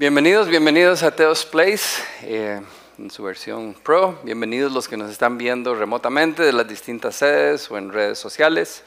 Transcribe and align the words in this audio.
Bienvenidos, 0.00 0.46
bienvenidos 0.46 1.02
a 1.02 1.10
Teos 1.10 1.44
Place 1.44 2.00
eh, 2.22 2.60
en 2.98 3.10
su 3.10 3.24
versión 3.24 3.74
Pro. 3.74 4.16
Bienvenidos 4.22 4.70
los 4.70 4.86
que 4.86 4.96
nos 4.96 5.10
están 5.10 5.36
viendo 5.38 5.74
remotamente 5.74 6.44
de 6.44 6.52
las 6.52 6.68
distintas 6.68 7.16
sedes 7.16 7.68
o 7.68 7.76
en 7.76 7.92
redes 7.92 8.16
sociales. 8.16 8.84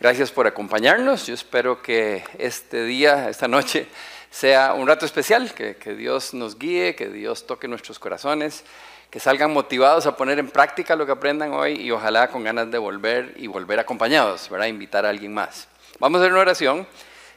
Gracias 0.00 0.32
por 0.32 0.46
acompañarnos. 0.46 1.26
Yo 1.26 1.34
espero 1.34 1.82
que 1.82 2.24
este 2.38 2.84
día, 2.84 3.28
esta 3.28 3.46
noche, 3.46 3.88
sea 4.30 4.72
un 4.72 4.86
rato 4.86 5.04
especial, 5.04 5.52
que, 5.52 5.76
que 5.76 5.94
Dios 5.94 6.32
nos 6.32 6.58
guíe, 6.58 6.94
que 6.94 7.10
Dios 7.10 7.46
toque 7.46 7.68
nuestros 7.68 7.98
corazones, 7.98 8.64
que 9.10 9.20
salgan 9.20 9.52
motivados 9.52 10.06
a 10.06 10.16
poner 10.16 10.38
en 10.38 10.48
práctica 10.48 10.96
lo 10.96 11.04
que 11.04 11.12
aprendan 11.12 11.52
hoy 11.52 11.74
y 11.74 11.90
ojalá 11.90 12.28
con 12.28 12.42
ganas 12.42 12.70
de 12.70 12.78
volver 12.78 13.34
y 13.36 13.48
volver 13.48 13.80
acompañados, 13.80 14.48
¿verdad? 14.48 14.68
Invitar 14.68 15.04
a 15.04 15.10
alguien 15.10 15.34
más. 15.34 15.68
Vamos 15.98 16.20
a 16.20 16.22
hacer 16.22 16.32
una 16.32 16.40
oración 16.40 16.86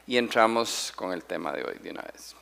y 0.07 0.15
entramos 0.15 0.93
con 0.95 1.11
el 1.11 1.25
tema 1.25 1.51
de 1.51 1.65
hoy 1.65 1.77
de 1.83 1.91
una 1.91 2.03
vez. 2.03 2.40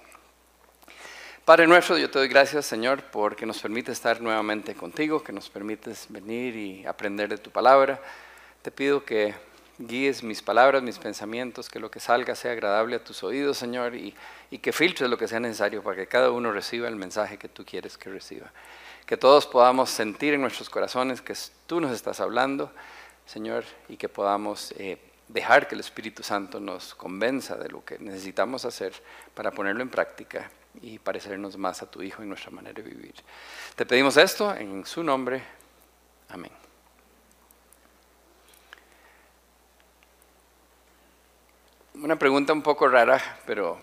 Padre 1.50 1.66
nuestro, 1.66 1.98
yo 1.98 2.12
te 2.12 2.20
doy 2.20 2.28
gracias, 2.28 2.68
Señor, 2.68 3.02
porque 3.12 3.44
nos 3.44 3.60
permite 3.60 3.92
estar 3.92 4.22
nuevamente 4.22 4.76
contigo, 4.76 5.24
que 5.24 5.34
nos 5.34 5.50
permites 5.50 6.06
venir 6.08 6.56
y 6.56 6.86
aprender 6.86 7.28
de 7.28 7.40
tu 7.40 7.50
palabra. 7.50 8.00
Te 8.62 8.70
pido 8.70 9.04
que 9.04 9.34
guíes 9.80 10.22
mis 10.22 10.44
palabras, 10.44 10.84
mis 10.84 11.00
pensamientos, 11.00 11.68
que 11.68 11.80
lo 11.80 11.90
que 11.90 12.00
salga 12.00 12.36
sea 12.36 12.52
agradable 12.52 12.98
a 12.98 13.04
tus 13.04 13.24
oídos, 13.24 13.58
Señor, 13.58 13.96
y, 13.96 14.14
que 14.60 14.72
filtres 14.72 15.10
lo 15.10 15.18
que 15.18 15.28
sea 15.28 15.40
necesario 15.40 15.82
para 15.82 15.96
que 15.96 16.06
cada 16.06 16.30
uno 16.30 16.52
reciba 16.52 16.88
el 16.88 16.96
mensaje 16.96 17.40
que 17.40 17.50
tú 17.50 17.66
quieres 17.66 17.98
que 17.98 18.12
reciba. 18.12 18.52
Que 19.08 19.18
todos 19.18 19.48
podamos 19.48 19.90
sentir 19.90 20.36
en 20.36 20.42
nuestros 20.42 20.70
corazones 20.70 21.20
que 21.20 21.34
tú 21.66 21.82
nos 21.82 21.94
estás 21.94 22.20
hablando, 22.20 22.72
Señor, 23.26 23.64
y 23.88 23.98
que 23.98 24.08
podamos 24.08 24.72
eh, 24.78 25.00
dejar 25.28 25.68
que 25.68 25.74
el 25.74 25.82
Espíritu 25.82 26.22
Santo 26.22 26.60
nos 26.60 26.94
convenza 26.94 27.56
de 27.56 27.70
lo 27.70 27.84
que 27.84 27.98
necesitamos 27.98 28.66
hacer 28.66 28.94
para 29.34 29.50
ponerlo 29.50 29.82
en 29.82 29.90
práctica 29.90 30.52
y 30.82 31.00
parecernos 31.00 31.58
más 31.58 31.82
a 31.82 31.90
tu 31.90 32.02
Hijo 32.02 32.22
en 32.22 32.30
nuestra 32.30 32.52
manera 32.52 32.82
de 32.82 32.90
vivir. 32.90 33.16
Te 33.76 33.86
pedimos 33.86 34.18
esto 34.18 34.56
en 34.56 34.86
su 34.86 35.04
nombre. 35.04 35.42
Amén. 36.30 36.52
Una 41.96 42.18
pregunta 42.18 42.54
un 42.54 42.62
poco 42.62 42.88
rara, 42.88 43.22
pero 43.46 43.78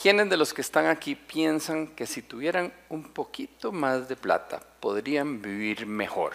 ¿quiénes 0.00 0.30
de 0.30 0.36
los 0.36 0.54
que 0.54 0.60
están 0.60 0.86
aquí 0.86 1.16
piensan 1.16 1.88
que 1.88 2.06
si 2.06 2.22
tuvieran 2.22 2.72
un 2.88 3.04
poquito 3.04 3.72
más 3.72 4.08
de 4.08 4.14
plata 4.14 4.60
podrían 4.78 5.42
vivir 5.42 5.84
mejor? 5.86 6.34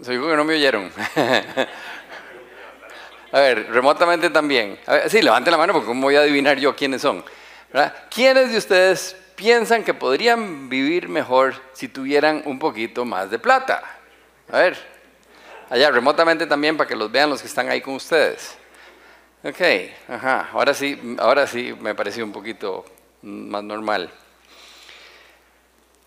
Se 0.00 0.12
digo 0.12 0.28
que 0.28 0.36
no 0.36 0.44
me 0.44 0.54
oyeron. 0.54 0.92
A 3.32 3.40
ver, 3.40 3.70
remotamente 3.70 4.30
también. 4.30 4.78
sí, 5.08 5.20
levante 5.20 5.50
la 5.50 5.56
mano 5.56 5.72
porque 5.72 5.92
voy 5.92 6.16
a 6.16 6.20
adivinar 6.20 6.58
yo 6.58 6.74
quiénes 6.74 7.02
son. 7.02 7.24
¿Quiénes 8.10 8.50
de 8.50 8.58
ustedes 8.58 9.16
piensan 9.34 9.84
que 9.84 9.92
podrían 9.92 10.68
vivir 10.68 11.08
mejor 11.08 11.54
si 11.72 11.88
tuvieran 11.88 12.42
un 12.46 12.58
poquito 12.58 13.04
más 13.04 13.30
de 13.30 13.38
plata? 13.38 13.82
A 14.50 14.58
ver, 14.58 14.76
allá 15.68 15.90
remotamente 15.90 16.46
también 16.46 16.76
para 16.76 16.88
que 16.88 16.96
los 16.96 17.10
vean 17.10 17.28
los 17.28 17.40
que 17.40 17.48
están 17.48 17.68
ahí 17.68 17.80
con 17.80 17.94
ustedes. 17.94 18.56
Ok, 19.44 19.60
ajá, 20.08 20.48
ahora 20.52 20.72
sí, 20.72 21.16
ahora 21.18 21.46
sí 21.46 21.74
me 21.80 21.94
pareció 21.94 22.24
un 22.24 22.32
poquito 22.32 22.84
más 23.22 23.62
normal. 23.62 24.10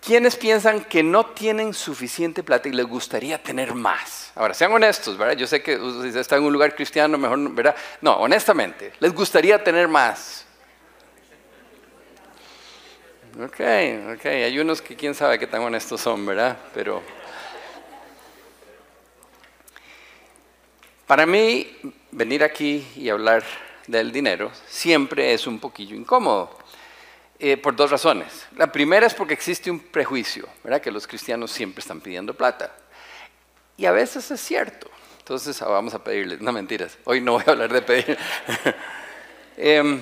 ¿Quiénes 0.02 0.36
piensan 0.38 0.86
que 0.86 1.04
no 1.04 1.26
tienen 1.26 1.74
suficiente 1.74 2.42
plata 2.42 2.70
y 2.70 2.72
les 2.72 2.86
gustaría 2.86 3.42
tener 3.42 3.74
más? 3.74 4.32
Ahora, 4.36 4.54
sean 4.54 4.72
honestos, 4.72 5.18
¿verdad? 5.18 5.36
Yo 5.36 5.46
sé 5.46 5.62
que 5.62 5.76
ustedes 5.76 6.16
están 6.16 6.40
en 6.40 6.46
un 6.46 6.54
lugar 6.54 6.74
cristiano, 6.74 7.18
mejor, 7.18 7.54
¿verdad? 7.54 7.76
No, 8.02 8.14
honestamente, 8.18 8.94
les 9.00 9.14
gustaría 9.14 9.62
tener 9.62 9.88
más. 9.88 10.46
Ok, 13.42 13.60
ok, 14.16 14.26
hay 14.26 14.60
unos 14.60 14.82
que 14.82 14.96
quién 14.96 15.14
sabe 15.14 15.38
qué 15.38 15.48
tan 15.48 15.62
honestos 15.62 16.02
son, 16.02 16.26
¿verdad? 16.26 16.58
Pero 16.74 17.02
para 21.06 21.26
mí, 21.26 21.78
venir 22.12 22.44
aquí 22.44 22.88
y 22.96 23.10
hablar 23.10 23.44
del 23.88 24.12
dinero 24.12 24.52
siempre 24.68 25.34
es 25.34 25.48
un 25.48 25.60
poquillo 25.60 25.96
incómodo. 25.96 26.59
Eh, 27.42 27.56
por 27.56 27.74
dos 27.74 27.90
razones. 27.90 28.48
La 28.58 28.70
primera 28.70 29.08
es 29.08 29.14
porque 29.14 29.34
existe 29.34 29.72
un 29.72 29.80
prejuicio, 29.80 30.46
¿verdad? 30.62 30.82
que 30.82 30.92
los 30.92 31.08
cristianos 31.08 31.52
siempre 31.52 31.80
están 31.80 32.02
pidiendo 32.02 32.34
plata. 32.34 32.76
Y 33.78 33.86
a 33.86 33.94
veces 33.94 34.30
es 34.30 34.42
cierto. 34.42 34.92
Entonces 35.20 35.62
ah, 35.62 35.70
vamos 35.70 35.94
a 35.94 36.04
pedirles, 36.04 36.42
no 36.42 36.52
mentiras, 36.52 36.98
hoy 37.06 37.22
no 37.22 37.34
voy 37.34 37.44
a 37.48 37.52
hablar 37.52 37.72
de 37.72 37.82
pedir. 37.82 38.18
Em, 39.62 40.02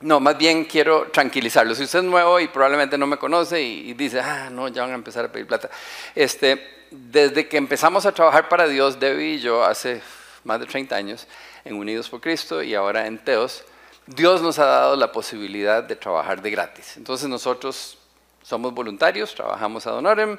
no, 0.00 0.18
más 0.18 0.36
bien 0.38 0.64
quiero 0.64 1.10
tranquilizarlo. 1.10 1.74
Si 1.74 1.84
usted 1.84 1.98
es 1.98 2.04
nuevo 2.04 2.40
y 2.40 2.48
probablemente 2.48 2.96
no 2.96 3.06
me 3.06 3.18
conoce 3.18 3.62
y, 3.62 3.92
dice, 3.92 4.20
ah, 4.20 4.48
no, 4.50 4.68
ya 4.68 4.82
van 4.82 4.92
a 4.92 4.94
empezar 4.94 5.26
a 5.26 5.32
pedir 5.32 5.46
plata. 5.46 5.68
Este, 6.14 6.86
desde 6.90 7.48
que 7.48 7.58
empezamos 7.58 8.06
a 8.06 8.12
trabajar 8.12 8.48
para 8.48 8.66
Dios, 8.66 8.98
Debbie 8.98 9.34
y 9.34 9.40
yo, 9.40 9.62
hace 9.62 10.00
más 10.44 10.58
de 10.58 10.66
30 10.66 10.96
años, 10.96 11.26
en 11.64 11.74
Unidos 11.74 12.08
por 12.08 12.20
Cristo 12.20 12.62
y 12.62 12.74
ahora 12.74 13.06
en 13.06 13.18
Teos, 13.18 13.62
Dios 14.06 14.40
nos 14.40 14.58
ha 14.58 14.66
dado 14.66 14.96
la 14.96 15.10
posibilidad 15.10 15.82
de 15.82 15.96
trabajar 15.96 16.40
de 16.40 16.50
gratis. 16.50 16.96
Entonces 16.96 17.28
nosotros 17.28 17.98
somos 18.42 18.72
voluntarios, 18.72 19.34
trabajamos 19.34 19.86
a 19.86 19.90
Donorem, 19.90 20.38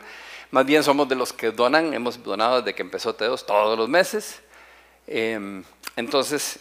más 0.52 0.66
bien 0.66 0.82
somos 0.84 1.10
de 1.10 1.16
los 1.16 1.34
que 1.34 1.52
donan, 1.52 1.94
hemos 1.94 2.24
donado 2.24 2.62
desde 2.62 2.74
que 2.74 2.82
empezó 2.82 3.14
Teos 3.14 3.46
todos 3.46 3.78
los 3.78 3.90
meses. 3.90 4.42
Em, 5.06 5.64
entonces, 5.98 6.60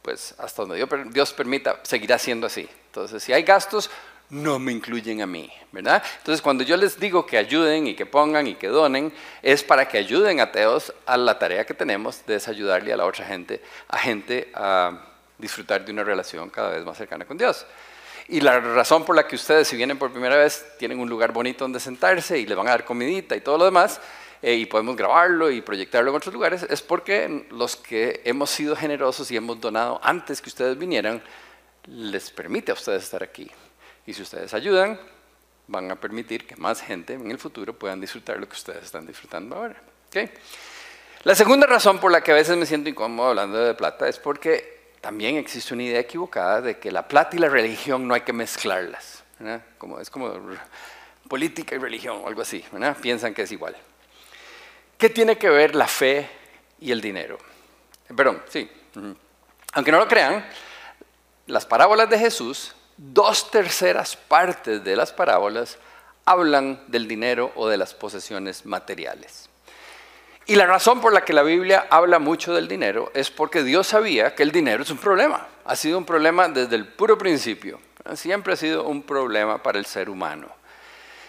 pues 0.00 0.34
hasta 0.38 0.64
donde 0.64 0.86
Dios 1.12 1.32
permita, 1.34 1.80
seguirá 1.82 2.18
siendo 2.18 2.46
así. 2.46 2.66
Entonces, 2.86 3.22
si 3.22 3.34
hay 3.34 3.42
gastos, 3.42 3.90
no 4.30 4.58
me 4.58 4.72
incluyen 4.72 5.20
a 5.20 5.26
mí, 5.26 5.52
¿verdad? 5.72 6.02
Entonces, 6.18 6.40
cuando 6.40 6.64
yo 6.64 6.78
les 6.78 6.98
digo 6.98 7.26
que 7.26 7.36
ayuden 7.36 7.86
y 7.86 7.94
que 7.94 8.06
pongan 8.06 8.46
y 8.46 8.54
que 8.54 8.68
donen, 8.68 9.12
es 9.42 9.62
para 9.62 9.86
que 9.86 9.98
ayuden 9.98 10.40
a 10.40 10.50
Teos 10.50 10.94
a 11.04 11.18
la 11.18 11.38
tarea 11.38 11.66
que 11.66 11.74
tenemos 11.74 12.24
de 12.24 12.40
ayudarle 12.46 12.94
a 12.94 12.96
la 12.96 13.04
otra 13.04 13.26
gente, 13.26 13.62
a 13.88 13.98
gente 13.98 14.50
a 14.54 15.11
disfrutar 15.42 15.84
de 15.84 15.92
una 15.92 16.04
relación 16.04 16.48
cada 16.48 16.70
vez 16.70 16.84
más 16.84 16.96
cercana 16.96 17.26
con 17.26 17.36
Dios. 17.36 17.66
Y 18.28 18.40
la 18.40 18.60
razón 18.60 19.04
por 19.04 19.14
la 19.14 19.26
que 19.26 19.34
ustedes, 19.34 19.68
si 19.68 19.76
vienen 19.76 19.98
por 19.98 20.10
primera 20.12 20.36
vez, 20.36 20.64
tienen 20.78 20.98
un 21.00 21.08
lugar 21.10 21.32
bonito 21.32 21.64
donde 21.64 21.80
sentarse 21.80 22.38
y 22.38 22.46
les 22.46 22.56
van 22.56 22.68
a 22.68 22.70
dar 22.70 22.84
comidita 22.84 23.36
y 23.36 23.40
todo 23.40 23.58
lo 23.58 23.64
demás, 23.66 24.00
eh, 24.40 24.54
y 24.54 24.66
podemos 24.66 24.96
grabarlo 24.96 25.50
y 25.50 25.60
proyectarlo 25.60 26.10
en 26.10 26.16
otros 26.16 26.32
lugares, 26.32 26.64
es 26.68 26.80
porque 26.80 27.46
los 27.50 27.76
que 27.76 28.22
hemos 28.24 28.50
sido 28.50 28.74
generosos 28.74 29.30
y 29.30 29.36
hemos 29.36 29.60
donado 29.60 30.00
antes 30.02 30.40
que 30.40 30.48
ustedes 30.48 30.78
vinieran, 30.78 31.22
les 31.86 32.30
permite 32.30 32.70
a 32.70 32.74
ustedes 32.74 33.02
estar 33.02 33.22
aquí. 33.22 33.50
Y 34.06 34.14
si 34.14 34.22
ustedes 34.22 34.54
ayudan, 34.54 34.98
van 35.66 35.90
a 35.90 35.96
permitir 35.96 36.46
que 36.46 36.56
más 36.56 36.80
gente 36.80 37.14
en 37.14 37.30
el 37.30 37.38
futuro 37.38 37.72
puedan 37.72 38.00
disfrutar 38.00 38.38
lo 38.38 38.48
que 38.48 38.54
ustedes 38.54 38.84
están 38.84 39.06
disfrutando 39.06 39.56
ahora. 39.56 39.76
¿Okay? 40.08 40.30
La 41.24 41.34
segunda 41.34 41.66
razón 41.66 42.00
por 42.00 42.10
la 42.10 42.20
que 42.20 42.32
a 42.32 42.34
veces 42.34 42.56
me 42.56 42.66
siento 42.66 42.88
incómodo 42.88 43.28
hablando 43.28 43.58
de 43.58 43.74
plata 43.74 44.08
es 44.08 44.18
porque 44.18 44.71
también 45.02 45.36
existe 45.36 45.74
una 45.74 45.82
idea 45.82 45.98
equivocada 45.98 46.60
de 46.60 46.78
que 46.78 46.92
la 46.92 47.06
plata 47.06 47.36
y 47.36 47.40
la 47.40 47.48
religión 47.48 48.06
no 48.06 48.14
hay 48.14 48.20
que 48.20 48.32
mezclarlas. 48.32 49.24
Como, 49.76 49.98
es 49.98 50.08
como 50.08 50.32
política 51.28 51.74
y 51.74 51.78
religión 51.78 52.20
o 52.22 52.28
algo 52.28 52.40
así. 52.40 52.64
Piensan 53.02 53.34
que 53.34 53.42
es 53.42 53.50
igual. 53.50 53.76
¿Qué 54.96 55.10
tiene 55.10 55.36
que 55.36 55.50
ver 55.50 55.74
la 55.74 55.88
fe 55.88 56.30
y 56.78 56.92
el 56.92 57.00
dinero? 57.00 57.36
Perdón, 58.16 58.44
sí. 58.48 58.70
Aunque 59.72 59.90
no 59.90 59.98
lo 59.98 60.06
crean, 60.06 60.46
las 61.46 61.66
parábolas 61.66 62.08
de 62.08 62.20
Jesús, 62.20 62.72
dos 62.96 63.50
terceras 63.50 64.16
partes 64.16 64.84
de 64.84 64.94
las 64.94 65.12
parábolas 65.12 65.78
hablan 66.24 66.80
del 66.86 67.08
dinero 67.08 67.50
o 67.56 67.66
de 67.66 67.76
las 67.76 67.92
posesiones 67.92 68.64
materiales. 68.64 69.50
Y 70.46 70.56
la 70.56 70.66
razón 70.66 71.00
por 71.00 71.12
la 71.12 71.24
que 71.24 71.32
la 71.32 71.42
Biblia 71.42 71.86
habla 71.88 72.18
mucho 72.18 72.52
del 72.52 72.66
dinero 72.66 73.10
es 73.14 73.30
porque 73.30 73.62
Dios 73.62 73.86
sabía 73.86 74.34
que 74.34 74.42
el 74.42 74.50
dinero 74.50 74.82
es 74.82 74.90
un 74.90 74.98
problema. 74.98 75.46
Ha 75.64 75.76
sido 75.76 75.98
un 75.98 76.04
problema 76.04 76.48
desde 76.48 76.74
el 76.74 76.86
puro 76.86 77.16
principio. 77.16 77.78
Siempre 78.14 78.54
ha 78.54 78.56
sido 78.56 78.84
un 78.84 79.02
problema 79.02 79.62
para 79.62 79.78
el 79.78 79.86
ser 79.86 80.10
humano. 80.10 80.48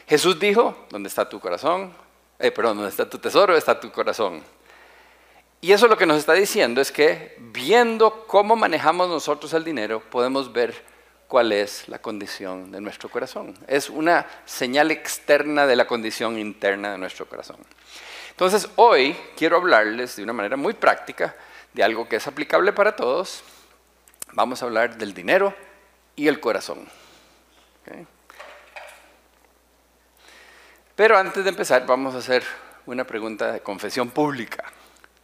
Jesús 0.08 0.40
dijo, 0.40 0.86
¿dónde 0.90 1.10
está 1.10 1.30
tu 1.30 1.40
corazón? 1.40 1.94
Eh, 2.40 2.52
perdón, 2.52 2.78
¿dónde 2.78 2.90
está 2.90 3.08
tu 3.08 3.20
tesoro? 3.20 3.56
Está 3.56 3.80
tu 3.80 3.92
corazón. 3.92 4.42
Y 5.62 5.72
eso 5.72 5.88
lo 5.88 5.98
que 5.98 6.06
nos 6.06 6.18
está 6.18 6.34
diciendo 6.34 6.82
es 6.82 6.92
que 6.92 7.38
viendo 7.40 8.26
cómo 8.28 8.56
manejamos 8.56 9.08
nosotros 9.08 9.54
el 9.54 9.64
dinero, 9.64 10.02
podemos 10.02 10.52
ver 10.52 10.74
cuál 11.28 11.54
es 11.54 11.88
la 11.88 12.00
condición 12.00 12.72
de 12.72 12.82
nuestro 12.82 13.08
corazón. 13.10 13.58
Es 13.68 13.90
una 13.90 14.26
señal 14.46 14.92
externa 14.92 15.66
de 15.66 15.76
la 15.76 15.88
condición 15.88 16.38
interna 16.38 16.92
de 16.92 16.98
nuestro 16.98 17.28
corazón. 17.28 17.58
Entonces, 18.34 18.68
hoy 18.78 19.16
quiero 19.38 19.58
hablarles 19.58 20.16
de 20.16 20.24
una 20.24 20.34
manera 20.34 20.58
muy 20.58 20.74
práctica 20.74 21.36
de 21.72 21.84
algo 21.84 22.10
que 22.10 22.16
es 22.16 22.26
aplicable 22.26 22.74
para 22.74 22.96
todos. 22.96 23.44
Vamos 24.32 24.62
a 24.62 24.66
hablar 24.66 24.98
del 24.98 25.14
dinero 25.14 25.54
y 26.16 26.28
el 26.28 26.40
corazón. 26.40 26.90
Pero 30.96 31.16
antes 31.16 31.44
de 31.44 31.50
empezar, 31.52 31.86
vamos 31.86 32.16
a 32.16 32.18
hacer 32.18 32.44
una 32.88 33.04
pregunta 33.04 33.52
de 33.52 33.62
confesión 33.62 34.10
pública. 34.10 34.64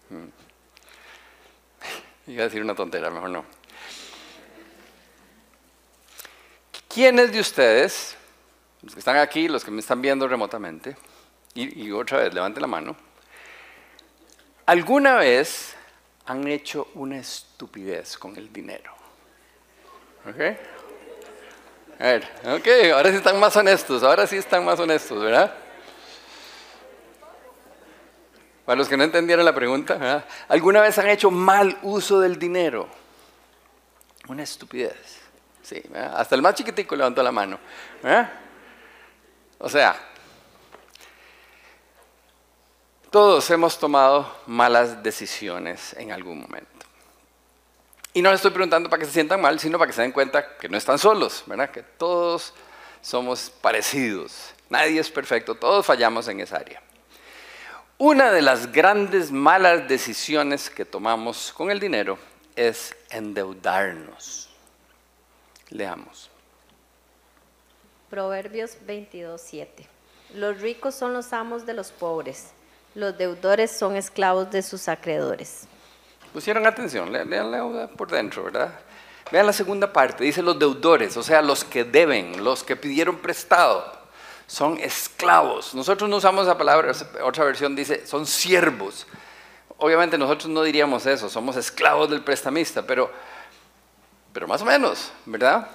Iba 2.27 2.43
a 2.43 2.45
decir 2.45 2.61
una 2.61 2.75
tontera, 2.75 3.09
mejor 3.09 3.31
no. 3.31 3.45
¿Quiénes 6.87 7.31
de 7.31 7.39
ustedes, 7.39 8.15
los 8.83 8.93
que 8.93 8.99
están 8.99 9.17
aquí, 9.17 9.47
los 9.47 9.65
que 9.65 9.71
me 9.71 9.79
están 9.79 9.99
viendo 9.99 10.27
remotamente, 10.27 10.95
y, 11.53 11.87
y 11.87 11.91
otra 11.91 12.19
vez, 12.19 12.33
levanten 12.33 12.61
la 12.61 12.67
mano, 12.67 12.95
alguna 14.65 15.15
vez 15.15 15.75
han 16.25 16.47
hecho 16.47 16.87
una 16.93 17.17
estupidez 17.17 18.17
con 18.17 18.35
el 18.37 18.53
dinero? 18.53 18.93
¿Ok? 20.27 20.39
A 21.99 22.03
ver, 22.03 22.23
ok, 22.45 22.93
ahora 22.93 23.09
sí 23.09 23.17
están 23.17 23.39
más 23.39 23.55
honestos, 23.57 24.03
ahora 24.03 24.25
sí 24.25 24.37
están 24.37 24.63
más 24.63 24.79
honestos, 24.79 25.21
¿verdad? 25.21 25.53
Para 28.65 28.77
los 28.77 28.87
que 28.87 28.95
no 28.95 29.03
entendieron 29.03 29.43
la 29.43 29.53
pregunta, 29.53 29.95
¿verdad? 29.95 30.25
¿alguna 30.47 30.81
vez 30.81 30.97
han 30.99 31.09
hecho 31.09 31.31
mal 31.31 31.77
uso 31.81 32.19
del 32.19 32.37
dinero? 32.37 32.87
Una 34.27 34.43
estupidez. 34.43 35.17
Sí, 35.63 35.81
hasta 36.13 36.35
el 36.35 36.41
más 36.41 36.53
chiquitico 36.55 36.95
levantó 36.95 37.21
la 37.23 37.31
mano. 37.31 37.59
O 39.57 39.67
sea, 39.67 39.95
todos 43.11 43.49
hemos 43.49 43.79
tomado 43.79 44.31
malas 44.45 45.01
decisiones 45.01 45.93
en 45.97 46.11
algún 46.11 46.41
momento. 46.41 46.67
Y 48.13 48.21
no 48.21 48.31
les 48.31 48.37
estoy 48.37 48.51
preguntando 48.51 48.89
para 48.89 48.99
que 48.99 49.05
se 49.05 49.13
sientan 49.13 49.41
mal, 49.41 49.59
sino 49.59 49.77
para 49.77 49.87
que 49.87 49.95
se 49.95 50.01
den 50.01 50.11
cuenta 50.11 50.57
que 50.57 50.69
no 50.69 50.77
están 50.77 50.97
solos, 50.97 51.43
¿verdad? 51.45 51.69
Que 51.69 51.83
todos 51.83 52.53
somos 53.01 53.49
parecidos. 53.49 54.53
Nadie 54.69 54.99
es 54.99 55.09
perfecto, 55.09 55.55
todos 55.55 55.85
fallamos 55.85 56.27
en 56.27 56.39
esa 56.39 56.57
área. 56.57 56.81
Una 57.97 58.31
de 58.31 58.41
las 58.41 58.71
grandes 58.71 59.31
malas 59.31 59.87
decisiones 59.87 60.69
que 60.69 60.85
tomamos 60.85 61.51
con 61.51 61.69
el 61.69 61.79
dinero 61.79 62.17
es 62.55 62.95
endeudarnos. 63.09 64.49
Leamos. 65.69 66.29
Proverbios 68.09 68.77
22.7. 68.87 69.67
Los 70.33 70.61
ricos 70.61 70.95
son 70.95 71.13
los 71.13 71.33
amos 71.33 71.65
de 71.65 71.73
los 71.73 71.91
pobres, 71.91 72.53
los 72.99 73.17
deudores 73.17 73.71
son 73.71 73.95
esclavos 73.95 74.51
de 74.51 74.61
sus 74.61 74.87
acreedores. 74.87 75.67
Pusieron 76.33 76.67
atención, 76.67 77.11
leanla 77.11 77.87
por 77.87 78.11
dentro, 78.11 78.43
¿verdad? 78.43 78.71
Vean 79.31 79.45
la 79.45 79.53
segunda 79.53 79.91
parte, 79.91 80.23
dice 80.23 80.41
los 80.41 80.57
deudores, 80.57 81.15
o 81.17 81.23
sea, 81.23 81.41
los 81.41 81.63
que 81.63 81.83
deben, 81.83 82.43
los 82.43 82.63
que 82.63 82.75
pidieron 82.75 83.17
prestado, 83.17 83.99
son 84.47 84.77
esclavos. 84.79 85.75
Nosotros 85.75 86.09
no 86.09 86.17
usamos 86.17 86.45
esa 86.45 86.57
palabra, 86.57 86.91
otra 87.23 87.45
versión 87.45 87.75
dice, 87.75 88.05
son 88.05 88.25
siervos. 88.25 89.05
Obviamente 89.77 90.17
nosotros 90.17 90.49
no 90.49 90.63
diríamos 90.63 91.05
eso, 91.05 91.29
somos 91.29 91.55
esclavos 91.55 92.09
del 92.09 92.21
prestamista, 92.21 92.81
pero, 92.81 93.11
pero 94.33 94.47
más 94.47 94.61
o 94.61 94.65
menos, 94.65 95.11
¿verdad? 95.25 95.67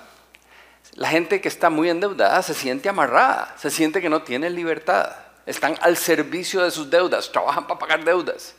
La 0.94 1.08
gente 1.08 1.40
que 1.40 1.48
está 1.48 1.70
muy 1.70 1.88
endeudada 1.88 2.42
se 2.42 2.54
siente 2.54 2.88
amarrada, 2.88 3.54
se 3.56 3.70
siente 3.70 4.00
que 4.00 4.10
no 4.10 4.22
tiene 4.22 4.50
libertad, 4.50 5.12
están 5.46 5.76
al 5.80 5.96
servicio 5.96 6.62
de 6.62 6.70
sus 6.70 6.88
deudas, 6.90 7.30
trabajan 7.30 7.66
para 7.66 7.78
pagar 7.78 8.04
deudas. 8.04 8.54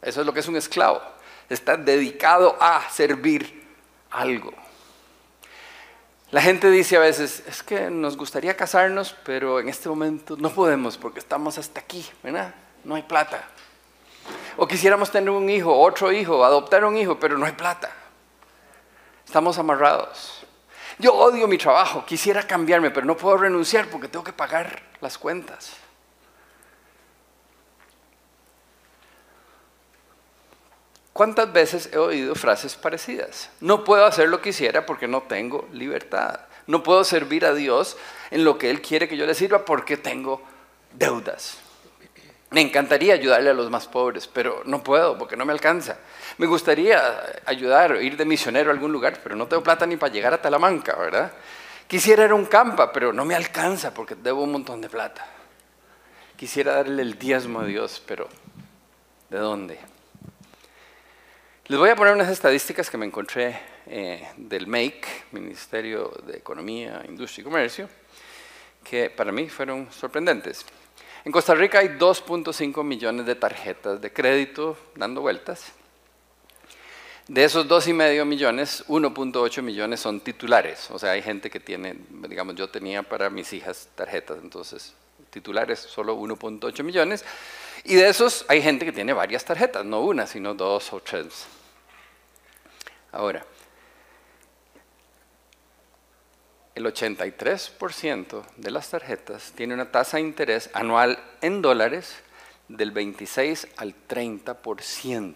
Eso 0.00 0.20
es 0.20 0.26
lo 0.26 0.32
que 0.32 0.40
es 0.40 0.48
un 0.48 0.56
esclavo. 0.56 1.00
Está 1.48 1.76
dedicado 1.76 2.56
a 2.60 2.88
servir 2.90 3.66
algo. 4.10 4.52
La 6.30 6.40
gente 6.40 6.70
dice 6.70 6.96
a 6.96 7.00
veces, 7.00 7.42
es 7.46 7.62
que 7.62 7.90
nos 7.90 8.16
gustaría 8.16 8.56
casarnos, 8.56 9.14
pero 9.22 9.60
en 9.60 9.68
este 9.68 9.90
momento 9.90 10.34
no 10.38 10.50
podemos 10.50 10.96
porque 10.96 11.18
estamos 11.18 11.58
hasta 11.58 11.80
aquí, 11.80 12.08
¿verdad? 12.22 12.54
No 12.84 12.94
hay 12.94 13.02
plata. 13.02 13.44
O 14.56 14.66
quisiéramos 14.66 15.10
tener 15.10 15.28
un 15.28 15.50
hijo, 15.50 15.78
otro 15.78 16.10
hijo, 16.10 16.42
adoptar 16.42 16.86
un 16.86 16.96
hijo, 16.96 17.18
pero 17.20 17.36
no 17.36 17.44
hay 17.44 17.52
plata. 17.52 17.90
Estamos 19.26 19.58
amarrados. 19.58 20.46
Yo 20.98 21.14
odio 21.14 21.48
mi 21.48 21.58
trabajo, 21.58 22.04
quisiera 22.04 22.46
cambiarme, 22.46 22.90
pero 22.90 23.06
no 23.06 23.16
puedo 23.16 23.36
renunciar 23.36 23.88
porque 23.88 24.08
tengo 24.08 24.24
que 24.24 24.32
pagar 24.32 24.82
las 25.00 25.18
cuentas. 25.18 25.72
¿Cuántas 31.12 31.52
veces 31.52 31.90
he 31.92 31.98
oído 31.98 32.34
frases 32.34 32.74
parecidas? 32.74 33.50
No 33.60 33.84
puedo 33.84 34.06
hacer 34.06 34.28
lo 34.28 34.38
que 34.38 34.50
quisiera 34.50 34.86
porque 34.86 35.06
no 35.06 35.22
tengo 35.22 35.68
libertad. 35.72 36.40
No 36.66 36.82
puedo 36.82 37.04
servir 37.04 37.44
a 37.44 37.52
Dios 37.52 37.96
en 38.30 38.44
lo 38.44 38.56
que 38.56 38.70
Él 38.70 38.80
quiere 38.80 39.08
que 39.08 39.16
yo 39.16 39.26
le 39.26 39.34
sirva 39.34 39.64
porque 39.64 39.96
tengo 39.96 40.42
deudas. 40.92 41.58
Me 42.52 42.60
encantaría 42.60 43.14
ayudarle 43.14 43.50
a 43.50 43.54
los 43.54 43.70
más 43.70 43.86
pobres, 43.86 44.28
pero 44.28 44.62
no 44.66 44.82
puedo 44.82 45.16
porque 45.16 45.36
no 45.36 45.44
me 45.46 45.52
alcanza. 45.52 45.96
Me 46.38 46.46
gustaría 46.46 47.00
ayudar, 47.46 47.96
ir 48.02 48.16
de 48.16 48.24
misionero 48.24 48.70
a 48.70 48.74
algún 48.74 48.92
lugar, 48.92 49.20
pero 49.22 49.34
no 49.34 49.46
tengo 49.46 49.62
plata 49.62 49.86
ni 49.86 49.96
para 49.96 50.12
llegar 50.12 50.34
a 50.34 50.40
Talamanca, 50.40 50.94
¿verdad? 50.96 51.32
Quisiera 51.86 52.24
ir 52.24 52.30
a 52.30 52.34
un 52.34 52.46
campa, 52.46 52.92
pero 52.92 53.12
no 53.12 53.24
me 53.24 53.34
alcanza 53.34 53.92
porque 53.94 54.14
debo 54.14 54.42
un 54.42 54.52
montón 54.52 54.80
de 54.80 54.88
plata. 54.88 55.26
Quisiera 56.36 56.74
darle 56.74 57.02
el 57.02 57.18
diezmo 57.18 57.60
a 57.60 57.64
Dios, 57.64 58.02
pero 58.06 58.28
¿de 59.30 59.38
dónde? 59.38 59.78
Les 61.66 61.78
voy 61.78 61.88
a 61.88 61.96
poner 61.96 62.12
unas 62.12 62.28
estadísticas 62.28 62.90
que 62.90 62.98
me 62.98 63.06
encontré 63.06 63.58
eh, 63.86 64.28
del 64.36 64.66
MAKE, 64.66 65.06
Ministerio 65.32 66.12
de 66.26 66.36
Economía, 66.36 67.02
Industria 67.08 67.42
y 67.42 67.44
Comercio, 67.44 67.88
que 68.84 69.08
para 69.08 69.32
mí 69.32 69.48
fueron 69.48 69.90
sorprendentes. 69.90 70.66
En 71.24 71.30
Costa 71.30 71.54
Rica 71.54 71.78
hay 71.78 71.88
2.5 71.88 72.82
millones 72.82 73.26
de 73.26 73.34
tarjetas 73.36 74.00
de 74.00 74.12
crédito 74.12 74.76
dando 74.96 75.20
vueltas. 75.20 75.72
De 77.28 77.44
esos 77.44 77.68
2,5 77.68 78.24
millones, 78.24 78.84
1.8 78.88 79.62
millones 79.62 80.00
son 80.00 80.20
titulares. 80.20 80.90
O 80.90 80.98
sea, 80.98 81.12
hay 81.12 81.22
gente 81.22 81.48
que 81.48 81.60
tiene, 81.60 81.96
digamos, 82.28 82.56
yo 82.56 82.68
tenía 82.68 83.04
para 83.04 83.30
mis 83.30 83.52
hijas 83.52 83.88
tarjetas, 83.94 84.38
entonces 84.42 84.94
titulares 85.30 85.78
solo 85.78 86.16
1.8 86.16 86.82
millones. 86.82 87.24
Y 87.84 87.94
de 87.94 88.08
esos 88.08 88.44
hay 88.48 88.60
gente 88.60 88.84
que 88.84 88.92
tiene 88.92 89.12
varias 89.12 89.44
tarjetas, 89.44 89.84
no 89.84 90.00
una, 90.00 90.26
sino 90.26 90.54
dos 90.54 90.92
o 90.92 91.00
tres. 91.00 91.46
Ahora, 93.12 93.44
el 96.74 96.86
83% 96.86 98.42
de 98.56 98.70
las 98.70 98.90
tarjetas 98.90 99.52
tiene 99.54 99.74
una 99.74 99.90
tasa 99.90 100.16
de 100.16 100.22
interés 100.22 100.70
anual 100.72 101.18
en 101.40 101.62
dólares 101.62 102.16
del 102.68 102.90
26 102.90 103.68
al 103.76 103.94
30%. 104.08 105.34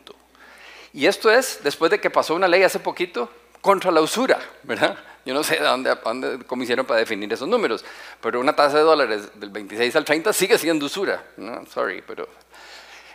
Y 0.93 1.07
esto 1.07 1.31
es 1.31 1.61
después 1.63 1.91
de 1.91 2.01
que 2.01 2.11
pasó 2.11 2.35
una 2.35 2.49
ley 2.49 2.63
hace 2.63 2.79
poquito 2.79 3.31
contra 3.61 3.91
la 3.91 4.01
usura, 4.01 4.39
¿verdad? 4.63 4.97
Yo 5.27 5.35
no 5.35 5.43
sé 5.43 5.57
de 5.57 5.65
dónde, 5.65 5.95
dónde 6.03 6.45
cómo 6.47 6.63
hicieron 6.63 6.87
para 6.87 7.01
definir 7.01 7.31
esos 7.33 7.49
números, 7.49 7.85
pero 8.21 8.41
una 8.41 8.55
tasa 8.55 8.79
de 8.79 8.85
dólares 8.85 9.29
del 9.35 9.51
26 9.51 9.97
al 9.97 10.05
30 10.05 10.33
sigue 10.33 10.57
siendo 10.57 10.87
usura. 10.87 11.23
No, 11.37 11.67
sorry, 11.67 12.03
pero 12.07 12.29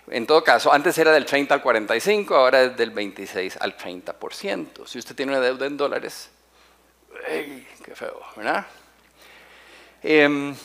en 0.07 0.27
todo 0.27 0.43
caso, 0.43 0.73
antes 0.73 0.97
era 0.97 1.11
del 1.11 1.25
30 1.25 1.53
al 1.53 1.61
45, 1.61 2.35
ahora 2.35 2.63
es 2.63 2.77
del 2.77 2.91
26 2.91 3.57
al 3.61 3.77
30%. 3.77 4.85
Si 4.85 4.99
usted 4.99 5.15
tiene 5.15 5.31
una 5.31 5.41
deuda 5.41 5.65
en 5.65 5.77
dólares, 5.77 6.29
¡ay, 7.27 7.67
qué 7.83 7.95
feo, 7.95 8.21
¿verdad? 8.35 8.67
Em, 10.03 10.55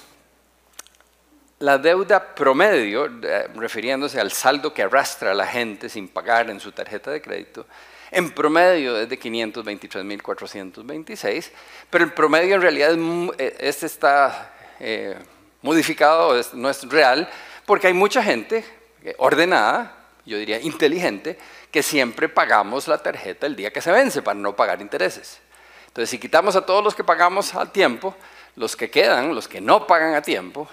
la 1.59 1.79
deuda 1.79 2.35
promedio, 2.35 3.07
eh, 3.23 3.49
refiriéndose 3.55 4.21
al 4.21 4.31
saldo 4.31 4.75
que 4.75 4.83
arrastra 4.83 5.31
a 5.31 5.35
la 5.35 5.47
gente 5.47 5.89
sin 5.89 6.09
pagar 6.09 6.51
en 6.51 6.61
su 6.61 6.71
tarjeta 6.73 7.11
de 7.11 7.23
crédito, 7.23 7.67
en 8.11 8.31
promedio 8.31 8.99
es 8.99 9.09
de 9.09 9.19
523.426, 9.19 11.51
pero 11.89 12.05
el 12.05 12.13
promedio 12.13 12.57
en 12.57 12.63
realidad 12.63 12.95
eh, 13.39 13.57
este 13.61 13.87
está 13.87 14.53
eh, 14.81 15.17
modificado, 15.63 16.39
no 16.53 16.69
es 16.69 16.87
real, 16.89 17.27
porque 17.65 17.87
hay 17.87 17.95
mucha 17.95 18.23
gente 18.23 18.63
ordenada, 19.19 19.97
yo 20.25 20.39
diría 20.39 20.61
inteligente, 20.61 21.39
que 21.71 21.83
siempre 21.83 22.29
pagamos 22.29 22.87
la 22.87 22.99
tarjeta 22.99 23.47
el 23.47 23.57
día 23.57 23.73
que 23.73 23.81
se 23.81 23.91
vence 23.93 24.21
para 24.23 24.39
no 24.39 24.55
pagar 24.55 24.83
intereses. 24.83 25.41
Entonces, 25.97 26.11
si 26.11 26.19
quitamos 26.19 26.55
a 26.57 26.67
todos 26.67 26.85
los 26.85 26.95
que 26.95 27.05
pagamos 27.05 27.55
al 27.55 27.73
tiempo, 27.73 28.15
los 28.57 28.77
que 28.77 28.91
quedan, 28.91 29.35
los 29.35 29.49
que 29.49 29.63
no 29.63 29.87
pagan 29.87 30.15
a 30.15 30.21
tiempo, 30.21 30.69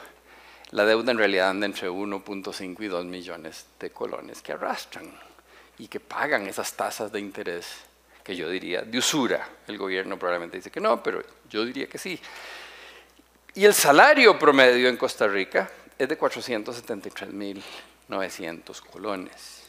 la 0.72 0.84
deuda 0.84 1.14
en 1.14 1.18
realidad 1.18 1.50
anda 1.50 1.66
entre 1.66 1.90
1.5 1.90 2.84
y 2.84 2.88
2 2.88 3.06
millones 3.06 3.68
de 3.80 3.90
colones 3.90 4.42
que 4.42 4.52
arrastran 4.52 5.10
y 5.78 5.88
que 5.88 6.02
pagan 6.02 6.46
esas 6.46 6.74
tasas 6.74 7.10
de 7.10 7.22
interés 7.22 7.68
que 8.22 8.36
yo 8.36 8.50
diría 8.50 8.82
de 8.82 8.98
usura. 8.98 9.48
El 9.66 9.78
gobierno 9.78 10.20
probablemente 10.20 10.58
dice 10.58 10.70
que 10.70 10.82
no, 10.82 11.02
pero 11.02 11.24
yo 11.50 11.64
diría 11.64 11.88
que 11.88 11.98
sí. 11.98 12.20
Y 13.56 13.64
el 13.64 13.74
salario 13.74 14.38
promedio 14.38 14.90
en 14.90 14.98
Costa 14.98 15.26
Rica 15.26 15.72
es 15.98 16.10
de 16.10 16.18
473 16.18 17.32
mil 17.32 17.64
900 18.10 18.82
colones. 18.82 19.64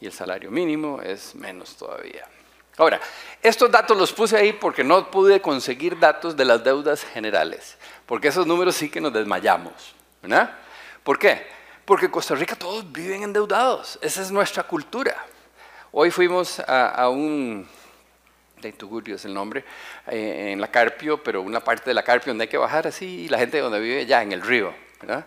Y 0.00 0.06
el 0.06 0.12
salario 0.12 0.50
mínimo 0.50 1.00
es 1.00 1.36
menos 1.36 1.76
todavía. 1.76 2.26
Ahora, 2.80 2.98
estos 3.42 3.70
datos 3.70 3.94
los 3.94 4.10
puse 4.10 4.38
ahí 4.38 4.54
porque 4.54 4.82
no 4.82 5.10
pude 5.10 5.42
conseguir 5.42 5.98
datos 5.98 6.34
de 6.34 6.46
las 6.46 6.64
deudas 6.64 7.04
generales, 7.04 7.76
porque 8.06 8.28
esos 8.28 8.46
números 8.46 8.74
sí 8.74 8.88
que 8.88 9.02
nos 9.02 9.12
desmayamos. 9.12 9.94
¿verdad? 10.22 10.50
¿Por 11.04 11.18
qué? 11.18 11.46
Porque 11.84 12.06
en 12.06 12.10
Costa 12.10 12.34
Rica 12.34 12.56
todos 12.56 12.90
viven 12.90 13.22
endeudados, 13.22 13.98
esa 14.00 14.22
es 14.22 14.30
nuestra 14.30 14.62
cultura. 14.62 15.14
Hoy 15.92 16.10
fuimos 16.10 16.58
a, 16.60 17.06
un, 17.10 17.68
de 18.62 18.72
Tugurio 18.72 19.16
es 19.16 19.26
el 19.26 19.34
nombre, 19.34 19.62
eh, 20.06 20.52
en 20.52 20.58
la 20.58 20.70
Carpio, 20.70 21.22
pero 21.22 21.42
una 21.42 21.60
parte 21.60 21.90
de 21.90 21.92
la 21.92 22.02
Carpio 22.02 22.30
donde 22.30 22.44
hay 22.44 22.48
que 22.48 22.56
bajar 22.56 22.86
así, 22.86 23.04
y 23.04 23.28
la 23.28 23.36
gente 23.36 23.58
donde 23.58 23.78
vive 23.78 24.06
ya 24.06 24.22
en 24.22 24.32
el 24.32 24.40
río, 24.40 24.72
¿verdad? 25.02 25.26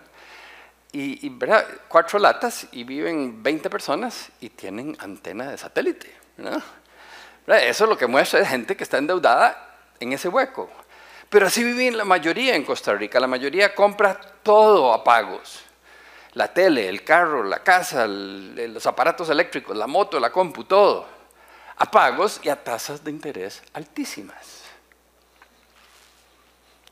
Y, 0.91 1.29
¿verdad? 1.29 1.67
cuatro 1.87 2.17
latas 2.17 2.67
y 2.71 2.83
viven 2.83 3.43
20 3.43 3.69
personas 3.69 4.31
y 4.41 4.49
tienen 4.49 4.97
antena 4.99 5.51
de 5.51 5.57
satélite, 5.59 6.11
¿verdad? 6.35 6.63
Eso 7.47 7.83
es 7.83 7.89
lo 7.89 7.97
que 7.97 8.07
muestra 8.07 8.39
es 8.39 8.47
gente 8.47 8.75
que 8.77 8.83
está 8.83 8.97
endeudada 8.97 9.75
en 9.99 10.13
ese 10.13 10.29
hueco. 10.29 10.69
Pero 11.29 11.47
así 11.47 11.63
viven 11.63 11.97
la 11.97 12.05
mayoría 12.05 12.55
en 12.55 12.63
Costa 12.63 12.93
Rica. 12.93 13.19
La 13.19 13.27
mayoría 13.27 13.73
compra 13.73 14.19
todo 14.43 14.93
a 14.93 15.03
pagos. 15.03 15.61
La 16.33 16.47
tele, 16.47 16.87
el 16.87 17.03
carro, 17.03 17.43
la 17.43 17.59
casa, 17.59 18.07
los 18.07 18.85
aparatos 18.85 19.29
eléctricos, 19.29 19.75
la 19.75 19.87
moto, 19.87 20.19
la 20.19 20.31
compu, 20.31 20.63
todo. 20.63 21.07
A 21.77 21.89
pagos 21.89 22.39
y 22.43 22.49
a 22.49 22.63
tasas 22.63 23.03
de 23.03 23.11
interés 23.11 23.61
altísimas. 23.73 24.63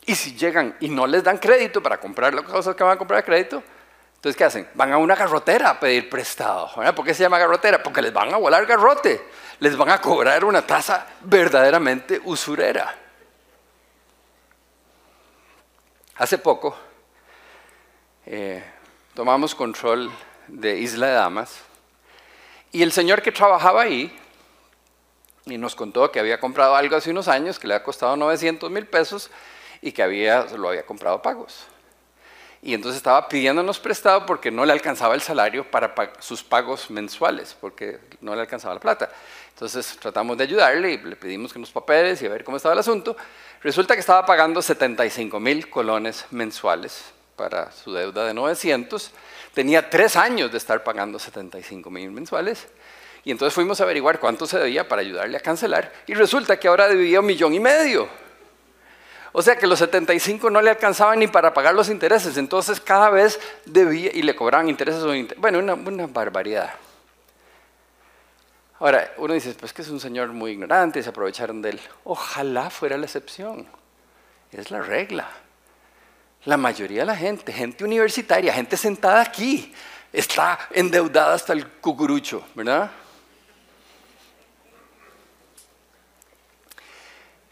Y 0.05 0.15
si 0.15 0.35
llegan 0.35 0.75
y 0.79 0.89
no 0.89 1.07
les 1.07 1.23
dan 1.23 1.37
crédito 1.37 1.81
para 1.81 1.99
comprar 1.99 2.33
las 2.33 2.43
cosas 2.43 2.75
que 2.75 2.83
van 2.83 2.93
a 2.93 2.97
comprar 2.97 3.19
a 3.19 3.23
crédito, 3.23 3.63
entonces 4.15 4.35
¿qué 4.35 4.43
hacen? 4.43 4.67
Van 4.73 4.91
a 4.91 4.97
una 4.97 5.15
garrotera 5.15 5.71
a 5.71 5.79
pedir 5.79 6.09
prestado. 6.09 6.69
¿Por 6.95 7.05
qué 7.05 7.13
se 7.13 7.23
llama 7.23 7.39
garrotera? 7.39 7.81
Porque 7.81 8.01
les 8.01 8.11
van 8.11 8.33
a 8.33 8.37
volar 8.37 8.65
garrote 8.65 9.21
les 9.61 9.77
van 9.77 9.91
a 9.91 10.01
cobrar 10.01 10.43
una 10.43 10.65
tasa 10.65 11.05
verdaderamente 11.21 12.19
usurera. 12.25 12.97
Hace 16.15 16.39
poco 16.39 16.75
eh, 18.25 18.63
tomamos 19.13 19.53
control 19.53 20.11
de 20.47 20.79
Isla 20.79 21.07
de 21.07 21.13
Damas 21.13 21.59
y 22.71 22.81
el 22.81 22.91
señor 22.91 23.21
que 23.21 23.31
trabajaba 23.31 23.83
ahí 23.83 24.11
nos 25.45 25.75
contó 25.75 26.11
que 26.11 26.19
había 26.19 26.39
comprado 26.39 26.75
algo 26.75 26.95
hace 26.95 27.11
unos 27.11 27.27
años 27.27 27.59
que 27.59 27.67
le 27.67 27.75
había 27.75 27.83
costado 27.83 28.17
900 28.17 28.71
mil 28.71 28.87
pesos 28.87 29.29
y 29.79 29.91
que 29.91 30.01
había, 30.01 30.45
lo 30.57 30.69
había 30.69 30.87
comprado 30.87 31.21
pagos. 31.21 31.67
Y 32.63 32.75
entonces 32.75 32.97
estaba 32.97 33.27
pidiéndonos 33.27 33.79
prestado 33.79 34.25
porque 34.25 34.51
no 34.51 34.65
le 34.65 34.71
alcanzaba 34.71 35.15
el 35.15 35.21
salario 35.21 35.69
para 35.69 35.93
sus 36.19 36.43
pagos 36.43 36.91
mensuales, 36.91 37.55
porque 37.59 37.99
no 38.21 38.35
le 38.35 38.41
alcanzaba 38.41 38.75
la 38.75 38.79
plata. 38.79 39.09
Entonces 39.53 39.97
tratamos 39.99 40.37
de 40.37 40.43
ayudarle 40.43 40.93
y 40.93 40.97
le 40.97 41.15
pedimos 41.15 41.51
que 41.51 41.59
nos 41.59 41.71
papeles 41.71 42.21
y 42.21 42.27
a 42.27 42.29
ver 42.29 42.43
cómo 42.43 42.57
estaba 42.57 42.73
el 42.73 42.79
asunto. 42.79 43.17
Resulta 43.61 43.95
que 43.95 43.99
estaba 43.99 44.25
pagando 44.25 44.61
75 44.61 45.39
mil 45.39 45.69
colones 45.69 46.25
mensuales 46.29 47.03
para 47.35 47.71
su 47.71 47.93
deuda 47.93 48.25
de 48.25 48.33
900. 48.35 49.11
Tenía 49.55 49.89
tres 49.89 50.15
años 50.15 50.51
de 50.51 50.57
estar 50.59 50.83
pagando 50.83 51.17
75 51.17 51.89
mil 51.89 52.11
mensuales. 52.11 52.67
Y 53.23 53.31
entonces 53.31 53.53
fuimos 53.53 53.79
a 53.81 53.83
averiguar 53.83 54.19
cuánto 54.19 54.45
se 54.45 54.59
debía 54.59 54.87
para 54.87 55.01
ayudarle 55.01 55.37
a 55.37 55.41
cancelar. 55.41 55.91
Y 56.05 56.13
resulta 56.13 56.59
que 56.59 56.67
ahora 56.67 56.87
debía 56.87 57.19
un 57.19 57.25
millón 57.25 57.53
y 57.53 57.59
medio. 57.59 58.07
O 59.33 59.41
sea 59.41 59.55
que 59.55 59.67
los 59.67 59.79
75 59.79 60.49
no 60.49 60.61
le 60.61 60.69
alcanzaban 60.71 61.19
ni 61.19 61.27
para 61.27 61.53
pagar 61.53 61.73
los 61.73 61.89
intereses. 61.89 62.37
Entonces 62.37 62.81
cada 62.81 63.09
vez 63.09 63.39
debía 63.65 64.11
y 64.13 64.21
le 64.23 64.35
cobraban 64.35 64.69
intereses. 64.69 65.03
Bueno, 65.37 65.59
una, 65.59 65.73
una 65.73 66.07
barbaridad. 66.07 66.73
Ahora, 68.79 69.13
uno 69.17 69.35
dice, 69.35 69.53
pues 69.53 69.73
que 69.73 69.83
es 69.83 69.89
un 69.89 69.99
señor 69.99 70.29
muy 70.29 70.53
ignorante, 70.53 71.03
se 71.03 71.09
aprovecharon 71.09 71.61
de 71.61 71.69
él. 71.69 71.81
Ojalá 72.03 72.69
fuera 72.69 72.97
la 72.97 73.05
excepción. 73.05 73.67
Es 74.51 74.71
la 74.71 74.81
regla. 74.81 75.29
La 76.45 76.57
mayoría 76.57 77.01
de 77.01 77.05
la 77.05 77.15
gente, 77.15 77.53
gente 77.53 77.83
universitaria, 77.83 78.51
gente 78.51 78.75
sentada 78.75 79.21
aquí, 79.21 79.71
está 80.11 80.57
endeudada 80.71 81.35
hasta 81.35 81.53
el 81.53 81.67
cucurucho, 81.67 82.43
¿verdad? 82.55 82.89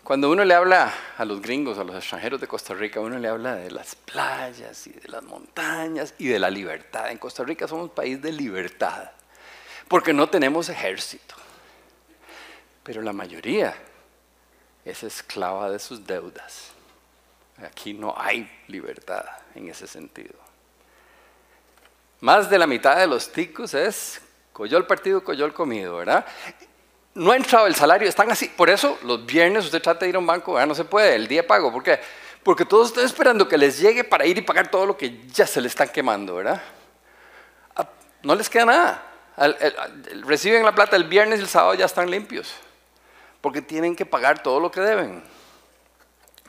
Cuando 0.10 0.32
uno 0.32 0.44
le 0.44 0.56
habla 0.56 0.92
a 1.20 1.24
los 1.24 1.40
gringos, 1.40 1.78
a 1.78 1.84
los 1.84 1.96
extranjeros 1.96 2.42
de 2.42 2.48
Costa 2.48 2.74
Rica, 2.74 3.00
uno 3.00 3.20
le 3.20 3.28
habla 3.28 3.54
de 3.54 3.70
las 3.70 3.94
playas 3.94 4.88
y 4.88 4.90
de 4.90 5.08
las 5.08 5.22
montañas 5.22 6.16
y 6.18 6.30
de 6.30 6.40
la 6.40 6.50
libertad. 6.50 7.12
En 7.12 7.20
Costa 7.20 7.44
Rica 7.44 7.68
somos 7.68 7.90
un 7.90 7.94
país 7.94 8.20
de 8.20 8.32
libertad 8.32 9.12
porque 9.88 10.12
no 10.12 10.28
tenemos 10.28 10.68
ejército. 10.68 11.36
Pero 12.82 13.04
la 13.04 13.14
mayoría 13.14 13.76
es 14.84 15.04
esclava 15.04 15.70
de 15.70 15.78
sus 15.78 16.04
deudas. 16.08 16.72
Aquí 17.64 17.94
no 17.94 18.16
hay 18.18 18.52
libertad 18.68 19.26
en 19.54 19.70
ese 19.70 19.86
sentido. 19.86 20.34
Más 22.22 22.50
de 22.50 22.58
la 22.58 22.66
mitad 22.66 22.98
de 22.98 23.06
los 23.06 23.32
ticos 23.32 23.76
es 23.76 24.20
el 24.58 24.86
partido, 24.88 25.24
el 25.28 25.54
comido, 25.54 25.98
¿verdad? 25.98 26.26
No 27.20 27.32
ha 27.32 27.36
entrado 27.36 27.68
el 27.68 27.76
salario, 27.76 28.08
están 28.08 28.32
así. 28.32 28.48
Por 28.48 28.70
eso 28.70 28.98
los 29.04 29.26
viernes 29.26 29.66
usted 29.66 29.82
trata 29.82 30.06
de 30.06 30.10
ir 30.10 30.16
a 30.16 30.20
un 30.20 30.28
banco, 30.28 30.64
no 30.66 30.76
se 30.76 30.86
puede, 30.86 31.16
el 31.16 31.28
día 31.28 31.46
pago. 31.46 31.72
¿Por 31.72 31.84
qué? 31.84 32.00
Porque 32.44 32.66
todos 32.66 32.88
están 32.88 33.06
esperando 33.06 33.48
que 33.48 33.58
les 33.58 33.80
llegue 33.80 34.04
para 34.04 34.26
ir 34.26 34.38
y 34.38 34.42
pagar 34.42 34.72
todo 34.72 34.86
lo 34.86 34.98
que 34.98 35.28
ya 35.28 35.46
se 35.46 35.62
les 35.62 35.74
están 35.74 35.90
quemando, 35.90 36.36
¿verdad? 36.36 36.62
Ah, 37.76 37.88
no 38.24 38.36
les 38.36 38.50
queda 38.50 38.66
nada 38.66 39.06
reciben 40.26 40.64
la 40.64 40.74
plata 40.74 40.96
el 40.96 41.06
viernes 41.06 41.40
y 41.40 41.44
el 41.44 41.48
sábado 41.48 41.74
ya 41.74 41.86
están 41.86 42.10
limpios, 42.10 42.54
porque 43.42 43.62
tienen 43.62 43.96
que 43.96 44.06
pagar 44.06 44.44
todo 44.44 44.60
lo 44.60 44.70
que 44.72 44.82
deben. 44.82 45.24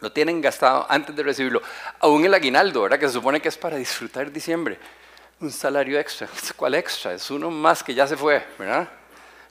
Lo 0.00 0.10
tienen 0.10 0.40
gastado 0.40 0.86
antes 0.88 1.14
de 1.14 1.22
recibirlo. 1.22 1.60
Aún 2.00 2.24
el 2.24 2.32
aguinaldo, 2.32 2.82
¿verdad? 2.82 2.98
Que 2.98 3.06
se 3.06 3.12
supone 3.12 3.40
que 3.40 3.48
es 3.48 3.58
para 3.58 3.76
disfrutar 3.76 4.32
diciembre. 4.32 4.78
Un 5.40 5.50
salario 5.50 5.98
extra. 5.98 6.26
¿Cuál 6.56 6.74
extra? 6.74 7.12
Es 7.12 7.30
uno 7.30 7.50
más 7.50 7.82
que 7.82 7.94
ya 7.94 8.06
se 8.06 8.16
fue, 8.16 8.42
¿verdad? 8.58 8.88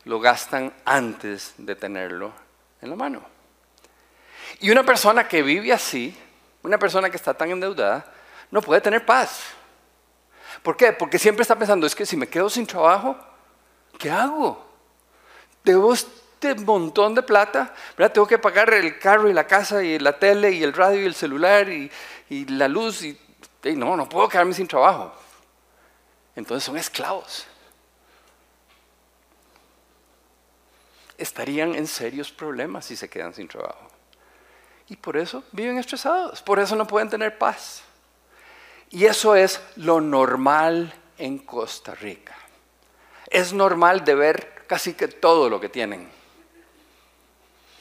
Lo 0.09 0.19
gastan 0.19 0.73
antes 0.85 1.53
de 1.55 1.75
tenerlo 1.75 2.33
en 2.81 2.89
la 2.89 2.95
mano. 2.95 3.21
Y 4.59 4.71
una 4.71 4.81
persona 4.81 5.27
que 5.27 5.43
vive 5.43 5.71
así, 5.71 6.17
una 6.63 6.79
persona 6.79 7.11
que 7.11 7.15
está 7.15 7.35
tan 7.35 7.51
endeudada, 7.51 8.11
no 8.49 8.59
puede 8.59 8.81
tener 8.81 9.05
paz. 9.05 9.43
¿Por 10.63 10.75
qué? 10.75 10.93
Porque 10.93 11.19
siempre 11.19 11.43
está 11.43 11.55
pensando, 11.55 11.85
es 11.85 11.93
que 11.93 12.07
si 12.07 12.17
me 12.17 12.27
quedo 12.27 12.49
sin 12.49 12.65
trabajo, 12.65 13.15
¿qué 13.99 14.09
hago? 14.09 14.67
Debo 15.63 15.93
este 15.93 16.55
montón 16.55 17.13
de 17.13 17.21
plata, 17.21 17.71
¿verdad? 17.95 18.11
Tengo 18.11 18.25
que 18.25 18.39
pagar 18.39 18.73
el 18.73 18.97
carro 18.97 19.29
y 19.29 19.33
la 19.33 19.45
casa 19.45 19.83
y 19.83 19.99
la 19.99 20.17
tele 20.17 20.53
y 20.53 20.63
el 20.63 20.73
radio 20.73 21.03
y 21.03 21.05
el 21.05 21.13
celular 21.13 21.69
y, 21.69 21.91
la 22.47 22.67
luz 22.67 23.03
y, 23.03 23.15
no, 23.75 23.95
no 23.95 24.09
puedo 24.09 24.27
quedarme 24.27 24.55
sin 24.55 24.67
trabajo. 24.67 25.13
Entonces 26.35 26.63
son 26.63 26.77
esclavos. 26.79 27.45
Estarían 31.19 31.75
en 31.75 31.85
serios 31.85 32.31
problemas 32.31 32.85
si 32.85 32.95
se 32.95 33.09
quedan 33.09 33.33
sin 33.33 33.47
trabajo. 33.47 33.87
Y 34.87 34.95
por 34.95 35.17
eso 35.17 35.43
viven 35.51 35.77
estresados, 35.77 36.41
por 36.41 36.59
eso 36.59 36.75
no 36.75 36.87
pueden 36.87 37.09
tener 37.09 37.37
paz. 37.37 37.83
Y 38.89 39.05
eso 39.05 39.35
es 39.35 39.61
lo 39.75 40.01
normal 40.01 40.93
en 41.17 41.39
Costa 41.39 41.93
Rica. 41.93 42.35
Es 43.29 43.53
normal 43.53 44.03
de 44.03 44.15
ver 44.15 44.63
casi 44.65 44.93
que 44.93 45.07
todo 45.07 45.49
lo 45.49 45.59
que 45.59 45.69
tienen. 45.69 46.09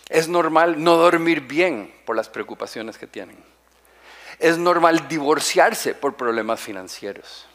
Es 0.09 0.29
normal 0.29 0.83
no 0.83 0.97
dormir 0.97 1.43
bien 1.43 1.95
por 2.05 2.17
las 2.17 2.29
preocupaciones 2.29 2.99
que 2.99 3.07
tienen. 3.07 3.39
Es 4.39 4.59
normal 4.59 5.09
divorciarse 5.09 5.95
por 5.95 6.17
problemas 6.17 6.61
financieros. 6.61 7.47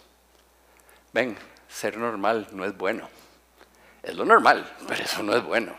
Ven, 1.12 1.38
ser 1.68 1.98
normal 1.98 2.48
no 2.52 2.66
es 2.66 2.76
bueno. 2.76 3.08
Es 4.04 4.16
lo 4.16 4.26
normal, 4.26 4.70
pero 4.86 5.02
eso 5.02 5.24
no 5.24 5.34
es 5.34 5.44
bueno. 5.44 5.74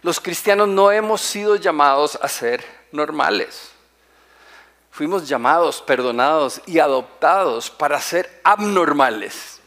Los 0.00 0.20
cristianos 0.20 0.68
no 0.68 0.90
hemos 0.90 1.20
sido 1.20 1.56
llamados 1.56 2.18
a 2.22 2.28
ser 2.28 2.64
normales. 2.92 3.72
Fuimos 4.90 5.28
llamados, 5.28 5.82
perdonados 5.82 6.62
y 6.66 6.78
adoptados 6.78 7.70
para 7.70 8.00
ser 8.00 8.40
abnormales, 8.42 9.60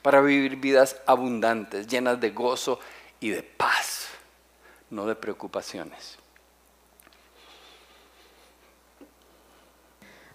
para 0.00 0.20
vivir 0.20 0.56
vidas 0.56 0.96
abundantes, 1.06 1.88
llenas 1.88 2.20
de 2.20 2.30
gozo 2.30 2.78
y 3.20 3.30
de 3.30 3.42
paz, 3.42 4.08
no 4.90 5.06
de 5.06 5.16
preocupaciones. 5.16 6.18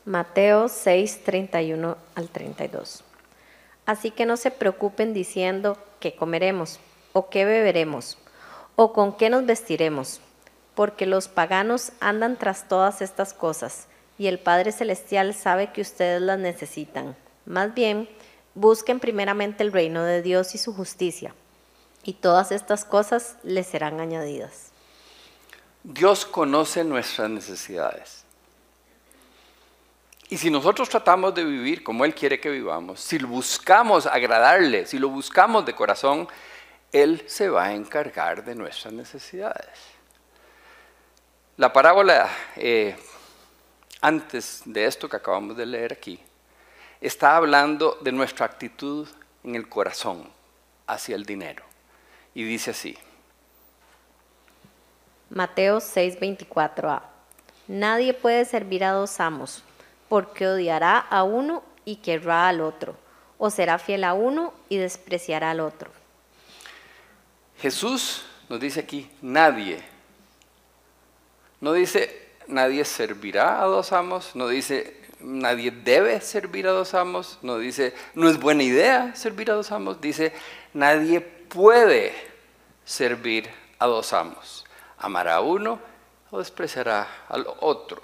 Mateo 0.05 0.67
6, 0.67 1.23
31 1.23 1.97
al 2.15 2.29
32. 2.29 3.03
Así 3.85 4.11
que 4.11 4.25
no 4.25 4.37
se 4.37 4.51
preocupen 4.51 5.13
diciendo 5.13 5.77
qué 5.99 6.15
comeremos, 6.15 6.79
o 7.13 7.29
qué 7.29 7.45
beberemos, 7.45 8.17
o 8.75 8.93
con 8.93 9.15
qué 9.15 9.29
nos 9.29 9.45
vestiremos, 9.45 10.21
porque 10.75 11.05
los 11.05 11.27
paganos 11.27 11.91
andan 11.99 12.37
tras 12.37 12.67
todas 12.67 13.01
estas 13.01 13.33
cosas 13.33 13.87
y 14.17 14.27
el 14.27 14.37
Padre 14.37 14.71
Celestial 14.71 15.33
sabe 15.33 15.71
que 15.71 15.81
ustedes 15.81 16.21
las 16.21 16.37
necesitan. 16.37 17.15
Más 17.45 17.73
bien, 17.73 18.09
busquen 18.53 18.99
primeramente 18.99 19.63
el 19.63 19.71
reino 19.71 20.03
de 20.03 20.21
Dios 20.21 20.55
y 20.55 20.57
su 20.57 20.73
justicia, 20.73 21.33
y 22.03 22.13
todas 22.13 22.51
estas 22.51 22.85
cosas 22.85 23.37
les 23.43 23.67
serán 23.67 23.99
añadidas. 23.99 24.71
Dios 25.83 26.25
conoce 26.25 26.83
nuestras 26.83 27.29
necesidades. 27.29 28.25
Y 30.29 30.37
si 30.37 30.51
nosotros 30.51 30.87
tratamos 30.87 31.33
de 31.33 31.43
vivir 31.43 31.83
como 31.83 32.05
Él 32.05 32.13
quiere 32.13 32.39
que 32.39 32.51
vivamos, 32.51 33.01
si 33.01 33.17
buscamos 33.17 34.05
agradarle, 34.05 34.85
si 34.85 34.99
lo 34.99 35.09
buscamos 35.09 35.65
de 35.65 35.73
corazón, 35.73 36.27
Él 36.91 37.23
se 37.27 37.49
va 37.49 37.65
a 37.65 37.73
encargar 37.73 38.45
de 38.45 38.53
nuestras 38.53 38.93
necesidades. 38.93 39.79
La 41.57 41.73
parábola, 41.73 42.29
eh, 42.55 42.95
antes 44.01 44.61
de 44.65 44.85
esto 44.85 45.09
que 45.09 45.17
acabamos 45.17 45.57
de 45.57 45.65
leer 45.65 45.93
aquí, 45.93 46.19
está 47.01 47.35
hablando 47.35 47.97
de 48.01 48.11
nuestra 48.11 48.45
actitud 48.45 49.07
en 49.43 49.55
el 49.55 49.67
corazón 49.67 50.29
hacia 50.85 51.15
el 51.15 51.25
dinero. 51.25 51.63
Y 52.35 52.43
dice 52.43 52.71
así. 52.71 52.95
Mateo 55.31 55.79
6:24a. 55.79 57.01
Nadie 57.67 58.13
puede 58.13 58.45
servir 58.45 58.83
a 58.83 58.91
dos 58.91 59.19
amos, 59.19 59.63
porque 60.09 60.47
odiará 60.47 60.97
a 60.97 61.23
uno 61.23 61.63
y 61.85 61.97
querrá 61.97 62.49
al 62.49 62.61
otro, 62.61 62.95
o 63.37 63.49
será 63.49 63.77
fiel 63.77 64.03
a 64.03 64.13
uno 64.13 64.53
y 64.67 64.77
despreciará 64.77 65.51
al 65.51 65.61
otro. 65.61 65.91
Jesús 67.61 68.25
nos 68.49 68.59
dice 68.59 68.81
aquí, 68.81 69.09
nadie. 69.21 69.81
No 71.61 71.73
dice, 71.73 72.29
nadie 72.47 72.83
servirá 72.85 73.61
a 73.61 73.65
dos 73.65 73.91
amos, 73.91 74.35
no 74.35 74.47
dice, 74.47 74.99
nadie 75.19 75.71
debe 75.71 76.19
servir 76.21 76.67
a 76.67 76.71
dos 76.71 76.93
amos, 76.93 77.37
no 77.41 77.57
dice, 77.57 77.93
no 78.15 78.29
es 78.29 78.39
buena 78.39 78.63
idea 78.63 79.13
servir 79.15 79.51
a 79.51 79.55
dos 79.55 79.71
amos, 79.71 80.01
dice, 80.01 80.33
nadie 80.73 81.21
puede 81.21 82.13
servir 82.85 83.49
a 83.77 83.87
dos 83.87 84.13
amos. 84.13 84.65
Amará 84.97 85.35
a 85.35 85.41
uno 85.41 85.79
o 86.31 86.39
despreciará 86.39 87.07
al 87.27 87.45
otro. 87.59 88.01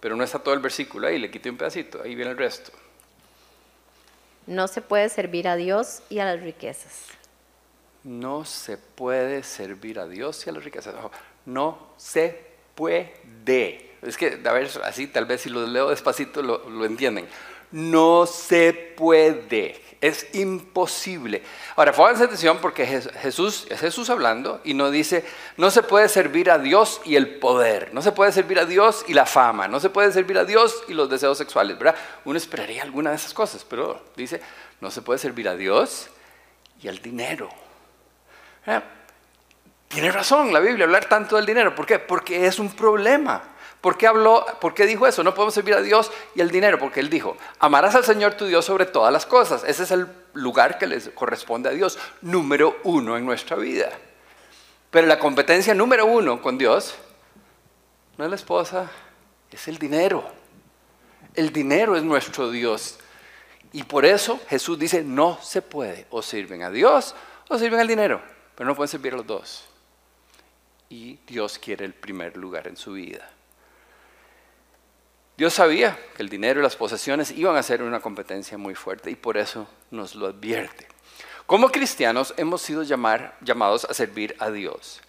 Pero 0.00 0.16
no 0.16 0.24
está 0.24 0.38
todo 0.38 0.54
el 0.54 0.60
versículo 0.60 1.06
ahí, 1.06 1.18
le 1.18 1.30
quité 1.30 1.50
un 1.50 1.56
pedacito, 1.56 2.02
ahí 2.02 2.14
viene 2.14 2.30
el 2.30 2.38
resto. 2.38 2.72
No 4.46 4.66
se 4.66 4.80
puede 4.80 5.08
servir 5.08 5.46
a 5.46 5.56
Dios 5.56 6.02
y 6.08 6.18
a 6.18 6.24
las 6.24 6.40
riquezas. 6.40 7.04
No 8.02 8.44
se 8.46 8.78
puede 8.78 9.42
servir 9.42 10.00
a 10.00 10.06
Dios 10.06 10.46
y 10.46 10.50
a 10.50 10.52
las 10.54 10.64
riquezas. 10.64 10.94
No 11.44 11.92
se 11.98 12.40
puede. 12.74 13.90
Es 14.02 14.16
que, 14.16 14.40
a 14.42 14.52
ver, 14.52 14.70
así 14.84 15.06
tal 15.06 15.26
vez 15.26 15.42
si 15.42 15.50
lo 15.50 15.66
leo 15.66 15.90
despacito 15.90 16.42
lo, 16.42 16.68
lo 16.70 16.84
entienden. 16.86 17.28
No 17.70 18.26
se 18.26 18.72
puede. 18.72 19.80
Es 20.00 20.34
imposible. 20.34 21.42
Ahora, 21.76 21.92
pónganse 21.92 22.24
atención 22.24 22.58
porque 22.62 22.86
Jesús, 22.86 23.66
es 23.68 23.80
Jesús 23.80 24.08
hablando 24.08 24.60
y 24.64 24.72
no 24.72 24.90
dice, 24.90 25.26
no 25.58 25.70
se 25.70 25.82
puede 25.82 26.08
servir 26.08 26.50
a 26.50 26.58
Dios 26.58 27.02
y 27.04 27.16
el 27.16 27.38
poder, 27.38 27.92
no 27.92 28.00
se 28.00 28.12
puede 28.12 28.32
servir 28.32 28.58
a 28.58 28.64
Dios 28.64 29.04
y 29.08 29.12
la 29.12 29.26
fama, 29.26 29.68
no 29.68 29.78
se 29.78 29.90
puede 29.90 30.10
servir 30.10 30.38
a 30.38 30.44
Dios 30.44 30.84
y 30.88 30.94
los 30.94 31.10
deseos 31.10 31.36
sexuales, 31.36 31.78
¿verdad? 31.78 31.96
Uno 32.24 32.38
esperaría 32.38 32.82
alguna 32.82 33.10
de 33.10 33.16
esas 33.16 33.34
cosas, 33.34 33.66
pero 33.68 34.02
dice, 34.16 34.40
no 34.80 34.90
se 34.90 35.02
puede 35.02 35.18
servir 35.18 35.48
a 35.48 35.54
Dios 35.54 36.08
y 36.82 36.88
al 36.88 36.98
dinero. 37.00 37.50
Tiene 39.88 40.10
razón 40.12 40.52
la 40.52 40.60
Biblia 40.60 40.84
hablar 40.84 41.06
tanto 41.06 41.36
del 41.36 41.44
dinero. 41.44 41.74
¿Por 41.74 41.84
qué? 41.84 41.98
Porque 41.98 42.46
es 42.46 42.58
un 42.58 42.70
problema. 42.70 43.42
¿Por 43.80 43.96
qué, 43.96 44.06
habló, 44.06 44.44
¿Por 44.60 44.74
qué 44.74 44.86
dijo 44.86 45.06
eso? 45.06 45.24
No 45.24 45.34
podemos 45.34 45.54
servir 45.54 45.74
a 45.74 45.80
Dios 45.80 46.12
y 46.34 46.40
al 46.40 46.50
dinero, 46.50 46.78
porque 46.78 47.00
Él 47.00 47.08
dijo, 47.08 47.36
amarás 47.58 47.94
al 47.94 48.04
Señor 48.04 48.34
tu 48.34 48.46
Dios 48.46 48.64
sobre 48.64 48.84
todas 48.86 49.12
las 49.12 49.24
cosas. 49.24 49.64
Ese 49.64 49.84
es 49.84 49.90
el 49.90 50.06
lugar 50.34 50.78
que 50.78 50.86
les 50.86 51.08
corresponde 51.10 51.70
a 51.70 51.72
Dios, 51.72 51.98
número 52.20 52.78
uno 52.84 53.16
en 53.16 53.24
nuestra 53.24 53.56
vida. 53.56 53.90
Pero 54.90 55.06
la 55.06 55.18
competencia 55.18 55.72
número 55.72 56.04
uno 56.04 56.42
con 56.42 56.58
Dios 56.58 56.94
no 58.18 58.24
es 58.24 58.30
la 58.30 58.36
esposa, 58.36 58.90
es 59.50 59.66
el 59.68 59.78
dinero. 59.78 60.24
El 61.34 61.52
dinero 61.52 61.96
es 61.96 62.02
nuestro 62.02 62.50
Dios. 62.50 62.98
Y 63.72 63.84
por 63.84 64.04
eso 64.04 64.40
Jesús 64.48 64.78
dice, 64.78 65.02
no 65.02 65.38
se 65.40 65.62
puede, 65.62 66.06
o 66.10 66.22
sirven 66.22 66.62
a 66.62 66.70
Dios 66.70 67.14
o 67.50 67.58
sirven 67.58 67.80
al 67.80 67.88
dinero, 67.88 68.22
pero 68.54 68.68
no 68.68 68.76
pueden 68.76 68.88
servir 68.88 69.12
a 69.12 69.16
los 69.16 69.26
dos. 69.26 69.64
Y 70.88 71.18
Dios 71.26 71.58
quiere 71.58 71.84
el 71.84 71.92
primer 71.92 72.36
lugar 72.36 72.68
en 72.68 72.76
su 72.76 72.92
vida. 72.92 73.28
Dios 75.40 75.54
sabía 75.54 75.98
que 76.14 76.22
el 76.22 76.28
dinero 76.28 76.60
y 76.60 76.62
las 76.62 76.76
posesiones 76.76 77.30
iban 77.30 77.56
a 77.56 77.62
ser 77.62 77.82
una 77.82 78.00
competencia 78.00 78.58
muy 78.58 78.74
fuerte 78.74 79.10
y 79.10 79.14
por 79.14 79.38
eso 79.38 79.66
nos 79.90 80.14
lo 80.14 80.26
advierte. 80.26 80.86
Como 81.46 81.72
cristianos 81.72 82.34
hemos 82.36 82.60
sido 82.60 82.82
llamados 82.82 83.86
a 83.86 83.94
servir 83.94 84.36
a 84.38 84.50
Dios. 84.50 85.00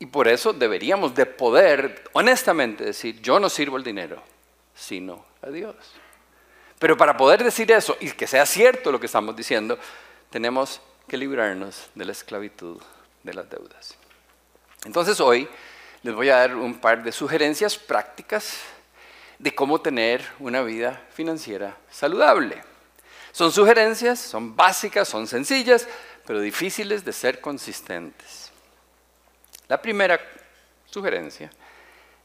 Y 0.00 0.06
por 0.06 0.26
eso 0.26 0.52
deberíamos 0.52 1.14
de 1.14 1.26
poder 1.26 2.10
honestamente 2.12 2.86
decir, 2.86 3.22
yo 3.22 3.38
no 3.38 3.48
sirvo 3.48 3.76
el 3.76 3.84
dinero, 3.84 4.20
sino 4.74 5.24
a 5.42 5.50
Dios. 5.50 5.76
Pero 6.80 6.96
para 6.96 7.16
poder 7.16 7.44
decir 7.44 7.70
eso 7.70 7.96
y 8.00 8.10
que 8.10 8.26
sea 8.26 8.46
cierto 8.46 8.90
lo 8.90 8.98
que 8.98 9.06
estamos 9.06 9.36
diciendo, 9.36 9.78
tenemos 10.28 10.80
que 11.06 11.16
librarnos 11.16 11.88
de 11.94 12.04
la 12.04 12.10
esclavitud 12.10 12.82
de 13.22 13.32
las 13.32 13.48
deudas. 13.48 13.96
Entonces 14.84 15.20
hoy 15.20 15.48
les 16.02 16.16
voy 16.16 16.30
a 16.30 16.38
dar 16.38 16.56
un 16.56 16.80
par 16.80 17.04
de 17.04 17.12
sugerencias 17.12 17.78
prácticas 17.78 18.58
de 19.38 19.54
cómo 19.54 19.80
tener 19.80 20.24
una 20.38 20.62
vida 20.62 21.00
financiera 21.12 21.76
saludable. 21.90 22.62
Son 23.32 23.52
sugerencias, 23.52 24.18
son 24.18 24.56
básicas, 24.56 25.08
son 25.08 25.26
sencillas, 25.26 25.86
pero 26.26 26.40
difíciles 26.40 27.04
de 27.04 27.12
ser 27.12 27.40
consistentes. 27.40 28.50
La 29.68 29.80
primera 29.80 30.20
sugerencia 30.86 31.50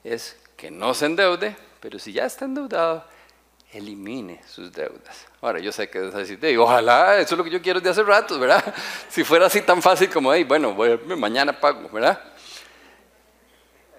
es 0.04 0.38
que 0.58 0.72
no 0.72 0.94
se 0.94 1.06
endeude, 1.06 1.56
pero 1.80 2.00
si 2.00 2.14
ya 2.14 2.26
está 2.26 2.46
endeudado, 2.46 3.06
elimine 3.72 4.42
sus 4.48 4.72
deudas. 4.72 5.28
Ahora, 5.42 5.60
yo 5.60 5.72
sé 5.72 5.90
que 5.90 6.08
es 6.08 6.16
así, 6.16 6.38
ojalá, 6.58 7.20
eso 7.20 7.36
es 7.36 7.38
lo 7.38 7.44
que 7.44 7.50
yo 7.50 7.62
quiero 7.62 7.82
de 7.82 7.90
hace 7.90 8.04
rato, 8.04 8.40
¿verdad? 8.40 8.74
Si 9.10 9.24
fuera 9.24 9.48
así 9.48 9.62
tan 9.62 9.82
fácil 9.82 10.10
como, 10.10 10.34
hey, 10.34 10.44
bueno, 10.44 10.76
mañana 11.18 11.60
pago, 11.60 11.90
¿verdad? 11.90 12.33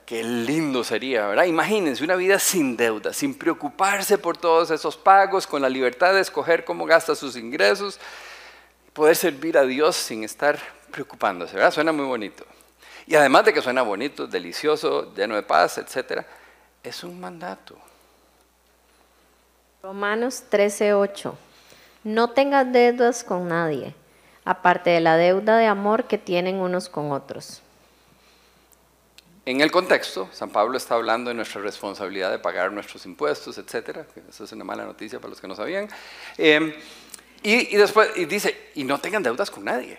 Qué 0.06 0.22
lindo 0.22 0.84
sería, 0.84 1.26
¿verdad? 1.26 1.44
Imagínense 1.44 2.04
una 2.04 2.16
vida 2.16 2.38
sin 2.38 2.76
deuda, 2.76 3.14
sin 3.14 3.34
preocuparse 3.34 4.18
por 4.18 4.36
todos 4.36 4.70
esos 4.70 4.98
pagos, 4.98 5.46
con 5.46 5.62
la 5.62 5.68
libertad 5.68 6.12
de 6.12 6.20
escoger 6.20 6.64
cómo 6.64 6.84
gasta 6.84 7.14
sus 7.14 7.36
ingresos, 7.36 7.98
poder 8.92 9.16
servir 9.16 9.56
a 9.56 9.64
Dios 9.64 9.96
sin 9.96 10.22
estar 10.22 10.58
preocupándose, 10.90 11.54
¿verdad? 11.54 11.70
Suena 11.70 11.92
muy 11.92 12.04
bonito. 12.04 12.44
Y 13.06 13.14
además 13.14 13.46
de 13.46 13.54
que 13.54 13.62
suena 13.62 13.82
bonito, 13.82 14.26
delicioso, 14.26 15.14
lleno 15.14 15.36
de 15.36 15.42
paz, 15.42 15.78
etcétera, 15.78 16.26
es 16.82 17.02
un 17.02 17.18
mandato. 17.18 17.76
Romanos 19.82 20.44
13:8. 20.50 21.34
No 22.04 22.30
tengas 22.30 22.70
deudas 22.70 23.24
con 23.24 23.48
nadie, 23.48 23.94
aparte 24.44 24.90
de 24.90 25.00
la 25.00 25.16
deuda 25.16 25.56
de 25.56 25.66
amor 25.66 26.04
que 26.04 26.18
tienen 26.18 26.56
unos 26.56 26.90
con 26.90 27.12
otros. 27.12 27.62
En 29.46 29.60
el 29.60 29.70
contexto, 29.70 30.30
San 30.32 30.48
Pablo 30.48 30.78
está 30.78 30.94
hablando 30.94 31.28
de 31.28 31.34
nuestra 31.34 31.60
responsabilidad 31.60 32.30
de 32.30 32.38
pagar 32.38 32.72
nuestros 32.72 33.04
impuestos, 33.04 33.58
etcétera. 33.58 34.06
Eso 34.28 34.44
es 34.44 34.52
una 34.52 34.64
mala 34.64 34.84
noticia 34.84 35.18
para 35.20 35.30
los 35.30 35.40
que 35.40 35.46
no 35.46 35.54
sabían. 35.54 35.88
Eh, 36.38 36.82
y, 37.42 37.76
después 37.76 38.10
dice, 38.26 38.70
y 38.74 38.84
no 38.84 38.98
tengan 39.00 39.22
deudas 39.22 39.50
con 39.50 39.64
nadie, 39.64 39.98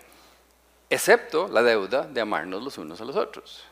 excepto 0.90 1.48
la 1.48 1.62
deuda 1.62 2.08
de 2.08 2.22
amarnos 2.22 2.64
los 2.64 2.78
unos 2.80 3.00
a 3.00 3.06
los 3.06 3.16
otros. 3.16 3.64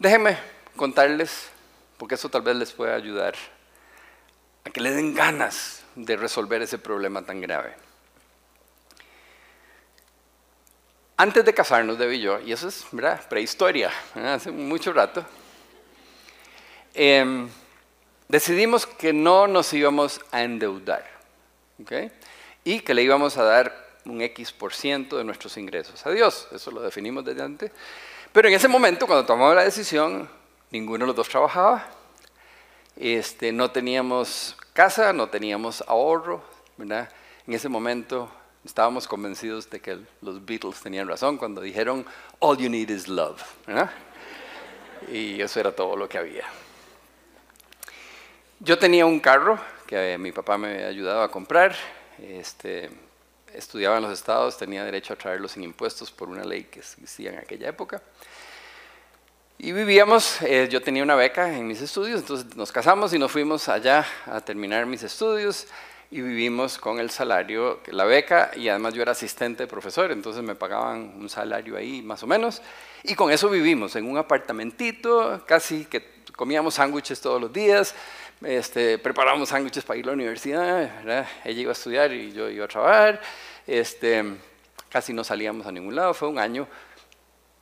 Déjenme 0.00 0.36
contarles, 0.74 1.48
porque 1.96 2.16
eso 2.16 2.28
tal 2.28 2.42
vez 2.42 2.56
les 2.56 2.72
pueda 2.72 2.96
ayudar 2.96 3.36
a 4.64 4.70
que 4.70 4.80
le 4.80 4.90
den 4.90 5.14
ganas 5.14 5.84
de 5.94 6.16
resolver 6.16 6.60
ese 6.60 6.78
problema 6.78 7.22
tan 7.22 7.40
grave. 7.40 7.83
Antes 11.16 11.44
de 11.44 11.54
casarnos, 11.54 11.96
Debbie 11.96 12.16
y 12.16 12.20
yo, 12.20 12.40
y 12.40 12.52
eso 12.52 12.66
es 12.66 12.84
¿verdad? 12.90 13.20
prehistoria, 13.28 13.90
hace 14.16 14.50
mucho 14.50 14.92
rato, 14.92 15.24
em, 16.92 17.48
decidimos 18.28 18.84
que 18.84 19.12
no 19.12 19.46
nos 19.46 19.72
íbamos 19.72 20.20
a 20.32 20.42
endeudar 20.42 21.08
y 22.64 22.80
que 22.80 22.94
le 22.94 23.02
íbamos 23.02 23.36
a 23.36 23.44
dar 23.44 23.84
un 24.04 24.20
X 24.22 24.52
por 24.52 24.74
ciento 24.74 25.16
de 25.16 25.24
nuestros 25.24 25.56
ingresos 25.56 26.04
a 26.04 26.10
Dios. 26.10 26.48
Eso 26.52 26.70
lo 26.70 26.80
definimos 26.80 27.24
desde 27.24 27.42
antes. 27.42 27.70
Pero 28.32 28.48
en 28.48 28.54
ese 28.54 28.68
momento, 28.68 29.06
cuando 29.06 29.24
tomamos 29.24 29.54
la 29.54 29.64
decisión, 29.64 30.28
ninguno 30.70 31.04
de 31.04 31.06
los 31.06 31.16
dos 31.16 31.28
trabajaba, 31.28 31.88
este, 32.96 33.52
no 33.52 33.70
teníamos 33.70 34.56
casa, 34.72 35.12
no 35.12 35.28
teníamos 35.28 35.82
ahorro. 35.86 36.42
¿verdad? 36.76 37.08
En 37.46 37.54
ese 37.54 37.68
momento 37.68 38.30
estábamos 38.64 39.06
convencidos 39.06 39.68
de 39.70 39.80
que 39.80 39.98
los 40.22 40.44
Beatles 40.44 40.80
tenían 40.80 41.08
razón 41.08 41.36
cuando 41.36 41.60
dijeron, 41.60 42.04
all 42.38 42.56
you 42.56 42.68
need 42.68 42.88
is 42.90 43.08
love. 43.08 43.42
Y 45.12 45.40
eso 45.40 45.60
era 45.60 45.72
todo 45.72 45.96
lo 45.96 46.08
que 46.08 46.18
había. 46.18 46.44
Yo 48.60 48.78
tenía 48.78 49.04
un 49.04 49.20
carro 49.20 49.58
que 49.86 50.16
mi 50.18 50.32
papá 50.32 50.56
me 50.56 50.72
había 50.72 50.86
ayudado 50.86 51.22
a 51.22 51.30
comprar. 51.30 51.74
Este, 52.18 52.90
estudiaba 53.52 53.96
en 53.96 54.02
los 54.04 54.12
estados, 54.12 54.56
tenía 54.56 54.84
derecho 54.84 55.12
a 55.12 55.16
traerlo 55.16 55.48
sin 55.48 55.62
impuestos 55.62 56.10
por 56.10 56.28
una 56.28 56.44
ley 56.44 56.64
que 56.64 56.80
existía 56.80 57.32
en 57.32 57.38
aquella 57.38 57.68
época. 57.68 58.02
Y 59.58 59.72
vivíamos, 59.72 60.42
eh, 60.42 60.68
yo 60.70 60.82
tenía 60.82 61.02
una 61.02 61.14
beca 61.14 61.56
en 61.56 61.66
mis 61.66 61.80
estudios, 61.80 62.20
entonces 62.20 62.56
nos 62.56 62.72
casamos 62.72 63.12
y 63.14 63.18
nos 63.18 63.30
fuimos 63.30 63.68
allá 63.68 64.04
a 64.26 64.40
terminar 64.40 64.84
mis 64.86 65.02
estudios. 65.02 65.68
Y 66.10 66.20
vivimos 66.20 66.78
con 66.78 66.98
el 66.98 67.10
salario, 67.10 67.80
la 67.86 68.04
beca, 68.04 68.50
y 68.56 68.68
además 68.68 68.94
yo 68.94 69.02
era 69.02 69.12
asistente 69.12 69.64
de 69.64 69.66
profesor, 69.66 70.12
entonces 70.12 70.42
me 70.42 70.54
pagaban 70.54 71.14
un 71.16 71.28
salario 71.28 71.76
ahí 71.76 72.02
más 72.02 72.22
o 72.22 72.26
menos, 72.26 72.62
y 73.02 73.14
con 73.14 73.30
eso 73.30 73.48
vivimos 73.48 73.96
en 73.96 74.08
un 74.08 74.16
apartamentito, 74.18 75.42
casi 75.46 75.84
que 75.86 76.22
comíamos 76.36 76.74
sándwiches 76.74 77.20
todos 77.20 77.40
los 77.40 77.52
días, 77.52 77.94
este, 78.42 78.98
preparábamos 78.98 79.48
sándwiches 79.48 79.84
para 79.84 79.98
ir 79.98 80.04
a 80.04 80.08
la 80.08 80.12
universidad, 80.14 81.26
ella 81.44 81.60
iba 81.60 81.70
a 81.70 81.72
estudiar 81.72 82.12
y 82.12 82.32
yo 82.32 82.48
iba 82.48 82.64
a 82.64 82.68
trabajar, 82.68 83.20
este, 83.66 84.24
casi 84.88 85.12
no 85.12 85.24
salíamos 85.24 85.66
a 85.66 85.72
ningún 85.72 85.94
lado, 85.96 86.14
fue 86.14 86.28
un 86.28 86.38
año 86.38 86.68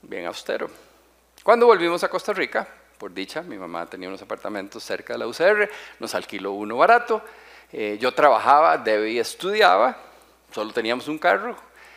bien 0.03 0.27
austero. 0.27 0.69
Cuando 1.43 1.67
volvimos 1.67 2.05
a 2.05 2.09
Costa 2.09 2.33
Rica, 2.33 2.69
por 2.99 3.13
dicha, 3.13 3.43
mi 3.43 3.59
mamá 3.59 3.87
tenía 3.87 4.09
unos 4.09 4.23
apartamentos 4.23 4.85
cerca 4.85 5.15
de 5.15 5.19
la 5.19 5.27
UCR, 5.27 5.69
nos 5.99 6.15
alquiló 6.15 6.53
uno 6.53 6.77
barato, 6.77 7.23
eh, 7.73 7.99
yo 8.01 8.13
trabajaba, 8.13 8.77
Debbie 8.77 9.19
estudiaba, 9.19 9.97
solo 10.53 10.73
teníamos 10.73 11.09
un 11.09 11.19
carro, 11.19 11.57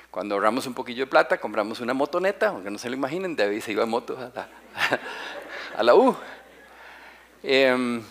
cuando 0.09 0.35
ahorramos 0.35 0.65
un 0.65 0.73
poquillo 0.73 1.03
de 1.03 1.09
plata, 1.09 1.37
compramos 1.37 1.81
una 1.81 1.93
motoneta, 1.93 2.47
aunque 2.47 2.71
no 2.71 2.77
se 2.77 2.89
lo 2.89 2.95
imaginen, 2.95 3.35
Debbie 3.35 3.59
se 3.59 3.73
iba 3.73 3.83
en 3.83 3.89
moto 3.89 4.17
a 4.17 5.83
la, 5.83 5.91
a 5.91 5.95
U. 5.95 6.15
Em, 7.43 8.01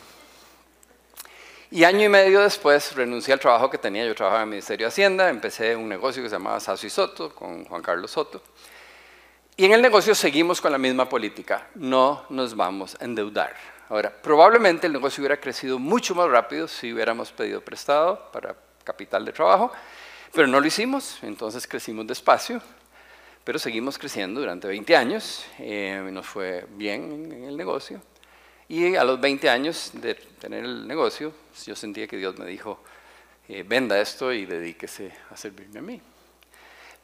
y 1.71 1.83
año 1.83 2.05
y 2.05 2.09
medio 2.09 2.43
después 2.43 2.95
renuncié 2.95 3.33
al 3.35 3.41
trabajo 3.41 3.69
que 3.69 3.79
tenía. 3.79 4.07
Yo 4.07 4.15
trabajaba 4.15 4.43
en 4.43 4.49
el 4.49 4.51
Ministerio 4.51 4.87
de 4.87 4.89
Hacienda, 4.89 5.29
empecé 5.29 5.75
un 5.75 5.89
negocio 5.89 6.23
que 6.23 6.29
se 6.29 6.37
llamaba 6.37 6.61
Sasso 6.61 6.87
y 6.87 6.91
Soto 6.91 7.35
con 7.35 7.65
Juan 7.65 7.83
Carlos 7.83 8.11
Soto. 8.11 8.43
Y 9.57 9.65
en 9.65 9.73
el 9.73 9.83
negocio 9.83 10.15
seguimos 10.15 10.61
con 10.61 10.71
la 10.71 10.79
misma 10.79 11.09
política, 11.09 11.69
no 11.75 12.27
nos 12.29 12.55
vamos 12.55 12.97
a 13.01 13.05
endeudar. 13.05 13.74
Ahora, 13.89 14.11
probablemente 14.11 14.87
el 14.87 14.95
negocio 14.95 15.21
hubiera 15.21 15.39
crecido 15.39 15.79
mucho 15.79 16.15
más 16.15 16.31
rápido 16.31 16.67
si 16.67 16.93
hubiéramos 16.93 17.31
pedido 17.33 17.61
prestado 17.61 18.31
para 18.33 18.57
capital 18.83 19.25
de 19.25 19.33
trabajo, 19.33 19.71
pero 20.33 20.47
no 20.47 20.59
lo 20.59 20.67
hicimos, 20.67 21.19
entonces 21.23 21.67
crecimos 21.67 22.07
despacio, 22.07 22.63
pero 23.45 23.59
seguimos 23.59 23.99
creciendo 23.99 24.41
durante 24.41 24.67
20 24.69 24.97
años, 24.97 25.45
eh, 25.59 26.09
nos 26.11 26.27
fue 26.27 26.67
bien 26.71 27.33
en 27.33 27.45
el 27.45 27.57
negocio. 27.57 28.01
Y 28.69 28.97
a 28.97 29.05
los 29.05 29.21
20 29.21 29.51
años 29.51 29.91
de 29.93 30.15
tener 30.15 30.65
el 30.65 30.89
negocio, 30.89 31.35
yo 31.67 31.77
sentía 31.77 32.07
que 32.07 32.17
Dios 32.17 32.39
me 32.39 32.47
dijo, 32.47 32.81
eh, 33.49 33.63
venda 33.63 34.01
esto 34.01 34.33
y 34.33 34.47
dedíquese 34.47 35.13
a 35.31 35.37
servirme 35.37 35.81
a 35.81 35.83
mí. 35.83 36.01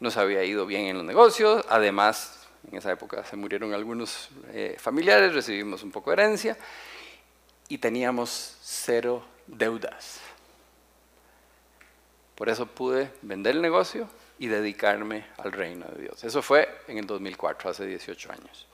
Nos 0.00 0.16
había 0.16 0.42
ido 0.42 0.64
bien 0.64 0.86
en 0.86 0.96
los 0.96 1.04
negocios, 1.04 1.62
además 1.68 2.39
en 2.68 2.76
esa 2.76 2.92
época 2.92 3.24
se 3.24 3.36
murieron 3.36 3.72
algunos 3.72 4.30
eh, 4.48 4.76
familiares, 4.78 5.34
recibimos 5.34 5.82
un 5.82 5.90
poco 5.90 6.10
de 6.10 6.22
herencia 6.22 6.58
y 7.68 7.78
teníamos 7.78 8.56
cero 8.62 9.24
deudas. 9.46 10.20
Por 12.34 12.48
eso 12.48 12.66
pude 12.66 13.10
vender 13.22 13.56
el 13.56 13.62
negocio 13.62 14.08
y 14.38 14.46
dedicarme 14.46 15.26
al 15.36 15.52
reino 15.52 15.86
de 15.88 16.02
Dios. 16.02 16.24
Eso 16.24 16.40
fue 16.40 16.68
en 16.88 16.98
el 16.98 17.06
2004, 17.06 17.70
hace 17.70 17.86
18 17.86 18.32
años. 18.32 18.66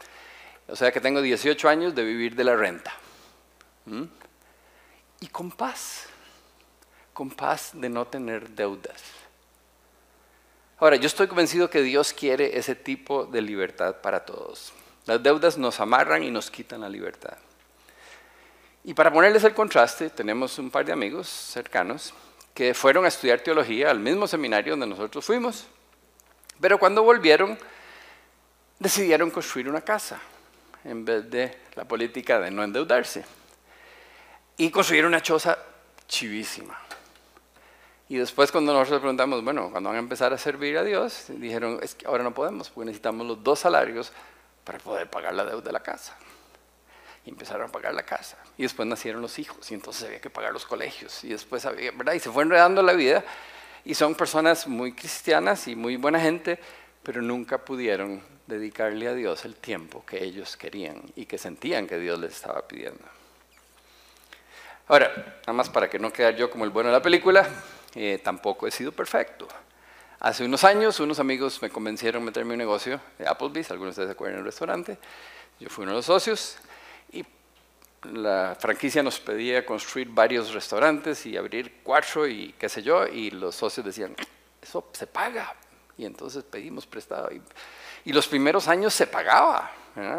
O 0.69 0.77
sea 0.77 0.93
que 0.93 1.01
tengo 1.01 1.21
18 1.21 1.69
años 1.69 1.95
de 1.95 2.05
vivir 2.05 2.37
de 2.37 2.45
la 2.45 2.55
renta. 2.57 2.95
Y 5.21 5.27
con 5.29 5.51
paz, 5.51 6.07
con 7.13 7.31
paz 7.31 7.71
de 7.75 7.89
no 7.89 8.07
tener 8.07 8.51
deudas. 8.51 9.03
Ahora, 10.79 10.97
yo 10.97 11.07
estoy 11.07 11.27
convencido 11.27 11.71
que 11.71 11.81
Dios 11.81 12.13
quiere 12.13 12.59
ese 12.59 12.75
tipo 12.75 13.25
de 13.25 13.41
libertad 13.41 13.97
para 14.03 14.27
todos. 14.27 14.73
Las 15.07 15.23
deudas 15.23 15.57
nos 15.57 15.81
amarran 15.81 16.23
y 16.23 16.31
nos 16.31 16.51
quitan 16.51 16.83
la 16.83 16.89
libertad. 16.89 17.39
Y 18.85 18.93
para 18.93 19.13
ponerles 19.13 19.43
el 19.45 19.55
contraste, 19.55 20.11
tenemos 20.11 20.59
un 20.59 20.71
par 20.71 20.85
de 20.85 20.93
amigos 20.93 21.29
cercanos 21.29 22.13
que 22.53 22.75
fueron 22.75 23.05
a 23.05 23.09
estudiar 23.09 23.41
teología 23.41 23.91
al 23.91 24.01
mismo 24.01 24.27
seminario 24.27 24.73
donde 24.73 24.87
nosotros 24.87 25.25
fuimos, 25.25 25.67
pero 26.61 26.79
cuando 26.79 27.03
volvieron 27.03 27.59
decidieron 28.79 29.31
construir 29.31 29.69
una 29.69 29.81
casa 29.81 30.21
en 30.85 31.05
vez 31.05 31.31
de 31.31 31.59
la 31.75 31.85
política 31.85 32.39
de 32.39 32.51
no 32.51 32.63
endeudarse. 32.63 33.25
Y 34.57 34.71
construyeron 34.71 35.09
una 35.09 35.23
choza 35.23 35.59
chivísima. 36.07 36.86
Y 38.09 38.17
después 38.17 38.53
cuando 38.53 38.73
nosotros 38.73 39.01
preguntamos, 39.01 39.43
bueno, 39.43 39.71
cuando 39.71 39.89
van 39.91 39.97
a 39.97 40.01
empezar 40.01 40.33
a 40.33 40.39
servir 40.39 40.79
a 40.79 40.85
Dios, 40.85 41.25
dijeron, 41.29 41.81
es 41.83 41.95
que 41.95 42.07
ahora 42.07 42.23
no 42.23 42.33
podemos, 42.33 42.71
porque 42.71 42.87
necesitamos 42.87 43.27
los 43.27 43.43
dos 43.43 43.59
salarios 43.59 44.13
para 44.63 44.79
poder 44.79 45.11
pagar 45.11 45.35
la 45.35 45.45
deuda 45.45 45.63
de 45.63 45.73
la 45.73 45.83
casa. 45.83 46.17
Y 47.25 47.31
empezaron 47.31 47.69
a 47.69 47.73
pagar 47.73 47.95
la 47.95 48.05
casa. 48.05 48.39
Y 48.57 48.63
después 48.63 48.87
nacieron 48.87 49.21
los 49.23 49.39
hijos, 49.41 49.71
y 49.71 49.75
entonces 49.75 50.05
había 50.05 50.21
que 50.21 50.31
pagar 50.31 50.53
los 50.53 50.65
colegios. 50.65 51.25
Y 51.25 51.31
después 51.31 51.67
había, 51.67 51.91
¿verdad? 51.91 52.13
Y 52.13 52.21
se 52.21 52.31
fue 52.31 52.45
enredando 52.45 52.81
la 52.83 52.93
vida. 52.93 53.25
Y 53.85 53.95
son 53.95 54.15
personas 54.15 54.69
muy 54.69 54.93
cristianas 54.93 55.67
y 55.67 55.75
muy 55.75 55.97
buena 55.97 56.21
gente, 56.21 56.61
pero 57.03 57.23
nunca 57.23 57.59
pudieron 57.59 58.23
dedicarle 58.47 59.09
a 59.09 59.15
Dios 59.15 59.45
el 59.45 59.57
tiempo 59.57 60.05
que 60.07 60.23
ellos 60.23 60.57
querían 60.57 61.03
y 61.17 61.27
que 61.27 61.39
sentían 61.39 61.87
que 61.89 61.99
Dios 61.99 62.19
les 62.21 62.35
estaba 62.35 62.67
pidiendo. 62.67 63.03
Ahora, 64.89 65.13
nada 65.41 65.53
más 65.53 65.69
para 65.69 65.91
que 65.91 65.99
no 65.99 66.13
quede 66.13 66.37
yo 66.37 66.49
como 66.49 66.65
el 66.65 66.71
bueno 66.71 66.91
de 66.91 66.95
la 66.95 67.03
película, 67.03 67.49
eh, 67.97 68.21
tampoco 68.23 68.69
he 68.69 68.71
sido 68.71 68.93
perfecto. 68.93 69.49
Hace 70.21 70.45
unos 70.45 70.63
años, 70.63 71.01
unos 71.01 71.19
amigos 71.19 71.61
me 71.61 71.71
convencieron 71.71 72.23
a 72.23 72.27
meterme 72.27 72.55
en 72.55 72.61
un 72.61 72.67
negocio 72.67 73.01
de 73.19 73.27
Applebee's, 73.27 73.71
algunos 73.73 73.97
de 73.97 74.03
ustedes 74.03 74.09
se 74.09 74.13
acuerdan 74.13 74.39
del 74.39 74.45
restaurante. 74.45 74.99
Yo 75.59 75.69
fui 75.69 75.83
uno 75.83 75.93
de 75.93 75.97
los 75.97 76.07
socios 76.07 76.57
y 77.11 77.25
la 78.13 78.57
franquicia 78.59 79.03
nos 79.03 79.19
pedía 79.19 79.67
construir 79.67 80.09
varios 80.11 80.55
restaurantes 80.55 81.27
y 81.27 81.37
abrir 81.37 81.81
cuatro 81.83 82.29
y 82.29 82.55
qué 82.59 82.69
sé 82.69 82.83
yo, 82.83 83.07
y 83.09 83.31
los 83.31 83.57
socios 83.57 83.85
decían, 83.85 84.15
eso 84.63 84.89
se 84.93 85.09
paga. 85.09 85.55
Y 85.99 86.05
entonces 86.05 86.45
pedimos 86.45 86.87
prestado. 86.87 87.33
Y 87.33 87.41
y 88.07 88.13
los 88.13 88.29
primeros 88.29 88.69
años 88.69 88.95
se 88.95 89.09
pagaba, 89.09 89.73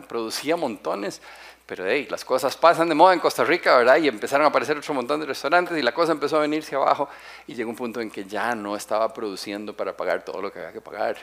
producía 0.09 0.57
montones, 0.57 1.21
pero 1.67 1.85
hey, 1.85 2.07
las 2.09 2.23
cosas 2.23 2.55
pasan 2.55 2.87
de 2.87 2.95
moda 2.95 3.13
en 3.13 3.19
Costa 3.19 3.43
Rica, 3.43 3.77
¿verdad? 3.77 3.97
Y 3.97 4.07
empezaron 4.07 4.45
a 4.45 4.49
aparecer 4.49 4.77
otro 4.77 4.93
montón 4.93 5.19
de 5.19 5.25
restaurantes 5.25 5.77
y 5.77 5.81
la 5.81 5.93
cosa 5.93 6.13
empezó 6.13 6.37
a 6.37 6.39
venirse 6.39 6.75
abajo 6.75 7.09
y 7.45 7.55
llegó 7.55 7.69
un 7.69 7.75
punto 7.75 7.99
en 7.99 8.09
que 8.09 8.23
ya 8.23 8.55
no 8.55 8.77
estaba 8.77 9.13
produciendo 9.13 9.75
para 9.75 9.95
pagar 9.95 10.23
todo 10.23 10.41
lo 10.41 10.51
que 10.51 10.59
había 10.59 10.71
que 10.71 10.79
pagar. 10.79 11.17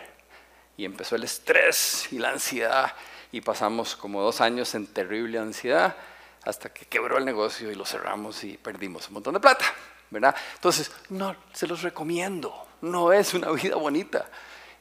Y 0.76 0.84
empezó 0.84 1.16
el 1.16 1.24
estrés 1.24 2.12
y 2.12 2.18
la 2.18 2.30
ansiedad 2.30 2.92
y 3.32 3.40
pasamos 3.40 3.96
como 3.96 4.20
dos 4.20 4.42
años 4.42 4.74
en 4.74 4.86
terrible 4.86 5.38
ansiedad 5.38 5.96
hasta 6.44 6.68
que 6.68 6.84
quebró 6.84 7.16
el 7.16 7.24
negocio 7.24 7.70
y 7.70 7.74
lo 7.74 7.86
cerramos 7.86 8.44
y 8.44 8.58
perdimos 8.58 9.08
un 9.08 9.14
montón 9.14 9.32
de 9.32 9.40
plata, 9.40 9.64
¿verdad? 10.10 10.36
Entonces, 10.56 10.92
no, 11.08 11.34
se 11.54 11.66
los 11.66 11.80
recomiendo, 11.80 12.66
no 12.82 13.14
es 13.14 13.32
una 13.32 13.50
vida 13.50 13.76
bonita. 13.76 14.28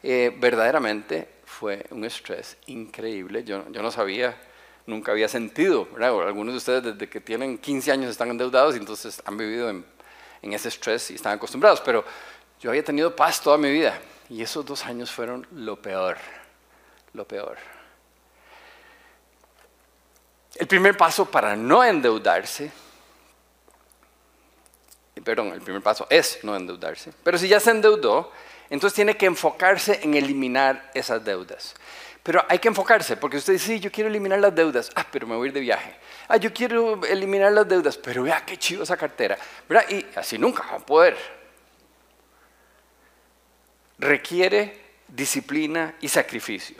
Eh, 0.01 0.35
verdaderamente 0.37 1.35
fue 1.45 1.85
un 1.91 2.03
estrés 2.03 2.57
increíble. 2.65 3.45
Yo, 3.45 3.63
yo 3.71 3.81
no 3.81 3.91
sabía, 3.91 4.35
nunca 4.85 5.11
había 5.11 5.27
sentido, 5.27 5.87
Algunos 5.99 6.53
de 6.53 6.57
ustedes 6.57 6.83
desde 6.83 7.09
que 7.09 7.21
tienen 7.21 7.57
15 7.57 7.91
años 7.91 8.11
están 8.11 8.29
endeudados 8.29 8.75
y 8.75 8.79
entonces 8.79 9.21
han 9.25 9.37
vivido 9.37 9.69
en, 9.69 9.85
en 10.41 10.53
ese 10.53 10.69
estrés 10.69 11.09
y 11.11 11.15
están 11.15 11.33
acostumbrados, 11.33 11.81
pero 11.81 12.03
yo 12.59 12.69
había 12.69 12.83
tenido 12.83 13.15
paz 13.15 13.41
toda 13.41 13.57
mi 13.57 13.71
vida 13.71 13.99
y 14.29 14.41
esos 14.41 14.65
dos 14.65 14.85
años 14.85 15.11
fueron 15.11 15.47
lo 15.51 15.81
peor, 15.81 16.17
lo 17.13 17.27
peor. 17.27 17.57
El 20.55 20.67
primer 20.67 20.95
paso 20.95 21.25
para 21.25 21.55
no 21.55 21.83
endeudarse, 21.83 22.71
perdón, 25.23 25.53
el 25.53 25.61
primer 25.61 25.81
paso 25.81 26.05
es 26.09 26.39
no 26.43 26.55
endeudarse, 26.55 27.11
pero 27.23 27.37
si 27.37 27.47
ya 27.47 27.59
se 27.59 27.71
endeudó, 27.71 28.31
entonces 28.69 28.95
tiene 28.95 29.17
que 29.17 29.25
enfocarse 29.25 29.99
en 30.03 30.13
eliminar 30.13 30.91
esas 30.93 31.23
deudas. 31.23 31.75
Pero 32.23 32.43
hay 32.47 32.57
que 32.59 32.69
enfocarse, 32.69 33.17
porque 33.17 33.35
usted 33.35 33.53
dice, 33.53 33.65
sí, 33.65 33.79
yo 33.81 33.91
quiero 33.91 34.09
eliminar 34.09 34.39
las 34.39 34.55
deudas, 34.55 34.89
ah, 34.95 35.05
pero 35.11 35.27
me 35.27 35.35
voy 35.35 35.47
a 35.47 35.47
ir 35.49 35.53
de 35.53 35.59
viaje. 35.59 35.93
Ah, 36.29 36.37
yo 36.37 36.53
quiero 36.53 37.03
eliminar 37.05 37.51
las 37.51 37.67
deudas, 37.67 37.97
pero 37.97 38.23
vea 38.23 38.45
qué 38.45 38.57
chido 38.57 38.83
esa 38.83 38.95
cartera. 38.95 39.37
¿verdad? 39.67 39.89
Y 39.89 40.05
así 40.15 40.37
nunca 40.37 40.63
va 40.63 40.77
a 40.77 40.79
poder. 40.79 41.17
Requiere 43.99 44.81
disciplina 45.09 45.95
y 45.99 46.07
sacrificio. 46.07 46.77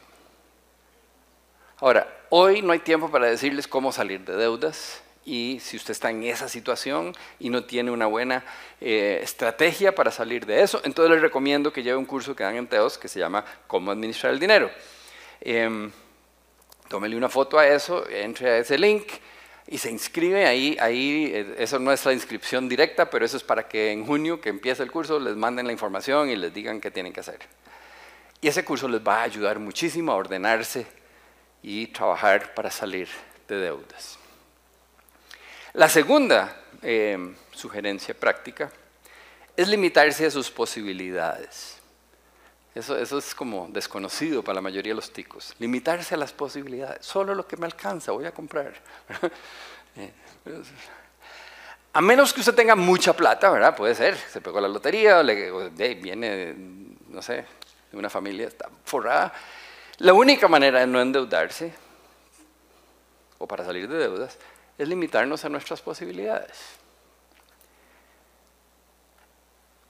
Ahora, 1.77 2.07
hoy 2.29 2.61
no 2.61 2.71
hay 2.71 2.79
tiempo 2.79 3.11
para 3.11 3.27
decirles 3.27 3.67
cómo 3.67 3.91
salir 3.91 4.21
de 4.21 4.37
deudas, 4.37 5.03
y 5.25 5.59
si 5.61 5.77
usted 5.77 5.91
está 5.91 6.09
en 6.09 6.23
esa 6.23 6.49
situación 6.49 7.15
y 7.39 7.49
no 7.49 7.63
tiene 7.63 7.91
una 7.91 8.07
buena 8.07 8.43
eh, 8.81 9.19
estrategia 9.21 9.95
para 9.95 10.11
salir 10.11 10.45
de 10.45 10.61
eso, 10.61 10.81
entonces 10.83 11.15
le 11.15 11.21
recomiendo 11.21 11.71
que 11.71 11.83
lleve 11.83 11.97
un 11.97 12.05
curso 12.05 12.35
que 12.35 12.43
dan 12.43 12.55
en 12.55 12.67
TEOS 12.67 12.97
que 12.97 13.07
se 13.07 13.19
llama 13.19 13.45
Cómo 13.67 13.91
administrar 13.91 14.33
el 14.33 14.39
dinero. 14.39 14.69
Eh, 15.45 15.89
tómele 16.87 17.17
una 17.17 17.27
foto 17.27 17.59
a 17.59 17.67
eso, 17.67 18.07
entre 18.09 18.49
a 18.49 18.57
ese 18.59 18.77
link 18.77 19.03
y 19.67 19.77
se 19.77 19.89
inscribe 19.89 20.45
ahí, 20.45 20.77
ahí, 20.79 21.31
eh, 21.33 21.55
eso 21.57 21.79
no 21.79 21.91
es 21.91 22.05
la 22.05 22.13
inscripción 22.13 22.69
directa, 22.69 23.09
pero 23.09 23.25
eso 23.25 23.37
es 23.37 23.43
para 23.43 23.67
que 23.67 23.91
en 23.91 24.05
junio, 24.05 24.39
que 24.39 24.49
empiece 24.49 24.83
el 24.83 24.91
curso, 24.91 25.19
les 25.19 25.35
manden 25.35 25.67
la 25.67 25.73
información 25.73 26.29
y 26.29 26.35
les 26.35 26.53
digan 26.53 26.79
qué 26.79 26.91
tienen 26.91 27.11
que 27.11 27.21
hacer. 27.21 27.39
Y 28.41 28.47
ese 28.47 28.63
curso 28.63 28.87
les 28.87 29.01
va 29.01 29.21
a 29.21 29.23
ayudar 29.23 29.59
muchísimo 29.59 30.11
a 30.11 30.15
ordenarse 30.15 30.85
y 31.61 31.87
trabajar 31.87 32.53
para 32.53 32.69
salir 32.69 33.07
de 33.47 33.57
deudas. 33.57 34.19
La 35.73 35.89
segunda 35.89 36.61
eh, 36.81 37.33
sugerencia 37.51 38.13
práctica 38.13 38.71
es 39.57 39.67
limitarse 39.67 40.25
a 40.25 40.31
sus 40.31 40.51
posibilidades. 40.51 41.72
Eso, 42.75 42.97
eso, 42.97 43.19
es 43.19 43.35
como 43.35 43.67
desconocido 43.69 44.43
para 44.43 44.55
la 44.55 44.61
mayoría 44.61 44.91
de 44.91 44.95
los 44.95 45.13
ticos. 45.13 45.53
Limitarse 45.59 46.15
a 46.15 46.17
las 46.17 46.33
posibilidades. 46.33 47.05
Solo 47.05 47.35
lo 47.35 47.47
que 47.47 47.55
me 47.55 47.65
alcanza 47.65 48.11
voy 48.11 48.25
a 48.25 48.31
comprar. 48.31 48.73
Eh, 49.95 50.11
a 51.93 52.01
menos 52.01 52.33
que 52.33 52.39
usted 52.39 52.55
tenga 52.55 52.75
mucha 52.75 53.13
plata, 53.13 53.51
¿verdad? 53.51 53.75
Puede 53.75 53.93
ser. 53.93 54.17
Se 54.17 54.41
pegó 54.41 54.59
la 54.59 54.67
lotería, 54.67 55.19
o 55.19 55.23
le, 55.23 55.93
viene, 55.93 56.55
no 57.09 57.21
sé, 57.21 57.45
de 57.91 57.97
una 57.97 58.09
familia 58.09 58.47
está 58.47 58.67
forrada. 58.83 59.31
La 59.99 60.13
única 60.13 60.47
manera 60.47 60.79
de 60.79 60.87
no 60.87 60.99
endeudarse, 60.99 61.71
o 63.37 63.47
para 63.47 63.63
salir 63.63 63.87
de 63.87 63.99
deudas, 63.99 64.39
es 64.75 64.87
limitarnos 64.87 65.45
a 65.45 65.49
nuestras 65.49 65.81
posibilidades. 65.81 66.57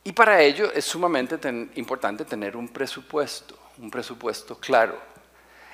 Y 0.04 0.12
para 0.12 0.42
ello 0.42 0.72
es 0.74 0.86
sumamente 0.86 1.38
importante 1.76 2.26
tener 2.26 2.58
un 2.58 2.68
presupuesto, 2.68 3.58
un 3.78 3.90
presupuesto 3.90 4.58
claro, 4.58 5.00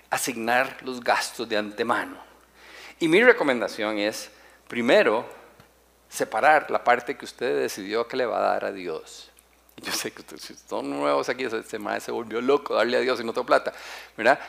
asignar 0.10 0.78
los 0.84 1.04
gastos 1.04 1.50
de 1.50 1.58
antemano. 1.58 2.18
Y 3.00 3.08
mi 3.08 3.24
recomendación 3.24 3.98
es, 3.98 4.30
primero, 4.68 5.26
separar 6.10 6.70
la 6.70 6.84
parte 6.84 7.18
que 7.18 7.26
usted 7.26 7.62
decidió 7.62 8.08
que 8.08 8.18
le 8.18 8.26
va 8.26 8.38
a 8.38 8.54
dar 8.54 8.66
a 8.66 8.72
Dios. 8.72 9.32
Yo 9.78 9.92
sé 9.94 10.12
que 10.12 10.22
ustedes 10.22 10.64
son 10.68 10.90
nuevos 10.90 11.30
aquí, 11.30 11.46
ese 11.46 11.80
maestro 11.80 12.06
se 12.06 12.12
volvió 12.12 12.42
loco 12.42 12.76
darle 12.76 12.98
a 12.98 13.00
Dios 13.00 13.20
y 13.22 13.24
no 13.24 13.34
tengo 13.34 13.46
plata. 13.46 13.74
¿verdad? 14.18 14.40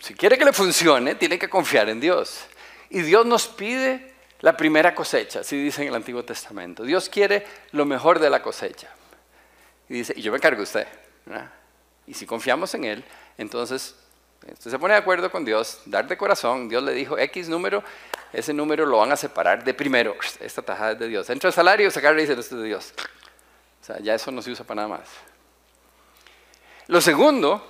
Si 0.00 0.14
quiere 0.14 0.36
que 0.36 0.44
le 0.44 0.52
funcione, 0.52 1.14
tiene 1.14 1.38
que 1.38 1.48
confiar 1.48 1.88
en 1.88 2.00
Dios. 2.00 2.44
Y 2.90 3.00
Dios 3.02 3.24
nos 3.24 3.48
pide 3.48 4.11
la 4.42 4.56
primera 4.56 4.94
cosecha, 4.94 5.40
así 5.40 5.56
dice 5.56 5.82
en 5.82 5.88
el 5.88 5.94
Antiguo 5.94 6.24
Testamento. 6.24 6.82
Dios 6.82 7.08
quiere 7.08 7.46
lo 7.70 7.84
mejor 7.84 8.18
de 8.18 8.28
la 8.28 8.42
cosecha. 8.42 8.88
Y 9.88 9.94
dice, 9.94 10.12
y 10.16 10.22
yo 10.22 10.32
me 10.32 10.38
encargo 10.38 10.58
de 10.58 10.64
usted. 10.64 10.88
Y 12.06 12.14
si 12.14 12.26
confiamos 12.26 12.74
en 12.74 12.84
Él, 12.84 13.04
entonces 13.38 13.94
usted 14.50 14.70
se 14.72 14.78
pone 14.80 14.94
de 14.94 15.00
acuerdo 15.00 15.30
con 15.30 15.44
Dios, 15.44 15.80
dar 15.86 16.08
de 16.08 16.16
corazón. 16.16 16.68
Dios 16.68 16.82
le 16.82 16.92
dijo 16.92 17.16
X 17.16 17.48
número, 17.48 17.84
ese 18.32 18.52
número 18.52 18.84
lo 18.84 18.98
van 18.98 19.12
a 19.12 19.16
separar 19.16 19.62
de 19.62 19.74
primero. 19.74 20.16
Esta 20.40 20.60
tajada 20.60 20.92
es 20.92 20.98
de 20.98 21.06
Dios. 21.06 21.30
Entra 21.30 21.48
el 21.48 21.54
salario, 21.54 21.88
sacar 21.92 22.18
y 22.18 22.22
dice, 22.22 22.32
esto 22.32 22.56
es 22.56 22.62
de 22.62 22.66
Dios. 22.66 22.92
O 23.80 23.84
sea, 23.84 24.00
ya 24.00 24.14
eso 24.14 24.32
no 24.32 24.42
se 24.42 24.50
usa 24.50 24.64
para 24.64 24.82
nada 24.82 24.98
más. 24.98 25.08
Lo 26.88 27.00
segundo, 27.00 27.64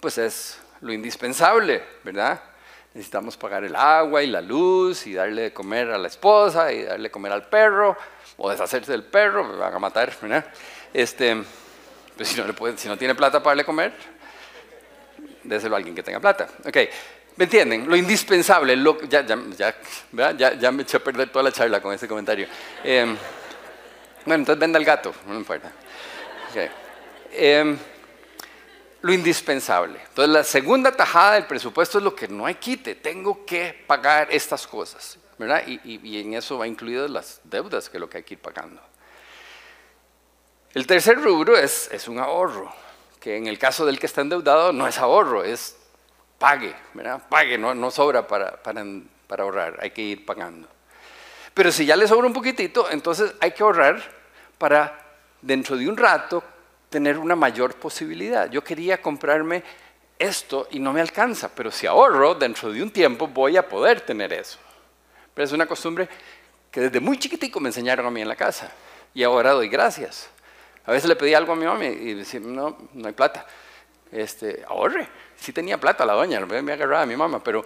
pues 0.00 0.18
es 0.18 0.60
lo 0.82 0.92
indispensable, 0.92 1.82
¿verdad? 2.04 2.40
Necesitamos 2.94 3.36
pagar 3.36 3.64
el 3.64 3.76
agua 3.76 4.22
y 4.22 4.26
la 4.26 4.40
luz 4.40 5.06
y 5.06 5.14
darle 5.14 5.42
de 5.42 5.52
comer 5.52 5.90
a 5.90 5.98
la 5.98 6.08
esposa 6.08 6.72
y 6.72 6.82
darle 6.82 7.04
de 7.04 7.10
comer 7.10 7.32
al 7.32 7.48
perro 7.48 7.96
o 8.36 8.50
deshacerse 8.50 8.92
del 8.92 9.04
perro, 9.04 9.44
me 9.44 9.56
van 9.56 9.74
a 9.74 9.78
matar. 9.78 10.12
Este, 10.92 11.42
pues 12.16 12.28
si 12.28 12.40
no, 12.40 12.46
le 12.46 12.52
puede, 12.52 12.76
si 12.76 12.88
no 12.88 12.96
tiene 12.96 13.14
plata 13.14 13.38
para 13.40 13.52
darle 13.52 13.64
comer, 13.64 13.92
déselo 15.44 15.76
a 15.76 15.78
alguien 15.78 15.94
que 15.94 16.02
tenga 16.02 16.20
plata. 16.20 16.48
Ok, 16.64 16.76
¿me 17.36 17.44
entienden? 17.44 17.88
Lo 17.88 17.96
indispensable, 17.96 18.74
lo, 18.76 19.00
ya, 19.02 19.24
ya, 19.24 19.38
ya, 20.32 20.54
ya, 20.54 20.72
me 20.72 20.82
eché 20.82 20.96
a 20.96 21.00
perder 21.00 21.30
toda 21.30 21.44
la 21.44 21.52
charla 21.52 21.80
con 21.80 21.94
ese 21.94 22.08
comentario. 22.08 22.48
Eh, 22.82 23.04
bueno, 24.24 24.42
entonces 24.42 24.58
venda 24.58 24.78
el 24.78 24.84
gato, 24.84 25.14
no 25.26 25.36
importa. 25.36 25.70
Okay. 26.50 26.68
Eh, 27.32 27.76
lo 29.02 29.12
indispensable. 29.12 30.00
Entonces 30.08 30.32
la 30.32 30.44
segunda 30.44 30.92
tajada 30.92 31.34
del 31.34 31.46
presupuesto 31.46 31.98
es 31.98 32.04
lo 32.04 32.14
que 32.14 32.28
no 32.28 32.46
hay 32.46 32.56
quite, 32.56 32.94
tengo 32.94 33.44
que 33.44 33.84
pagar 33.86 34.28
estas 34.30 34.66
cosas, 34.66 35.18
¿verdad? 35.38 35.62
Y, 35.66 36.20
en 36.20 36.34
eso 36.34 36.58
va 36.58 36.66
incluidas 36.66 37.10
las 37.10 37.40
deudas, 37.44 37.88
que 37.88 37.96
es 37.96 38.00
lo 38.00 38.10
que 38.10 38.18
hay 38.18 38.24
que 38.24 38.34
ir 38.34 38.40
pagando. 38.40 38.80
El 40.72 40.86
tercer 40.86 41.20
rubro 41.20 41.56
es, 41.56 41.88
un 42.08 42.18
ahorro, 42.18 42.72
que 43.18 43.36
en 43.36 43.46
el 43.46 43.58
caso 43.58 43.84
del 43.86 43.98
que 43.98 44.06
está 44.06 44.20
endeudado 44.20 44.72
no 44.72 44.86
es 44.86 44.98
ahorro, 44.98 45.42
es 45.42 45.76
pague, 46.38 46.74
¿verdad? 46.94 47.22
Pague, 47.28 47.58
no, 47.58 47.90
sobra 47.90 48.26
para, 48.26 48.62
para, 48.62 48.84
para 49.26 49.42
ahorrar, 49.42 49.78
hay 49.80 49.90
que 49.90 50.02
ir 50.02 50.24
pagando. 50.24 50.68
Pero 51.54 51.72
si 51.72 51.84
ya 51.84 51.96
le 51.96 52.06
sobra 52.06 52.26
un 52.26 52.32
poquitito, 52.32 52.88
entonces 52.90 53.34
hay 53.40 53.52
que 53.52 53.62
ahorrar 53.62 54.00
para 54.56 55.06
dentro 55.42 55.76
de 55.76 55.88
un 55.88 55.96
rato 55.96 56.44
tener 56.90 57.16
una 57.16 57.36
mayor 57.36 57.74
posibilidad. 57.76 58.50
Yo 58.50 58.62
quería 58.62 59.00
comprarme 59.00 59.62
esto 60.18 60.68
y 60.70 60.80
no 60.80 60.92
me 60.92 61.00
alcanza, 61.00 61.48
pero 61.54 61.70
si 61.70 61.86
ahorro, 61.86 62.34
dentro 62.34 62.70
de 62.70 62.82
un 62.82 62.90
tiempo 62.90 63.28
voy 63.28 63.56
a 63.56 63.66
poder 63.66 64.02
tener 64.02 64.32
eso. 64.32 64.58
Pero 65.32 65.46
es 65.46 65.52
una 65.52 65.66
costumbre 65.66 66.08
que 66.70 66.82
desde 66.82 67.00
muy 67.00 67.18
chiquitico 67.18 67.60
me 67.60 67.70
enseñaron 67.70 68.04
a 68.06 68.10
mí 68.10 68.20
en 68.20 68.28
la 68.28 68.36
casa 68.36 68.70
y 69.14 69.22
ahora 69.22 69.52
doy 69.52 69.68
gracias. 69.68 70.28
A 70.84 70.92
veces 70.92 71.08
le 71.08 71.16
pedí 71.16 71.32
algo 71.32 71.52
a 71.52 71.56
mi 71.56 71.64
mamá 71.64 71.84
y 71.84 72.14
decía, 72.14 72.40
no, 72.40 72.76
no 72.92 73.06
hay 73.06 73.14
plata. 73.14 73.46
Este, 74.10 74.64
ahorre. 74.66 75.08
Sí 75.36 75.52
tenía 75.52 75.78
plata 75.78 76.04
la 76.04 76.14
doña, 76.14 76.40
me 76.40 76.72
agarraba 76.72 77.02
a 77.02 77.06
mi 77.06 77.16
mamá, 77.16 77.42
pero, 77.42 77.64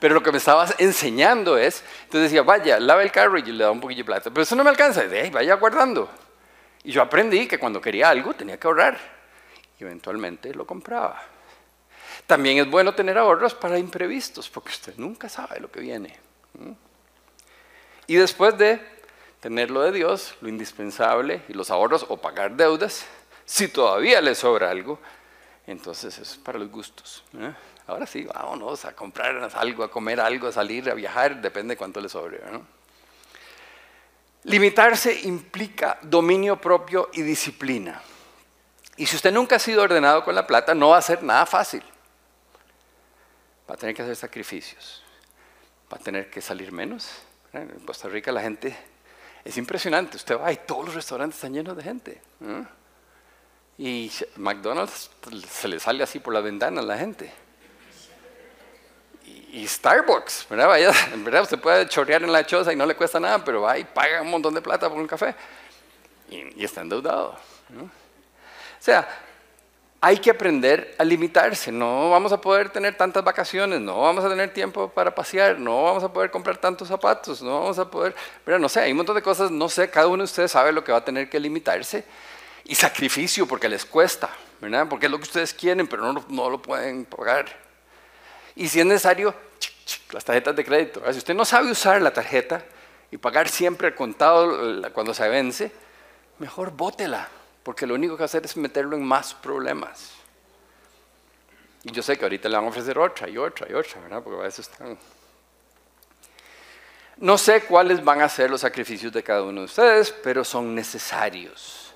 pero 0.00 0.14
lo 0.14 0.22
que 0.22 0.32
me 0.32 0.38
estaba 0.38 0.66
enseñando 0.78 1.58
es, 1.58 1.84
entonces 2.04 2.30
decía, 2.30 2.42
vaya, 2.42 2.80
lave 2.80 3.04
el 3.04 3.12
carro 3.12 3.38
y 3.38 3.42
yo 3.42 3.52
le 3.52 3.64
daba 3.64 3.72
un 3.72 3.80
poquillo 3.80 3.98
de 3.98 4.06
plata. 4.06 4.30
Pero 4.30 4.42
eso 4.42 4.56
no 4.56 4.64
me 4.64 4.70
alcanza, 4.70 5.04
vaya 5.30 5.54
guardando. 5.54 6.10
Y 6.84 6.92
yo 6.92 7.02
aprendí 7.02 7.46
que 7.46 7.58
cuando 7.58 7.80
quería 7.80 8.08
algo 8.08 8.34
tenía 8.34 8.58
que 8.58 8.66
ahorrar. 8.66 8.98
Y 9.78 9.84
eventualmente 9.84 10.54
lo 10.54 10.66
compraba. 10.66 11.22
También 12.26 12.58
es 12.58 12.70
bueno 12.70 12.94
tener 12.94 13.16
ahorros 13.16 13.54
para 13.54 13.78
imprevistos, 13.78 14.50
porque 14.50 14.70
usted 14.70 14.94
nunca 14.96 15.28
sabe 15.28 15.60
lo 15.60 15.70
que 15.70 15.80
viene. 15.80 16.16
Y 18.06 18.16
después 18.16 18.56
de 18.58 18.80
tener 19.40 19.70
lo 19.70 19.82
de 19.82 19.92
Dios, 19.92 20.34
lo 20.40 20.48
indispensable 20.48 21.42
y 21.48 21.54
los 21.54 21.70
ahorros 21.70 22.04
o 22.08 22.16
pagar 22.16 22.56
deudas, 22.56 23.06
si 23.44 23.68
todavía 23.68 24.20
le 24.20 24.34
sobra 24.34 24.70
algo, 24.70 24.98
entonces 25.66 26.18
es 26.18 26.36
para 26.36 26.58
los 26.58 26.70
gustos. 26.70 27.24
Ahora 27.86 28.06
sí, 28.06 28.24
vámonos 28.24 28.84
a 28.84 28.94
comprar 28.94 29.50
algo, 29.54 29.84
a 29.84 29.90
comer 29.90 30.20
algo, 30.20 30.48
a 30.48 30.52
salir, 30.52 30.90
a 30.90 30.94
viajar, 30.94 31.40
depende 31.40 31.74
de 31.74 31.78
cuánto 31.78 32.00
le 32.00 32.08
sobre. 32.08 32.40
Limitarse 34.48 35.12
implica 35.24 35.98
dominio 36.02 36.58
propio 36.58 37.10
y 37.12 37.22
disciplina. 37.22 38.00
Y 38.96 39.04
si 39.04 39.16
usted 39.16 39.30
nunca 39.30 39.56
ha 39.56 39.58
sido 39.58 39.82
ordenado 39.82 40.24
con 40.24 40.34
la 40.34 40.46
plata, 40.46 40.74
no 40.74 40.88
va 40.88 40.98
a 40.98 41.02
ser 41.02 41.22
nada 41.22 41.44
fácil. 41.44 41.82
Va 43.68 43.74
a 43.74 43.76
tener 43.76 43.94
que 43.94 44.02
hacer 44.02 44.16
sacrificios. 44.16 45.02
Va 45.92 45.98
a 45.98 46.00
tener 46.00 46.30
que 46.30 46.40
salir 46.40 46.72
menos. 46.72 47.10
En 47.52 47.68
Costa 47.80 48.08
Rica 48.08 48.32
la 48.32 48.40
gente 48.40 48.74
es 49.44 49.56
impresionante. 49.58 50.16
Usted 50.16 50.40
va 50.40 50.50
y 50.50 50.56
todos 50.56 50.86
los 50.86 50.94
restaurantes 50.94 51.36
están 51.36 51.52
llenos 51.52 51.76
de 51.76 51.82
gente. 51.82 52.22
Y 53.76 54.10
McDonald's 54.36 55.10
se 55.50 55.68
le 55.68 55.78
sale 55.78 56.02
así 56.02 56.20
por 56.20 56.32
la 56.32 56.40
ventana 56.40 56.80
a 56.80 56.84
la 56.84 56.96
gente 56.96 57.30
y 59.50 59.66
Starbucks, 59.66 60.46
¿verdad? 60.48 60.68
Vaya, 60.68 60.92
¿verdad? 61.16 61.42
Usted 61.42 61.58
puede 61.58 61.88
chorrear 61.88 62.22
en 62.22 62.32
la 62.32 62.44
choza 62.44 62.72
y 62.72 62.76
no 62.76 62.86
le 62.86 62.94
cuesta 62.94 63.18
nada, 63.18 63.44
pero 63.44 63.62
va 63.62 63.78
y 63.78 63.84
paga 63.84 64.22
un 64.22 64.30
montón 64.30 64.54
de 64.54 64.60
plata 64.60 64.88
por 64.88 64.98
un 64.98 65.06
café 65.06 65.34
y, 66.30 66.64
está 66.64 66.82
endeudado. 66.82 67.30
O 67.30 68.80
sea, 68.80 69.08
hay 70.00 70.18
que 70.18 70.30
aprender 70.30 70.94
a 70.98 71.04
limitarse. 71.04 71.72
No 71.72 72.10
vamos 72.10 72.32
a 72.32 72.40
poder 72.40 72.70
tener 72.70 72.96
tantas 72.96 73.24
vacaciones, 73.24 73.80
no 73.80 74.02
vamos 74.02 74.24
a 74.24 74.28
tener 74.28 74.52
tiempo 74.52 74.88
para 74.88 75.14
pasear, 75.14 75.58
no 75.58 75.84
vamos 75.84 76.04
a 76.04 76.12
poder 76.12 76.30
comprar 76.30 76.58
tantos 76.58 76.88
zapatos, 76.88 77.42
no 77.42 77.60
vamos 77.60 77.78
a 77.78 77.90
poder, 77.90 78.14
pero 78.44 78.58
no 78.58 78.68
sé, 78.68 78.80
hay 78.80 78.92
un 78.92 78.98
montón 78.98 79.16
de 79.16 79.22
cosas, 79.22 79.50
no 79.50 79.68
sé, 79.68 79.90
cada 79.90 80.06
uno 80.06 80.18
de 80.18 80.24
ustedes 80.24 80.52
sabe 80.52 80.72
lo 80.72 80.84
que 80.84 80.92
va 80.92 80.98
a 80.98 81.04
tener 81.04 81.28
que 81.28 81.40
limitarse 81.40 82.04
y 82.64 82.74
sacrificio 82.74 83.46
porque 83.46 83.68
les 83.68 83.84
cuesta, 83.84 84.28
¿verdad? 84.60 84.86
Porque 84.88 85.06
es 85.06 85.12
lo 85.12 85.18
que 85.18 85.24
ustedes 85.24 85.54
quieren, 85.54 85.86
pero 85.86 86.12
no, 86.12 86.24
no 86.28 86.50
lo 86.50 86.60
pueden 86.60 87.04
pagar. 87.04 87.67
Y 88.58 88.68
si 88.68 88.80
es 88.80 88.86
necesario, 88.86 89.32
las 90.10 90.24
tarjetas 90.24 90.56
de 90.56 90.64
crédito. 90.64 91.00
Si 91.12 91.18
usted 91.18 91.32
no 91.32 91.44
sabe 91.44 91.70
usar 91.70 92.02
la 92.02 92.12
tarjeta 92.12 92.64
y 93.08 93.16
pagar 93.16 93.48
siempre 93.48 93.86
el 93.86 93.94
contado 93.94 94.82
cuando 94.92 95.14
se 95.14 95.28
vence, 95.28 95.70
mejor 96.40 96.72
bótela, 96.72 97.28
porque 97.62 97.86
lo 97.86 97.94
único 97.94 98.16
que 98.16 98.24
hacer 98.24 98.44
es 98.44 98.56
meterlo 98.56 98.96
en 98.96 99.04
más 99.04 99.32
problemas. 99.32 100.10
Y 101.84 101.92
yo 101.92 102.02
sé 102.02 102.18
que 102.18 102.24
ahorita 102.24 102.48
le 102.48 102.56
van 102.56 102.64
a 102.64 102.68
ofrecer 102.68 102.98
otra 102.98 103.28
y 103.28 103.38
otra 103.38 103.68
y 103.70 103.74
otra, 103.74 104.00
¿verdad? 104.00 104.22
Porque 104.24 104.40
a 104.40 104.42
veces 104.42 104.68
están... 104.68 104.98
No 107.18 107.38
sé 107.38 107.62
cuáles 107.62 108.02
van 108.02 108.22
a 108.22 108.28
ser 108.28 108.50
los 108.50 108.62
sacrificios 108.62 109.12
de 109.12 109.22
cada 109.22 109.44
uno 109.44 109.60
de 109.60 109.66
ustedes, 109.66 110.10
pero 110.10 110.44
son 110.44 110.74
necesarios. 110.74 111.94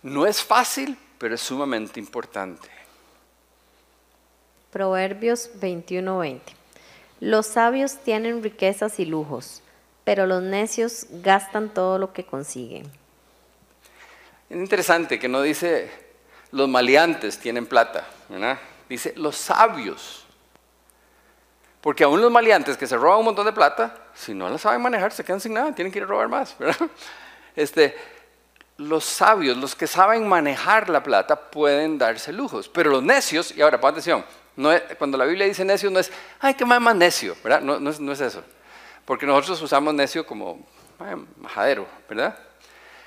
No 0.00 0.26
es 0.26 0.42
fácil, 0.42 0.96
pero 1.18 1.34
es 1.34 1.42
sumamente 1.42 2.00
importante. 2.00 2.81
Proverbios 4.72 5.50
21:20. 5.60 6.40
Los 7.20 7.46
sabios 7.46 7.98
tienen 7.98 8.42
riquezas 8.42 8.98
y 8.98 9.04
lujos, 9.04 9.62
pero 10.02 10.26
los 10.26 10.42
necios 10.42 11.06
gastan 11.10 11.68
todo 11.68 11.98
lo 11.98 12.12
que 12.12 12.24
consiguen. 12.24 12.90
Es 14.48 14.56
interesante 14.56 15.18
que 15.18 15.28
no 15.28 15.42
dice 15.42 15.90
los 16.52 16.68
maleantes 16.68 17.38
tienen 17.38 17.66
plata, 17.66 18.06
¿verdad? 18.28 18.58
Dice 18.88 19.12
los 19.16 19.36
sabios. 19.36 20.24
Porque 21.82 22.04
aún 22.04 22.20
los 22.20 22.30
maleantes 22.30 22.76
que 22.76 22.86
se 22.86 22.96
roban 22.96 23.18
un 23.18 23.26
montón 23.26 23.44
de 23.44 23.52
plata, 23.52 23.94
si 24.14 24.32
no 24.32 24.48
la 24.48 24.56
saben 24.56 24.80
manejar, 24.80 25.12
se 25.12 25.22
quedan 25.22 25.40
sin 25.40 25.52
nada, 25.52 25.74
tienen 25.74 25.92
que 25.92 25.98
ir 25.98 26.04
a 26.04 26.06
robar 26.06 26.28
más, 26.28 26.56
¿verdad? 26.58 26.88
Este, 27.54 27.94
los 28.78 29.04
sabios, 29.04 29.58
los 29.58 29.74
que 29.74 29.86
saben 29.86 30.26
manejar 30.26 30.88
la 30.88 31.02
plata, 31.02 31.36
pueden 31.50 31.98
darse 31.98 32.32
lujos. 32.32 32.68
Pero 32.70 32.90
los 32.90 33.02
necios, 33.02 33.54
y 33.54 33.60
ahora 33.60 33.78
pon 33.78 33.90
atención, 33.90 34.24
cuando 34.98 35.16
la 35.16 35.24
Biblia 35.24 35.46
dice 35.46 35.64
necio 35.64 35.90
no 35.90 35.98
es, 35.98 36.10
ay, 36.40 36.54
qué 36.54 36.64
más 36.64 36.94
necio, 36.94 37.36
¿verdad? 37.42 37.60
No, 37.60 38.12
es, 38.12 38.20
eso. 38.20 38.44
Porque 39.04 39.26
nosotros 39.26 39.60
usamos 39.62 39.94
necio 39.94 40.26
como 40.26 40.66
majadero, 41.38 41.86
¿verdad? 42.08 42.38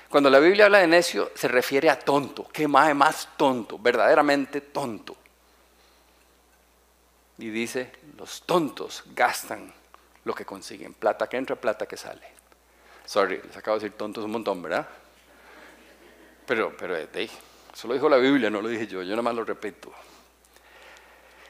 Cuando 0.08 0.30
la 0.30 0.38
Biblia 0.38 0.66
habla 0.66 0.78
de 0.78 0.86
necio, 0.86 1.30
se 1.34 1.48
refiere 1.48 1.90
a 1.90 1.98
tonto, 1.98 2.46
qué 2.52 2.68
más 2.68 2.94
más 2.94 3.28
tonto, 3.36 3.78
verdaderamente 3.78 4.60
tonto. 4.60 5.16
Y 7.38 7.50
dice, 7.50 7.92
los 8.16 8.42
tontos 8.42 9.04
gastan 9.14 9.72
lo 10.24 10.34
que 10.34 10.44
consiguen, 10.44 10.94
plata 10.94 11.28
que 11.28 11.36
entra, 11.36 11.56
plata 11.56 11.86
que 11.86 11.96
sale. 11.96 12.26
Sorry, 13.04 13.40
les 13.44 13.56
acabo 13.56 13.78
de 13.78 13.84
decir 13.84 13.96
tontos 13.96 14.24
un 14.24 14.32
montón, 14.32 14.62
¿verdad? 14.62 14.86
Pero, 16.46 16.76
pero, 16.76 16.96
eso 16.96 17.88
lo 17.88 17.94
dijo 17.94 18.08
la 18.08 18.16
Biblia, 18.16 18.50
no 18.50 18.60
lo 18.60 18.68
dije 18.68 18.86
yo, 18.86 19.02
yo 19.02 19.10
nada 19.10 19.22
más 19.22 19.34
lo 19.34 19.44
repito. 19.44 19.92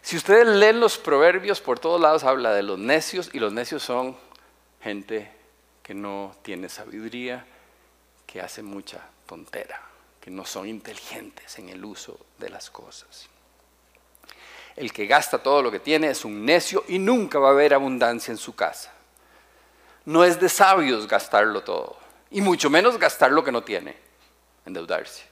Si 0.07 0.17
ustedes 0.17 0.47
leen 0.47 0.79
los 0.79 0.99
proverbios, 0.99 1.61
por 1.61 1.81
todos 1.81 2.01
lados 2.01 2.23
habla 2.23 2.55
de 2.55 2.63
los 2.63 2.79
necios 2.79 3.29
y 3.33 3.41
los 3.41 3.53
necios 3.53 3.83
son 3.83 4.17
gente 4.81 5.29
que 5.83 5.95
no 5.95 6.37
tiene 6.43 6.69
sabiduría, 6.69 7.45
que 8.25 8.41
hace 8.41 8.63
mucha 8.63 9.01
tontera, 9.27 9.83
que 10.21 10.31
no 10.31 10.45
son 10.45 10.69
inteligentes 10.69 11.59
en 11.59 11.71
el 11.71 11.85
uso 11.85 12.21
de 12.39 12.51
las 12.51 12.71
cosas. 12.71 13.29
El 14.77 14.93
que 14.93 15.09
gasta 15.09 15.43
todo 15.43 15.61
lo 15.61 15.73
que 15.73 15.81
tiene 15.81 16.11
es 16.11 16.25
un 16.25 16.45
necio 16.45 16.85
y 16.87 17.01
nunca 17.01 17.41
va 17.41 17.49
a 17.49 17.51
haber 17.51 17.75
abundancia 17.75 18.31
en 18.31 18.39
su 18.39 18.55
casa. 18.55 18.93
No 20.05 20.23
es 20.23 20.39
de 20.39 20.49
sabios 20.49 21.09
gastarlo 21.09 21.65
todo, 21.65 21.97
y 22.31 22.43
mucho 22.43 22.71
menos 22.71 22.97
gastar 22.97 23.33
lo 23.33 23.43
que 23.43 23.51
no 23.51 23.65
tiene, 23.65 23.97
endeudarse. 24.67 25.25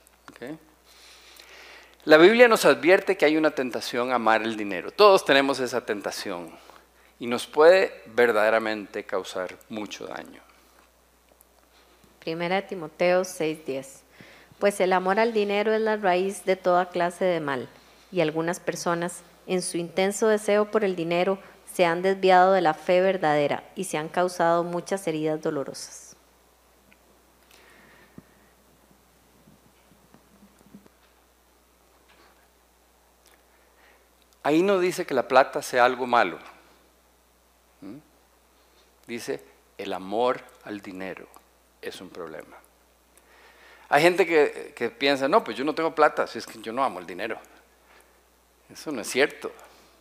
La 2.06 2.18
Biblia 2.18 2.48
nos 2.48 2.66
advierte 2.66 3.16
que 3.16 3.24
hay 3.24 3.38
una 3.38 3.52
tentación 3.52 4.12
a 4.12 4.16
amar 4.16 4.42
el 4.42 4.58
dinero. 4.58 4.90
Todos 4.90 5.24
tenemos 5.24 5.58
esa 5.58 5.86
tentación 5.86 6.50
y 7.18 7.26
nos 7.26 7.46
puede 7.46 8.02
verdaderamente 8.14 9.04
causar 9.04 9.56
mucho 9.70 10.06
daño. 10.06 10.42
Primera 12.20 12.66
Timoteo 12.66 13.22
6:10. 13.22 14.02
Pues 14.58 14.80
el 14.80 14.92
amor 14.92 15.18
al 15.18 15.32
dinero 15.32 15.72
es 15.72 15.80
la 15.80 15.96
raíz 15.96 16.44
de 16.44 16.56
toda 16.56 16.90
clase 16.90 17.24
de 17.24 17.40
mal, 17.40 17.70
y 18.12 18.20
algunas 18.20 18.60
personas, 18.60 19.22
en 19.46 19.62
su 19.62 19.78
intenso 19.78 20.28
deseo 20.28 20.70
por 20.70 20.84
el 20.84 20.96
dinero, 20.96 21.38
se 21.72 21.86
han 21.86 22.02
desviado 22.02 22.52
de 22.52 22.60
la 22.60 22.74
fe 22.74 23.00
verdadera 23.00 23.64
y 23.76 23.84
se 23.84 23.96
han 23.96 24.08
causado 24.08 24.62
muchas 24.62 25.06
heridas 25.06 25.40
dolorosas. 25.40 26.03
Ahí 34.44 34.62
no 34.62 34.78
dice 34.78 35.07
que 35.07 35.14
la 35.14 35.26
plata 35.26 35.62
sea 35.62 35.87
algo 35.87 36.07
malo. 36.07 36.38
¿Mm? 37.80 37.96
Dice, 39.07 39.42
el 39.78 39.92
amor 39.92 40.40
al 40.64 40.80
dinero 40.80 41.26
es 41.80 42.00
un 42.00 42.11
problema. 42.11 42.57
Hay 43.88 44.02
gente 44.02 44.26
que, 44.26 44.72
que, 44.76 44.90
piensa, 44.90 45.28
no, 45.28 45.42
pues 45.42 45.57
yo 45.57 45.64
no 45.64 45.74
tengo 45.74 45.94
plata, 45.94 46.26
si 46.26 46.38
es 46.38 46.46
que 46.46 46.61
yo 46.61 46.72
no 46.72 46.85
amo 46.85 47.00
el 47.00 47.07
dinero. 47.07 47.38
Eso 48.70 48.92
no 48.92 49.00
es 49.00 49.09
cierto, 49.09 49.50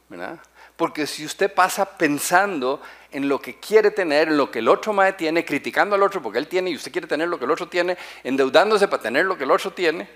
¿verdad? 0.09 0.39
Porque 0.75 1.07
si 1.07 1.25
usted 1.25 1.53
pasa 1.53 1.97
pensando 1.97 2.81
en 3.11 3.29
lo 3.29 3.39
que 3.39 3.59
quiere 3.59 3.91
tener, 3.91 4.27
en 4.27 4.37
lo 4.37 4.51
que 4.51 4.59
el 4.59 4.67
otro 4.67 4.91
más 4.91 5.15
tiene, 5.15 5.45
criticando 5.45 5.95
al 5.95 6.03
otro 6.03 6.21
porque 6.21 6.39
él 6.39 6.47
tiene 6.47 6.69
y 6.69 6.75
usted 6.75 6.91
quiere 6.91 7.07
tener 7.07 7.29
lo 7.29 7.39
que 7.39 7.45
el 7.45 7.51
otro 7.51 7.69
tiene, 7.69 7.97
endeudándose 8.23 8.89
para 8.89 9.01
tener 9.01 9.25
lo 9.25 9.37
que 9.37 9.45
el 9.45 9.51
otro 9.51 9.71
tiene, 9.71 10.09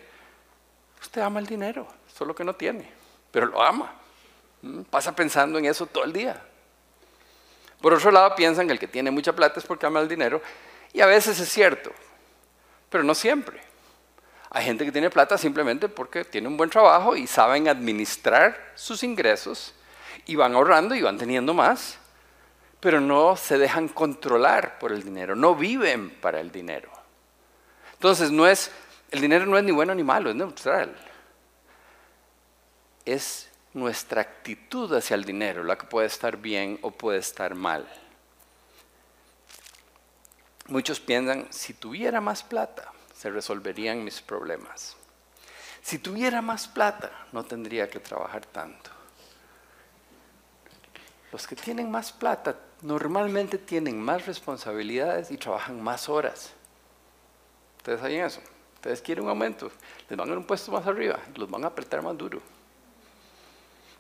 usted 1.01 1.21
ama 1.21 1.39
el 1.39 1.45
dinero, 1.45 1.87
solo 2.13 2.35
que 2.35 2.43
no 2.43 2.55
tiene, 2.55 2.89
pero 3.31 3.45
lo 3.45 3.63
ama. 3.63 3.93
Pasa 4.89 5.15
pensando 5.15 5.57
en 5.59 5.65
eso 5.65 5.85
todo 5.85 6.03
el 6.03 6.13
día. 6.13 6.41
Por 7.81 7.93
otro 7.93 8.11
lado, 8.11 8.35
piensan 8.35 8.67
que 8.67 8.73
el 8.73 8.79
que 8.79 8.87
tiene 8.87 9.11
mucha 9.11 9.33
plata 9.33 9.59
es 9.59 9.65
porque 9.65 9.85
ama 9.85 9.99
el 9.99 10.07
dinero. 10.07 10.41
Y 10.93 11.01
a 11.01 11.05
veces 11.05 11.39
es 11.39 11.49
cierto, 11.49 11.91
pero 12.89 13.03
no 13.03 13.13
siempre. 13.13 13.61
Hay 14.49 14.65
gente 14.65 14.85
que 14.85 14.91
tiene 14.91 15.09
plata 15.09 15.37
simplemente 15.37 15.89
porque 15.89 16.23
tiene 16.23 16.47
un 16.47 16.57
buen 16.57 16.69
trabajo 16.69 17.15
y 17.15 17.27
saben 17.27 17.67
administrar 17.67 18.71
sus 18.75 19.03
ingresos 19.03 19.73
y 20.25 20.35
van 20.35 20.55
ahorrando 20.55 20.95
y 20.95 21.01
van 21.01 21.17
teniendo 21.17 21.53
más, 21.53 21.99
pero 22.79 23.01
no 23.01 23.35
se 23.35 23.57
dejan 23.57 23.89
controlar 23.89 24.79
por 24.79 24.91
el 24.91 25.03
dinero, 25.03 25.35
no 25.35 25.55
viven 25.55 26.09
para 26.09 26.39
el 26.39 26.51
dinero. 26.51 26.91
Entonces, 27.93 28.31
no 28.31 28.47
es, 28.47 28.71
el 29.11 29.21
dinero 29.21 29.45
no 29.45 29.57
es 29.57 29.63
ni 29.63 29.71
bueno 29.71 29.93
ni 29.93 30.03
malo, 30.03 30.29
es 30.29 30.35
neutral. 30.35 30.95
Es 33.03 33.49
nuestra 33.73 34.21
actitud 34.21 34.93
hacia 34.93 35.15
el 35.15 35.25
dinero, 35.25 35.63
la 35.63 35.77
que 35.77 35.85
puede 35.85 36.07
estar 36.07 36.37
bien 36.37 36.79
o 36.81 36.91
puede 36.91 37.19
estar 37.19 37.55
mal. 37.55 37.87
Muchos 40.67 40.99
piensan, 40.99 41.47
si 41.49 41.73
tuviera 41.73 42.19
más 42.19 42.43
plata, 42.43 42.91
se 43.13 43.29
resolverían 43.29 44.03
mis 44.03 44.21
problemas. 44.21 44.95
Si 45.81 45.99
tuviera 45.99 46.41
más 46.41 46.67
plata, 46.67 47.09
no 47.31 47.45
tendría 47.45 47.89
que 47.89 47.99
trabajar 47.99 48.45
tanto. 48.45 48.91
Los 51.31 51.47
que 51.47 51.55
tienen 51.55 51.89
más 51.89 52.11
plata 52.11 52.57
normalmente 52.81 53.57
tienen 53.57 54.01
más 54.01 54.25
responsabilidades 54.25 55.31
y 55.31 55.37
trabajan 55.37 55.81
más 55.81 56.09
horas. 56.09 56.51
¿Ustedes 57.77 57.99
saben 57.99 58.25
eso? 58.25 58.41
Ustedes 58.75 59.01
quieren 59.01 59.23
un 59.23 59.29
aumento, 59.29 59.71
les 60.09 60.17
van 60.17 60.27
a 60.27 60.31
dar 60.31 60.37
un 60.37 60.45
puesto 60.45 60.71
más 60.71 60.85
arriba, 60.85 61.19
los 61.35 61.49
van 61.49 61.63
a 61.63 61.67
apretar 61.67 62.01
más 62.01 62.17
duro. 62.17 62.41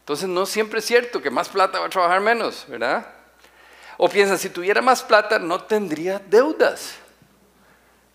Entonces 0.07 0.29
no 0.29 0.45
siempre 0.45 0.79
es 0.79 0.85
cierto 0.85 1.21
que 1.21 1.29
más 1.29 1.49
plata 1.49 1.81
va 1.81 1.87
a 1.87 1.89
trabajar 1.89 2.21
menos, 2.21 2.63
¿verdad? 2.69 3.05
O 3.97 4.07
piensa, 4.07 4.37
si 4.37 4.49
tuviera 4.49 4.81
más 4.81 5.03
plata 5.03 5.37
no 5.37 5.65
tendría 5.65 6.17
deudas. 6.17 6.95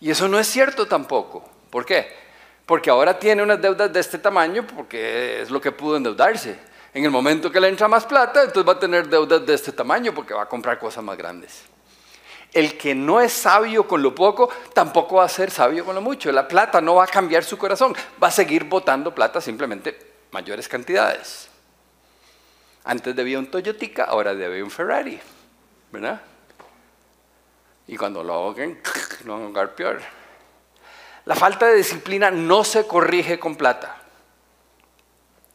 Y 0.00 0.10
eso 0.10 0.26
no 0.26 0.38
es 0.38 0.46
cierto 0.46 0.88
tampoco. 0.88 1.46
¿Por 1.68 1.84
qué? 1.84 2.10
Porque 2.64 2.88
ahora 2.88 3.18
tiene 3.18 3.42
unas 3.42 3.60
deudas 3.60 3.92
de 3.92 4.00
este 4.00 4.16
tamaño 4.16 4.66
porque 4.66 5.42
es 5.42 5.50
lo 5.50 5.60
que 5.60 5.70
pudo 5.70 5.98
endeudarse. 5.98 6.58
En 6.94 7.04
el 7.04 7.10
momento 7.10 7.52
que 7.52 7.60
le 7.60 7.68
entra 7.68 7.88
más 7.88 8.06
plata, 8.06 8.40
entonces 8.40 8.66
va 8.66 8.72
a 8.72 8.80
tener 8.80 9.06
deudas 9.06 9.44
de 9.44 9.52
este 9.52 9.72
tamaño 9.72 10.14
porque 10.14 10.32
va 10.32 10.44
a 10.44 10.48
comprar 10.48 10.78
cosas 10.78 11.04
más 11.04 11.18
grandes. 11.18 11.64
El 12.54 12.78
que 12.78 12.94
no 12.94 13.20
es 13.20 13.34
sabio 13.34 13.86
con 13.86 14.00
lo 14.00 14.14
poco, 14.14 14.48
tampoco 14.72 15.16
va 15.16 15.24
a 15.24 15.28
ser 15.28 15.50
sabio 15.50 15.84
con 15.84 15.94
lo 15.94 16.00
mucho. 16.00 16.32
La 16.32 16.48
plata 16.48 16.80
no 16.80 16.94
va 16.94 17.04
a 17.04 17.08
cambiar 17.08 17.44
su 17.44 17.58
corazón, 17.58 17.94
va 18.22 18.28
a 18.28 18.30
seguir 18.30 18.64
botando 18.64 19.14
plata 19.14 19.42
simplemente 19.42 19.98
mayores 20.30 20.66
cantidades. 20.66 21.51
Antes 22.84 23.14
debía 23.14 23.38
un 23.38 23.46
Toyotica, 23.46 24.04
ahora 24.04 24.34
debe 24.34 24.62
un 24.62 24.70
Ferrari, 24.70 25.20
¿verdad? 25.92 26.20
Y 27.86 27.96
cuando 27.96 28.24
lo 28.24 28.34
ahoguen, 28.34 28.80
no 29.24 29.32
van 29.34 29.42
a 29.42 29.46
ahogar 29.46 29.74
peor. 29.74 30.00
La 31.24 31.34
falta 31.34 31.66
de 31.66 31.76
disciplina 31.76 32.30
no 32.30 32.64
se 32.64 32.86
corrige 32.86 33.38
con 33.38 33.54
plata. 33.54 33.96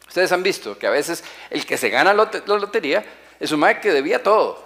Ustedes 0.07 0.31
han 0.31 0.41
visto 0.41 0.77
que 0.77 0.87
a 0.87 0.89
veces 0.89 1.23
el 1.49 1.65
que 1.65 1.77
se 1.77 1.89
gana 1.89 2.13
la 2.13 2.29
lotería 2.45 3.05
es 3.39 3.51
un 3.51 3.59
madre 3.59 3.81
que 3.81 3.91
debía 3.91 4.23
todo. 4.23 4.65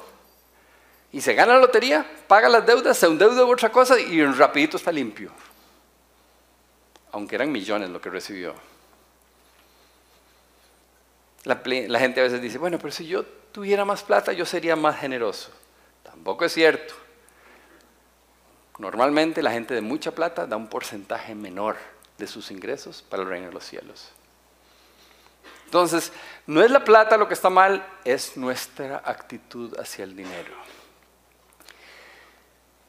Y 1.11 1.19
se 1.21 1.33
gana 1.33 1.53
la 1.53 1.59
lotería, 1.59 2.05
paga 2.27 2.47
las 2.47 2.65
deudas, 2.65 2.97
se 2.97 3.07
endeuda 3.07 3.35
de 3.35 3.41
otra 3.41 3.71
cosa 3.71 3.99
y 3.99 4.23
rapidito 4.23 4.77
está 4.77 4.91
limpio. 4.91 5.31
Aunque 7.11 7.35
eran 7.35 7.51
millones 7.51 7.89
lo 7.89 7.99
que 7.99 8.09
recibió. 8.09 8.53
La, 11.43 11.55
gente 11.99 12.19
a 12.19 12.23
veces 12.23 12.41
dice, 12.41 12.57
bueno, 12.57 12.77
pero 12.77 12.91
si 12.91 13.07
yo 13.07 13.25
tuviera 13.25 13.83
más 13.83 14.03
plata, 14.03 14.31
yo 14.31 14.45
sería 14.45 14.75
más 14.75 14.99
generoso. 14.99 15.49
Tampoco 16.03 16.45
es 16.45 16.53
cierto. 16.53 16.93
Normalmente 18.77 19.41
la 19.41 19.51
gente 19.51 19.73
de 19.73 19.81
mucha 19.81 20.11
plata 20.11 20.45
da 20.45 20.55
un 20.55 20.67
porcentaje 20.67 21.33
menor 21.33 21.77
de 22.17 22.27
sus 22.27 22.51
ingresos 22.51 23.01
para 23.01 23.23
el 23.23 23.29
reino 23.29 23.47
de 23.47 23.53
los 23.53 23.65
cielos. 23.65 24.09
Entonces, 25.65 26.11
no 26.45 26.61
es 26.61 26.69
la 26.69 26.83
plata 26.83 27.17
lo 27.17 27.27
que 27.27 27.33
está 27.33 27.49
mal, 27.49 27.87
es 28.03 28.37
nuestra 28.37 29.01
actitud 29.03 29.79
hacia 29.79 30.03
el 30.03 30.15
dinero. 30.15 30.53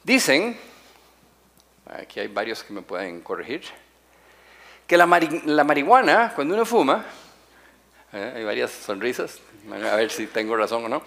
Dicen, 0.03 0.59
aquí 1.86 2.20
hay 2.20 2.28
varios 2.28 2.64
que 2.64 2.72
me 2.72 2.82
pueden 2.82 3.20
corregir, 3.20 3.62
que 4.86 4.96
la 4.96 5.07
marihuana, 5.07 6.32
cuando 6.34 6.55
uno 6.55 6.66
fuma, 6.66 7.07
¿eh? 8.12 8.32
hay 8.36 8.44
varias 8.44 8.70
sonrisas, 8.70 9.40
a 9.70 9.96
ver 9.96 10.10
si 10.10 10.26
tengo 10.26 10.56
razón 10.56 10.84
o 10.84 10.88
no, 10.88 11.02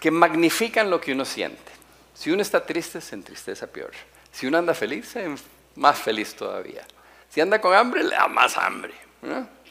que 0.00 0.10
magnifican 0.10 0.90
lo 0.90 1.00
que 1.00 1.12
uno 1.12 1.24
siente. 1.24 1.72
Si 2.14 2.30
uno 2.30 2.42
está 2.42 2.64
triste, 2.64 3.00
se 3.00 3.14
entristece 3.14 3.66
peor. 3.68 3.92
Si 4.32 4.46
uno 4.46 4.58
anda 4.58 4.74
feliz, 4.74 5.08
se 5.08 5.34
más 5.76 5.98
feliz 5.98 6.34
todavía. 6.34 6.84
Si 7.28 7.40
anda 7.40 7.60
con 7.60 7.74
hambre, 7.74 8.02
le 8.02 8.16
da 8.16 8.26
más 8.28 8.56
hambre. 8.56 8.92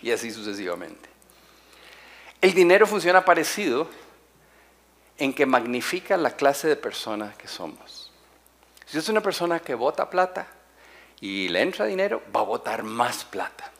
Y 0.02 0.12
así 0.12 0.32
sucesivamente. 0.32 1.10
El 2.40 2.54
dinero 2.54 2.86
funciona 2.86 3.26
parecido 3.26 3.90
en 5.18 5.34
que 5.34 5.46
magnifica 5.46 6.16
la 6.18 6.36
clase 6.36 6.68
de 6.68 6.76
persona 6.76 7.34
que 7.38 7.48
somos. 7.48 8.12
Si 8.86 8.98
es 8.98 9.10
una 9.10 9.22
persona 9.22 9.60
que 9.60 9.76
vota 9.76 10.10
plata 10.10 10.48
y 11.20 11.50
le 11.50 11.62
entra 11.62 11.86
dinero, 11.86 12.22
va 12.34 12.42
a 12.42 12.44
votar 12.44 12.84
más 12.84 13.26
plata. 13.26 13.72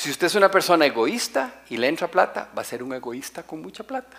Si 0.00 0.08
usted 0.10 0.28
es 0.28 0.34
una 0.34 0.50
persona 0.50 0.86
egoísta 0.86 1.60
y 1.68 1.76
le 1.76 1.86
entra 1.86 2.08
plata, 2.08 2.48
va 2.56 2.62
a 2.62 2.64
ser 2.64 2.82
un 2.82 2.94
egoísta 2.94 3.42
con 3.42 3.60
mucha 3.60 3.84
plata. 3.84 4.16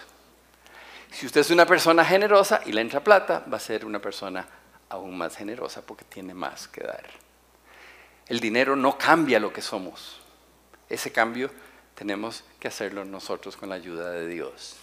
Si 1.09 1.25
usted 1.25 1.41
es 1.41 1.49
una 1.49 1.65
persona 1.65 2.05
generosa 2.05 2.61
y 2.67 2.71
le 2.71 2.81
entra 2.81 3.03
plata, 3.03 3.43
va 3.51 3.57
a 3.57 3.59
ser 3.59 3.83
una 3.83 3.99
persona 3.99 4.45
aún 4.89 5.17
más 5.17 5.35
generosa 5.35 5.81
porque 5.81 6.05
tiene 6.05 6.35
más 6.35 6.67
que 6.67 6.83
dar. 6.83 7.09
El 8.27 8.39
dinero 8.39 8.75
no 8.75 8.95
cambia 8.95 9.39
lo 9.39 9.51
que 9.51 9.63
somos. 9.63 10.21
Ese 10.87 11.11
cambio 11.11 11.49
tenemos 11.95 12.43
que 12.59 12.67
hacerlo 12.67 13.03
nosotros 13.03 13.57
con 13.57 13.69
la 13.69 13.73
ayuda 13.73 14.11
de 14.11 14.27
Dios. 14.27 14.75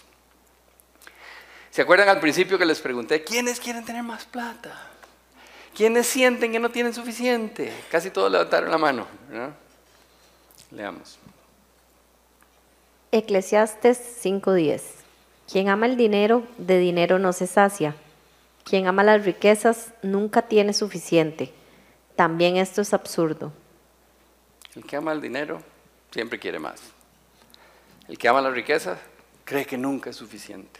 ¿Se 1.71 1.81
acuerdan 1.81 2.09
al 2.09 2.19
principio 2.19 2.57
que 2.57 2.65
les 2.65 2.81
pregunté, 2.81 3.23
¿quiénes 3.23 3.61
quieren 3.61 3.85
tener 3.85 4.03
más 4.03 4.25
plata? 4.25 4.77
¿Quiénes 5.73 6.07
sienten 6.07 6.51
que 6.51 6.59
no 6.59 6.71
tienen 6.71 6.93
suficiente? 6.93 7.71
Casi 7.89 8.09
todos 8.09 8.29
levantaron 8.29 8.69
la 8.69 8.77
mano. 8.77 9.07
Leamos. 10.71 11.19
Eclesiastes 13.11 13.97
5:10. 14.23 14.81
Quien 15.51 15.69
ama 15.69 15.87
el 15.87 15.97
dinero, 15.97 16.43
de 16.57 16.77
dinero 16.77 17.17
no 17.17 17.33
se 17.33 17.47
sacia. 17.47 17.95
Quien 18.63 18.85
ama 18.85 19.03
las 19.03 19.25
riquezas 19.25 19.93
nunca 20.03 20.43
tiene 20.43 20.73
suficiente. 20.73 21.51
También 22.15 22.57
esto 22.57 22.81
es 22.81 22.93
absurdo. 22.93 23.51
El 24.75 24.85
que 24.85 24.95
ama 24.95 25.11
el 25.11 25.21
dinero 25.21 25.61
siempre 26.11 26.37
quiere 26.37 26.59
más. 26.59 26.81
El 28.07 28.17
que 28.17 28.27
ama 28.27 28.41
la 28.41 28.51
riqueza 28.51 28.97
cree 29.43 29.65
que 29.65 29.77
nunca 29.77 30.11
es 30.11 30.15
suficiente. 30.15 30.79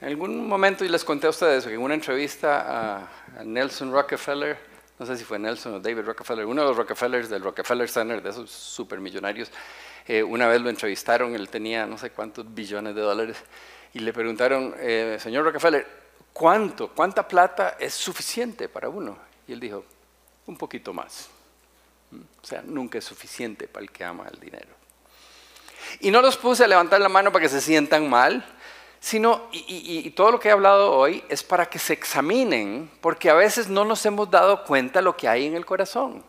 En 0.00 0.08
algún 0.08 0.46
momento, 0.46 0.84
y 0.84 0.88
les 0.88 1.04
conté 1.04 1.26
a 1.26 1.30
ustedes, 1.30 1.66
en 1.66 1.80
una 1.80 1.94
entrevista 1.94 3.00
a, 3.38 3.44
Nelson 3.44 3.90
Rockefeller, 3.90 4.58
no 4.98 5.06
sé 5.06 5.16
si 5.16 5.24
fue 5.24 5.38
Nelson 5.38 5.74
o 5.74 5.80
David 5.80 6.02
Rockefeller, 6.02 6.46
uno 6.46 6.62
de 6.62 6.68
los 6.68 6.76
Rockefellers 6.76 7.28
del 7.28 7.42
Rockefeller 7.42 7.88
Center, 7.88 8.22
de 8.22 8.30
esos 8.30 8.50
supermillonarios, 8.50 9.50
eh, 10.06 10.22
una 10.22 10.46
vez 10.46 10.60
lo 10.60 10.70
entrevistaron, 10.70 11.34
él 11.34 11.48
tenía 11.48 11.86
no 11.86 11.98
sé 11.98 12.10
cuántos 12.10 12.52
billones 12.54 12.94
de 12.94 13.00
dólares, 13.00 13.36
y 13.92 14.00
le 14.00 14.12
preguntaron, 14.12 14.74
eh, 14.78 15.18
señor 15.20 15.44
Rockefeller, 15.44 15.86
¿cuánto, 16.32 16.88
cuánta 16.88 17.26
plata 17.26 17.76
es 17.78 17.94
suficiente 17.94 18.68
para 18.68 18.88
uno? 18.88 19.18
Y 19.46 19.52
él 19.52 19.60
dijo, 19.60 19.84
un 20.46 20.56
poquito 20.56 20.92
más. 20.92 21.28
Mm, 22.10 22.20
o 22.42 22.46
sea, 22.46 22.62
nunca 22.62 22.98
es 22.98 23.04
suficiente 23.04 23.68
para 23.68 23.84
el 23.84 23.90
que 23.90 24.04
ama 24.04 24.26
el 24.32 24.40
dinero. 24.40 24.74
Y 26.00 26.10
no 26.10 26.20
los 26.20 26.36
puse 26.36 26.64
a 26.64 26.66
levantar 26.66 27.00
la 27.00 27.08
mano 27.08 27.32
para 27.32 27.42
que 27.42 27.48
se 27.48 27.60
sientan 27.60 28.08
mal, 28.08 28.44
sino, 29.06 29.42
y, 29.52 30.10
todo 30.10 30.32
lo 30.32 30.40
que 30.40 30.48
he 30.48 30.50
hablado 30.50 30.90
hoy 30.90 31.22
es 31.28 31.44
para 31.44 31.66
que 31.66 31.78
se 31.78 31.92
examinen, 31.92 32.90
porque 33.00 33.30
a 33.30 33.34
veces 33.34 33.68
no 33.68 33.84
nos 33.84 34.04
hemos 34.04 34.28
dado 34.28 34.64
cuenta 34.64 35.00
lo 35.00 35.16
que 35.16 35.28
hay 35.28 35.46
en 35.46 35.54
el 35.54 35.64
corazón. 35.64 36.24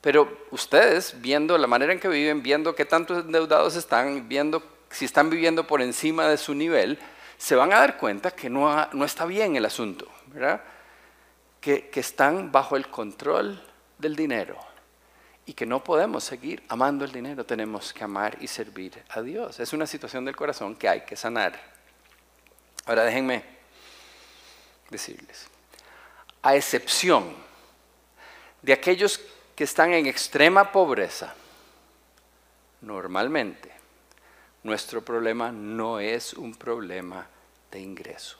Pero 0.00 0.36
ustedes, 0.50 1.20
viendo 1.20 1.56
la 1.56 1.68
manera 1.68 1.92
en 1.92 2.00
que 2.00 2.08
viven, 2.08 2.42
viendo 2.42 2.74
qué 2.74 2.84
tantos 2.84 3.24
endeudados 3.24 3.76
están, 3.76 4.28
viendo 4.28 4.64
si 4.90 5.04
están 5.04 5.30
viviendo 5.30 5.64
por 5.64 5.80
encima 5.80 6.26
de 6.26 6.38
su 6.38 6.56
nivel, 6.56 6.98
se 7.38 7.54
van 7.54 7.72
a 7.72 7.78
dar 7.78 7.98
cuenta 7.98 8.32
que 8.32 8.50
no, 8.50 8.88
no 8.90 9.04
está 9.04 9.24
bien 9.24 9.54
el 9.54 9.64
asunto, 9.64 10.08
¿verdad? 10.26 10.62
Que, 11.60 11.88
que 11.88 12.00
están 12.00 12.50
bajo 12.50 12.74
el 12.74 12.88
control 12.88 13.62
del 13.96 14.16
dinero 14.16 14.69
y 15.50 15.52
que 15.52 15.66
no 15.66 15.82
podemos 15.82 16.22
seguir 16.22 16.62
amando 16.68 17.04
el 17.04 17.10
dinero, 17.10 17.44
tenemos 17.44 17.92
que 17.92 18.04
amar 18.04 18.38
y 18.40 18.46
servir 18.46 19.02
a 19.08 19.20
Dios. 19.20 19.58
Es 19.58 19.72
una 19.72 19.84
situación 19.84 20.24
del 20.24 20.36
corazón 20.36 20.76
que 20.76 20.88
hay 20.88 21.00
que 21.00 21.16
sanar. 21.16 21.60
Ahora 22.86 23.02
déjenme 23.02 23.42
decirles, 24.90 25.48
a 26.40 26.54
excepción 26.54 27.34
de 28.62 28.72
aquellos 28.72 29.20
que 29.56 29.64
están 29.64 29.92
en 29.92 30.06
extrema 30.06 30.70
pobreza, 30.70 31.34
normalmente 32.82 33.72
nuestro 34.62 35.04
problema 35.04 35.50
no 35.50 35.98
es 35.98 36.32
un 36.34 36.54
problema 36.54 37.26
de 37.72 37.80
ingreso. 37.80 38.36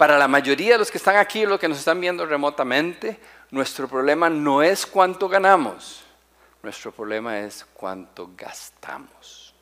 Para 0.00 0.16
la 0.16 0.28
mayoría 0.28 0.72
de 0.72 0.78
los 0.78 0.90
que 0.90 0.96
están 0.96 1.16
aquí, 1.16 1.44
los 1.44 1.60
que 1.60 1.68
nos 1.68 1.76
están 1.76 2.00
viendo 2.00 2.24
remotamente, 2.24 3.20
nuestro 3.50 3.86
problema 3.86 4.30
no 4.30 4.62
es 4.62 4.86
cuánto 4.86 5.28
ganamos, 5.28 6.02
nuestro 6.62 6.90
problema 6.90 7.40
es 7.40 7.66
cuánto 7.74 8.30
gastamos. 8.34 9.52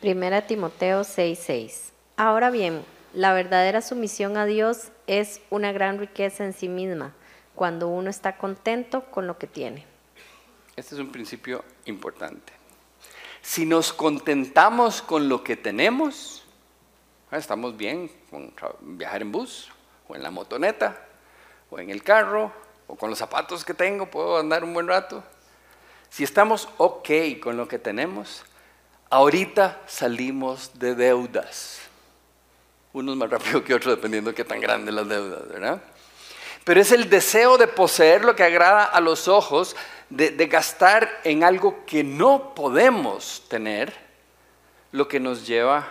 Primera 0.00 0.46
Timoteo 0.46 1.02
6:6. 1.02 1.92
Ahora 2.16 2.48
bien, 2.48 2.86
la 3.12 3.34
verdadera 3.34 3.82
sumisión 3.82 4.38
a 4.38 4.46
Dios 4.46 4.92
es 5.06 5.42
una 5.50 5.72
gran 5.72 5.98
riqueza 5.98 6.42
en 6.42 6.54
sí 6.54 6.70
misma, 6.70 7.12
cuando 7.54 7.88
uno 7.88 8.08
está 8.08 8.38
contento 8.38 9.04
con 9.10 9.26
lo 9.26 9.36
que 9.36 9.46
tiene. 9.46 9.84
Este 10.74 10.94
es 10.94 11.00
un 11.02 11.12
principio 11.12 11.62
importante. 11.84 12.63
Si 13.44 13.64
nos 13.64 13.92
contentamos 13.92 15.02
con 15.02 15.28
lo 15.28 15.44
que 15.44 15.56
tenemos, 15.56 16.44
Ah, 17.34 17.38
estamos 17.38 17.76
bien 17.76 18.08
con 18.30 18.54
viajar 18.96 19.22
en 19.22 19.32
bus, 19.32 19.68
o 20.06 20.14
en 20.14 20.22
la 20.22 20.30
motoneta, 20.30 20.96
o 21.68 21.80
en 21.80 21.90
el 21.90 22.04
carro, 22.04 22.52
o 22.86 22.94
con 22.94 23.10
los 23.10 23.18
zapatos 23.18 23.64
que 23.64 23.74
tengo, 23.74 24.06
puedo 24.06 24.38
andar 24.38 24.62
un 24.62 24.72
buen 24.72 24.86
rato. 24.86 25.24
Si 26.10 26.22
estamos 26.22 26.68
ok 26.76 27.10
con 27.42 27.56
lo 27.56 27.66
que 27.66 27.80
tenemos, 27.80 28.44
ahorita 29.10 29.80
salimos 29.88 30.78
de 30.78 30.94
deudas. 30.94 31.80
Unos 32.92 33.16
más 33.16 33.28
rápido 33.28 33.64
que 33.64 33.74
otros, 33.74 33.96
dependiendo 33.96 34.30
de 34.30 34.36
qué 34.36 34.44
tan 34.44 34.60
grandes 34.60 34.94
las 34.94 35.08
deudas, 35.08 35.48
¿verdad? 35.48 35.82
Pero 36.62 36.80
es 36.80 36.92
el 36.92 37.10
deseo 37.10 37.58
de 37.58 37.66
poseer 37.66 38.24
lo 38.24 38.36
que 38.36 38.44
agrada 38.44 38.84
a 38.84 39.00
los 39.00 39.26
ojos, 39.26 39.74
de, 40.10 40.46
gastar 40.46 41.20
en 41.24 41.44
algo 41.44 41.84
que 41.86 42.04
no 42.04 42.54
podemos 42.54 43.44
tener, 43.48 43.92
lo 44.92 45.08
que 45.08 45.18
nos 45.18 45.46
lleva 45.46 45.88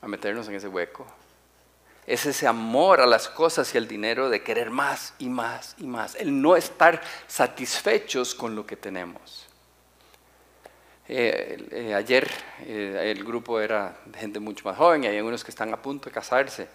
a 0.00 0.08
meternos 0.08 0.48
en 0.48 0.54
ese 0.54 0.68
hueco. 0.68 1.06
Es 2.06 2.24
ese 2.26 2.46
amor 2.46 3.00
a 3.00 3.06
las 3.06 3.28
cosas 3.28 3.74
y 3.74 3.78
al 3.78 3.86
dinero 3.86 4.30
de 4.30 4.42
querer 4.42 4.70
más 4.70 5.14
y 5.18 5.28
más 5.28 5.74
y 5.78 5.86
más. 5.86 6.14
El 6.14 6.40
no 6.40 6.56
estar 6.56 7.02
satisfechos 7.26 8.34
con 8.34 8.56
lo 8.56 8.66
que 8.66 8.76
tenemos. 8.76 9.46
Eh, 11.10 11.68
eh, 11.70 11.94
ayer 11.94 12.28
eh, 12.66 13.14
el 13.16 13.24
grupo 13.24 13.60
era 13.60 13.96
gente 14.14 14.40
mucho 14.40 14.68
más 14.68 14.76
joven 14.76 15.04
y 15.04 15.06
hay 15.06 15.16
algunos 15.16 15.42
que 15.42 15.50
están 15.50 15.72
a 15.72 15.80
punto 15.80 16.10
de 16.10 16.14
casarse. 16.14 16.68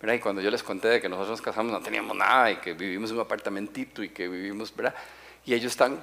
Y 0.00 0.18
cuando 0.20 0.40
yo 0.40 0.50
les 0.50 0.62
conté 0.62 0.88
de 0.88 1.00
que 1.00 1.08
nosotros 1.08 1.32
nos 1.32 1.42
casamos 1.42 1.72
no 1.72 1.80
teníamos 1.80 2.16
nada 2.16 2.52
y 2.52 2.56
que 2.56 2.72
vivimos 2.72 3.10
en 3.10 3.16
un 3.16 3.22
apartamentito 3.22 4.02
y 4.02 4.10
que 4.10 4.28
vivimos, 4.28 4.74
¿verdad? 4.74 4.94
Y 5.44 5.54
ellos 5.54 5.72
están 5.72 6.00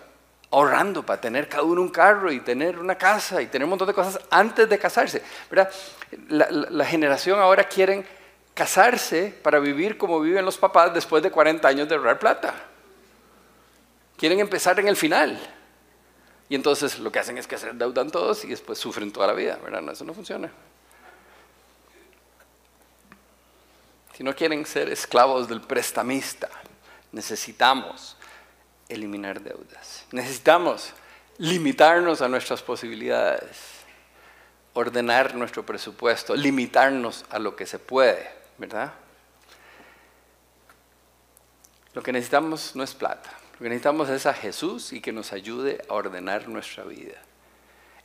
ahorrando 0.51 1.05
para 1.05 1.19
tener 1.19 1.47
cada 1.47 1.63
uno 1.63 1.81
un 1.81 1.89
carro 1.89 2.31
y 2.31 2.39
tener 2.39 2.77
una 2.77 2.97
casa 2.97 3.41
y 3.41 3.47
tener 3.47 3.63
un 3.63 3.71
montón 3.71 3.87
de 3.87 3.93
cosas 3.93 4.19
antes 4.29 4.67
de 4.67 4.77
casarse. 4.77 5.21
¿verdad? 5.49 5.71
La, 6.29 6.85
generación 6.85 7.39
ahora 7.39 7.63
quieren 7.63 8.05
casarse 8.53 9.33
para 9.41 9.59
vivir 9.59 9.97
como 9.97 10.19
viven 10.19 10.45
los 10.45 10.57
papás 10.57 10.93
después 10.93 11.23
de 11.23 11.31
40 11.31 11.67
años 11.67 11.89
de 11.89 11.95
ahorrar 11.95 12.19
plata. 12.19 12.53
Quieren 14.17 14.39
empezar 14.39 14.79
en 14.79 14.87
el 14.87 14.95
final. 14.95 15.39
Y 16.47 16.55
entonces 16.55 16.99
lo 16.99 17.11
que 17.11 17.19
hacen 17.19 17.37
es 17.37 17.47
que 17.47 17.57
se 17.57 17.69
endeudan 17.69 18.11
todos 18.11 18.45
y 18.45 18.49
después 18.49 18.77
sufren 18.77 19.11
toda 19.11 19.27
la 19.27 19.33
vida. 19.33 19.57
¿verdad? 19.63 19.81
No, 19.81 19.91
eso 19.91 20.05
no 20.05 20.13
funciona. 20.13 20.51
Si 24.15 24.23
no 24.23 24.33
quieren 24.33 24.65
ser 24.65 24.89
esclavos 24.89 25.49
del 25.49 25.59
prestamista, 25.59 26.49
necesitamos 27.11 28.15
eliminar 28.87 29.41
deudas. 29.41 30.05
Necesitamos 30.11 30.93
limitarnos 31.37 32.21
a 32.21 32.29
nuestras 32.29 32.61
posibilidades, 32.61 33.57
ordenar 34.73 35.35
nuestro 35.35 35.65
presupuesto, 35.65 36.33
limitarnos 36.33 37.25
a 37.29 37.39
lo 37.39 37.57
que 37.57 37.65
se 37.65 37.77
puede, 37.77 38.29
¿verdad? 38.57 38.93
Lo 41.93 42.01
que 42.01 42.13
necesitamos 42.13 42.73
no 42.73 42.83
es 42.83 42.93
plata, 42.93 43.31
lo 43.53 43.59
que 43.59 43.69
necesitamos 43.69 44.07
es 44.07 44.25
a 44.25 44.33
Jesús 44.33 44.93
y 44.93 45.01
que 45.01 45.11
nos 45.11 45.33
ayude 45.33 45.81
a 45.89 45.93
ordenar 45.93 46.47
nuestra 46.47 46.85
vida. 46.85 47.15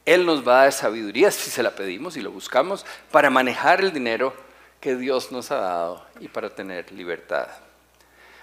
Él 0.05 0.27
nos 0.27 0.47
va 0.47 0.55
a 0.55 0.63
dar 0.63 0.73
sabiduría 0.73 1.31
si 1.31 1.51
se 1.51 1.63
la 1.63 1.71
pedimos 1.71 2.17
y 2.17 2.21
lo 2.21 2.33
buscamos 2.33 2.85
para 3.13 3.31
manejar 3.31 3.81
el 3.81 3.93
dinero 3.93 4.50
que 4.81 4.97
Dios 4.97 5.31
nos 5.31 5.51
ha 5.51 5.57
dado 5.57 6.07
y 6.21 6.29
para 6.29 6.55
tener 6.55 6.91
libertad. 6.93 7.49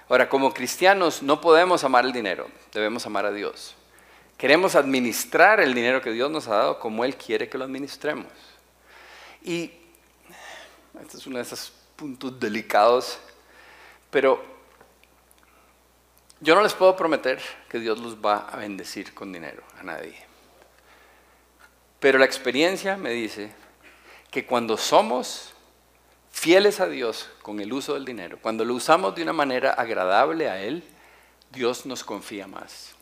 Ahora, 0.08 0.30
como 0.30 0.54
cristianos 0.54 1.22
no 1.22 1.42
podemos 1.42 1.84
amar 1.84 2.06
el 2.06 2.14
dinero, 2.14 2.48
debemos 2.72 3.06
amar 3.06 3.26
a 3.26 3.32
Dios. 3.32 3.76
Queremos 4.38 4.76
administrar 4.76 5.60
el 5.60 5.74
dinero 5.74 6.02
que 6.02 6.12
Dios 6.12 6.30
nos 6.30 6.48
ha 6.48 6.56
dado 6.56 6.80
como 6.80 7.04
Él 7.04 7.18
quiere 7.18 7.50
que 7.50 7.58
lo 7.58 7.66
administremos. 7.66 8.32
Y 9.44 9.72
este 11.02 11.18
es 11.18 11.28
uno 11.28 11.38
de 11.38 11.44
esos 11.44 11.74
puntos 11.96 12.40
delicados, 12.40 13.18
pero 14.12 14.44
yo 16.40 16.54
no 16.54 16.62
les 16.62 16.74
puedo 16.74 16.96
prometer 16.96 17.42
que 17.68 17.80
Dios 17.80 18.00
los 18.00 18.16
va 18.18 18.48
a 18.50 18.58
bendecir 18.58 19.14
con 19.14 19.34
dinero 19.34 19.64
a 19.80 19.84
nadie. 19.84 20.16
Pero 22.00 22.20
la 22.20 22.26
experiencia 22.26 22.96
me 22.96 23.10
dice 23.10 23.52
que 24.30 24.46
cuando 24.46 24.78
somos 24.78 25.54
fieles 26.38 26.80
a 26.80 26.88
Dios 26.88 27.28
con 27.42 27.60
el 27.60 27.74
uso 27.74 27.96
del 27.96 28.06
dinero, 28.06 28.38
cuando 28.40 28.64
lo 28.64 28.76
usamos 28.76 29.16
de 29.16 29.24
una 29.24 29.34
manera 29.34 29.72
agradable 29.72 30.48
a 30.48 30.62
Él, 30.62 30.84
Dios 31.52 31.88
nos 31.88 32.04
confía 32.04 32.46
más. 32.46 32.94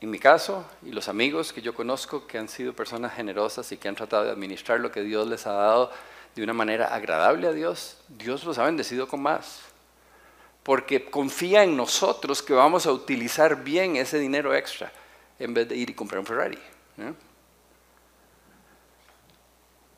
En 0.00 0.08
mi 0.08 0.20
caso, 0.20 0.64
y 0.84 0.92
los 0.92 1.08
amigos 1.08 1.52
que 1.52 1.60
yo 1.60 1.74
conozco 1.74 2.24
que 2.28 2.38
han 2.38 2.48
sido 2.48 2.72
personas 2.72 3.14
generosas 3.14 3.72
y 3.72 3.76
que 3.76 3.88
han 3.88 3.96
tratado 3.96 4.24
de 4.24 4.30
administrar 4.30 4.78
lo 4.78 4.92
que 4.92 5.02
Dios 5.02 5.26
les 5.26 5.44
ha 5.48 5.52
dado 5.52 5.90
de 6.36 6.44
una 6.44 6.52
manera 6.52 6.86
agradable 6.94 7.48
a 7.48 7.52
Dios, 7.52 7.96
Dios 8.06 8.44
los 8.44 8.58
ha 8.58 8.64
bendecido 8.64 9.08
con 9.08 9.20
más. 9.20 9.62
Porque 10.62 11.10
confía 11.10 11.64
en 11.64 11.76
nosotros 11.76 12.44
que 12.44 12.52
vamos 12.52 12.86
a 12.86 12.92
utilizar 12.92 13.64
bien 13.64 13.96
ese 13.96 14.20
dinero 14.20 14.54
extra 14.54 14.92
en 15.40 15.52
vez 15.52 15.68
de 15.68 15.74
ir 15.74 15.90
y 15.90 15.94
comprar 15.94 16.20
un 16.20 16.26
Ferrari. 16.26 16.58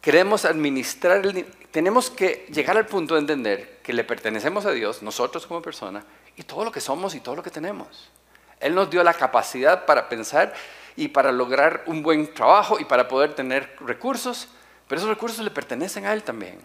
Queremos 0.00 0.44
administrar 0.44 1.24
el. 1.24 1.44
Tenemos 1.70 2.10
que 2.10 2.46
llegar 2.50 2.76
al 2.76 2.86
punto 2.86 3.14
de 3.14 3.20
entender 3.20 3.78
que 3.82 3.92
le 3.92 4.02
pertenecemos 4.02 4.66
a 4.66 4.70
Dios, 4.72 5.02
nosotros 5.02 5.46
como 5.46 5.62
persona, 5.62 6.04
y 6.36 6.42
todo 6.42 6.64
lo 6.64 6.72
que 6.72 6.80
somos 6.80 7.14
y 7.14 7.20
todo 7.20 7.36
lo 7.36 7.42
que 7.42 7.50
tenemos. 7.50 8.10
Él 8.58 8.74
nos 8.74 8.90
dio 8.90 9.02
la 9.04 9.14
capacidad 9.14 9.86
para 9.86 10.08
pensar 10.08 10.52
y 10.96 11.08
para 11.08 11.32
lograr 11.32 11.84
un 11.86 12.02
buen 12.02 12.32
trabajo 12.34 12.78
y 12.78 12.84
para 12.84 13.08
poder 13.08 13.34
tener 13.34 13.76
recursos, 13.80 14.48
pero 14.88 15.00
esos 15.00 15.10
recursos 15.10 15.44
le 15.44 15.50
pertenecen 15.50 16.06
a 16.06 16.12
Él 16.12 16.22
también. 16.22 16.58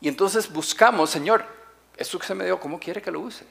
Y 0.00 0.08
entonces 0.08 0.50
buscamos, 0.52 1.10
Señor, 1.10 1.44
esto 1.96 2.18
que 2.18 2.26
se 2.26 2.34
me 2.34 2.44
dio, 2.44 2.60
¿cómo 2.60 2.78
quiere 2.78 3.02
que 3.02 3.10
lo 3.10 3.20
use? 3.20 3.44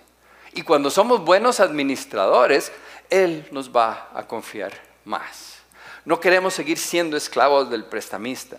Y 0.54 0.62
cuando 0.62 0.90
somos 0.90 1.24
buenos 1.26 1.60
administradores, 1.60 2.72
Él 3.10 3.48
nos 3.52 3.76
va 3.76 4.10
a 4.14 4.26
confiar 4.26 4.72
más. 5.04 5.58
No 6.06 6.20
queremos 6.20 6.54
seguir 6.54 6.78
siendo 6.78 7.18
esclavos 7.18 7.70
del 7.70 7.86
prestamista, 7.86 8.58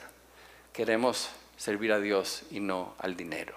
queremos 0.76 1.30
servir 1.56 1.90
a 1.90 1.98
Dios 1.98 2.42
y 2.50 2.60
no 2.60 2.94
al 2.98 3.16
dinero. 3.16 3.54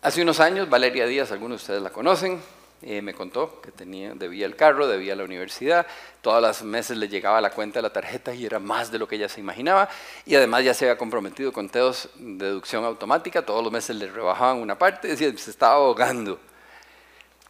Hace 0.00 0.22
unos 0.22 0.40
años, 0.40 0.70
Valeria 0.70 1.06
Díaz, 1.06 1.30
algunos 1.30 1.60
de 1.60 1.62
ustedes 1.62 1.82
la 1.82 1.90
conocen, 1.90 2.40
eh, 2.80 3.02
me 3.02 3.12
contó 3.12 3.60
que 3.60 3.70
tenía, 3.70 4.14
debía 4.14 4.46
el 4.46 4.56
carro, 4.56 4.86
debía 4.86 5.14
la 5.14 5.24
universidad, 5.24 5.86
todas 6.22 6.40
las 6.40 6.62
meses 6.62 6.96
le 6.96 7.08
llegaba 7.08 7.42
la 7.42 7.50
cuenta 7.50 7.80
de 7.80 7.82
la 7.82 7.92
tarjeta 7.92 8.34
y 8.34 8.46
era 8.46 8.58
más 8.58 8.90
de 8.90 8.98
lo 8.98 9.06
que 9.06 9.16
ella 9.16 9.28
se 9.28 9.40
imaginaba 9.40 9.90
y 10.24 10.36
además 10.36 10.64
ya 10.64 10.72
se 10.72 10.86
había 10.86 10.96
comprometido 10.96 11.52
con 11.52 11.68
teos 11.68 12.08
de 12.16 12.46
deducción 12.46 12.82
automática, 12.84 13.44
todos 13.44 13.62
los 13.62 13.72
meses 13.72 13.96
le 13.96 14.10
rebajaban 14.10 14.56
una 14.56 14.78
parte, 14.78 15.08
decía, 15.08 15.30
se 15.36 15.50
estaba 15.50 15.74
ahogando. 15.74 16.40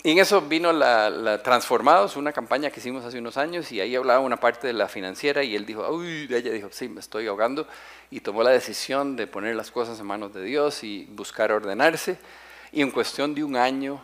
Y 0.06 0.10
en 0.10 0.18
eso 0.18 0.42
vino 0.42 0.70
la, 0.70 1.42
Transformados, 1.42 2.16
una 2.16 2.30
campaña 2.30 2.70
que 2.70 2.78
hicimos 2.78 3.06
hace 3.06 3.18
unos 3.18 3.38
años, 3.38 3.72
y 3.72 3.80
ahí 3.80 3.96
hablaba 3.96 4.20
una 4.20 4.36
parte 4.36 4.66
de 4.66 4.74
la 4.74 4.86
financiera, 4.86 5.42
y 5.42 5.56
él 5.56 5.64
dijo, 5.64 5.88
uy, 5.88 6.28
ella 6.30 6.52
dijo, 6.52 6.68
sí, 6.70 6.90
me 6.90 7.00
estoy 7.00 7.26
ahogando, 7.26 7.66
y 8.10 8.20
tomó 8.20 8.42
la 8.42 8.50
decisión 8.50 9.16
de 9.16 9.26
poner 9.26 9.56
las 9.56 9.70
cosas 9.70 9.98
en 9.98 10.04
manos 10.04 10.34
de 10.34 10.42
Dios 10.42 10.84
y 10.84 11.06
buscar 11.06 11.52
ordenarse, 11.52 12.18
y 12.70 12.82
en 12.82 12.90
cuestión 12.90 13.34
de 13.34 13.44
un 13.44 13.56
año 13.56 13.98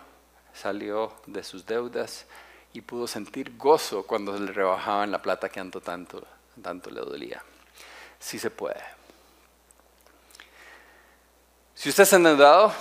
salió 0.54 1.12
de 1.26 1.44
sus 1.44 1.66
deudas 1.66 2.24
y 2.72 2.80
pudo 2.80 3.06
sentir 3.06 3.58
gozo 3.58 4.04
cuando 4.04 4.38
le 4.38 4.52
rebajaban 4.52 5.10
la 5.10 5.20
plata 5.20 5.50
que 5.50 5.62
tanto, 5.62 6.26
tanto 6.62 6.90
le 6.90 7.00
dolía. 7.00 7.42
Sí 8.18 8.38
se 8.38 8.50
puede. 8.50 8.80
Si 11.74 11.90
usted 11.90 12.08
ha 12.10 12.16
endeudado 12.16 12.72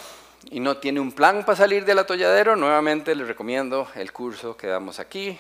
y 0.52 0.60
no 0.60 0.78
tiene 0.78 1.00
un 1.00 1.12
plan 1.12 1.46
para 1.46 1.58
salir 1.58 1.86
del 1.86 2.00
atolladero, 2.00 2.56
nuevamente 2.56 3.14
le 3.14 3.26
recomiendo 3.26 3.88
el 3.96 4.12
curso 4.12 4.56
que 4.56 4.68
damos 4.68 5.00
aquí. 5.00 5.38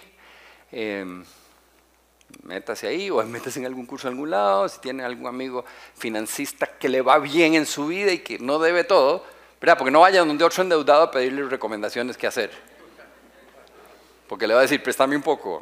Eh, 0.71 1.05
métase 2.43 2.87
ahí 2.87 3.09
o 3.09 3.23
métase 3.25 3.59
en 3.59 3.65
algún 3.65 3.85
curso 3.85 4.07
en 4.07 4.13
algún 4.13 4.31
lado. 4.31 4.67
Si 4.69 4.79
tiene 4.79 5.03
algún 5.03 5.27
amigo 5.27 5.65
financista 5.95 6.67
que 6.67 6.89
le 6.89 7.01
va 7.01 7.19
bien 7.19 7.55
en 7.55 7.65
su 7.65 7.87
vida 7.87 8.11
y 8.11 8.19
que 8.19 8.39
no 8.39 8.59
debe 8.59 8.83
todo, 8.83 9.25
porque 9.59 9.91
no 9.91 10.01
vaya 10.01 10.23
donde 10.23 10.43
otro 10.43 10.63
endeudado 10.63 11.03
a 11.03 11.11
pedirle 11.11 11.43
recomendaciones 11.43 12.17
qué 12.17 12.27
hacer. 12.27 12.51
Porque 14.27 14.47
le 14.47 14.53
va 14.53 14.59
a 14.59 14.63
decir, 14.63 14.81
préstame 14.81 15.15
un 15.15 15.23
poco. 15.23 15.59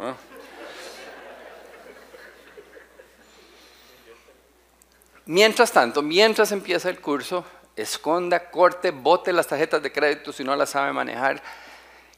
Mientras 5.25 5.71
tanto, 5.71 6.01
mientras 6.01 6.51
empieza 6.51 6.89
el 6.89 6.99
curso, 7.01 7.43
esconda, 7.77 8.49
corte, 8.49 8.91
bote 8.91 9.31
las 9.31 9.47
tarjetas 9.47 9.81
de 9.81 9.91
crédito 9.91 10.33
si 10.33 10.43
no 10.43 10.55
las 10.55 10.71
sabe 10.71 10.91
manejar. 10.91 11.41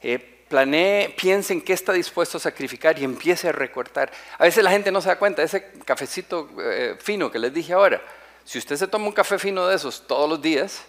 Eh, 0.02 0.18
planee, 0.48 1.10
piense 1.10 1.54
en 1.54 1.62
qué 1.62 1.74
está 1.74 1.94
dispuesto 1.94 2.38
a 2.38 2.40
sacrificar 2.40 2.98
y 2.98 3.04
empiece 3.04 3.50
a 3.50 3.52
recortar. 3.52 4.12
A 4.38 4.46
veces 4.46 4.64
la 4.64 4.72
gente 4.72 4.92
no 4.92 5.02
se 5.02 5.10
da 5.10 5.20
cuenta, 5.20 5.44
ese 5.44 5.72
cafecito 5.86 6.50
eh, 6.60 6.98
fino 7.00 7.30
que 7.30 7.38
les 7.38 7.54
dije 7.54 7.74
ahora, 7.74 8.02
si 8.44 8.58
usted 8.58 8.76
se 8.76 8.88
toma 8.88 9.06
un 9.06 9.12
café 9.12 9.38
fino 9.38 9.68
de 9.68 9.76
esos 9.76 10.08
todos 10.08 10.28
los 10.28 10.42
días, 10.42 10.84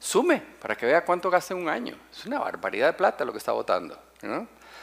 Sume 0.00 0.42
para 0.60 0.74
que 0.74 0.86
vea 0.86 1.04
cuánto 1.04 1.30
gasta 1.30 1.52
en 1.52 1.60
un 1.60 1.68
año. 1.68 1.94
Es 2.10 2.24
una 2.24 2.38
barbaridad 2.38 2.86
de 2.86 2.92
plata 2.94 3.24
lo 3.24 3.32
que 3.32 3.38
está 3.38 3.52
votando. 3.52 3.98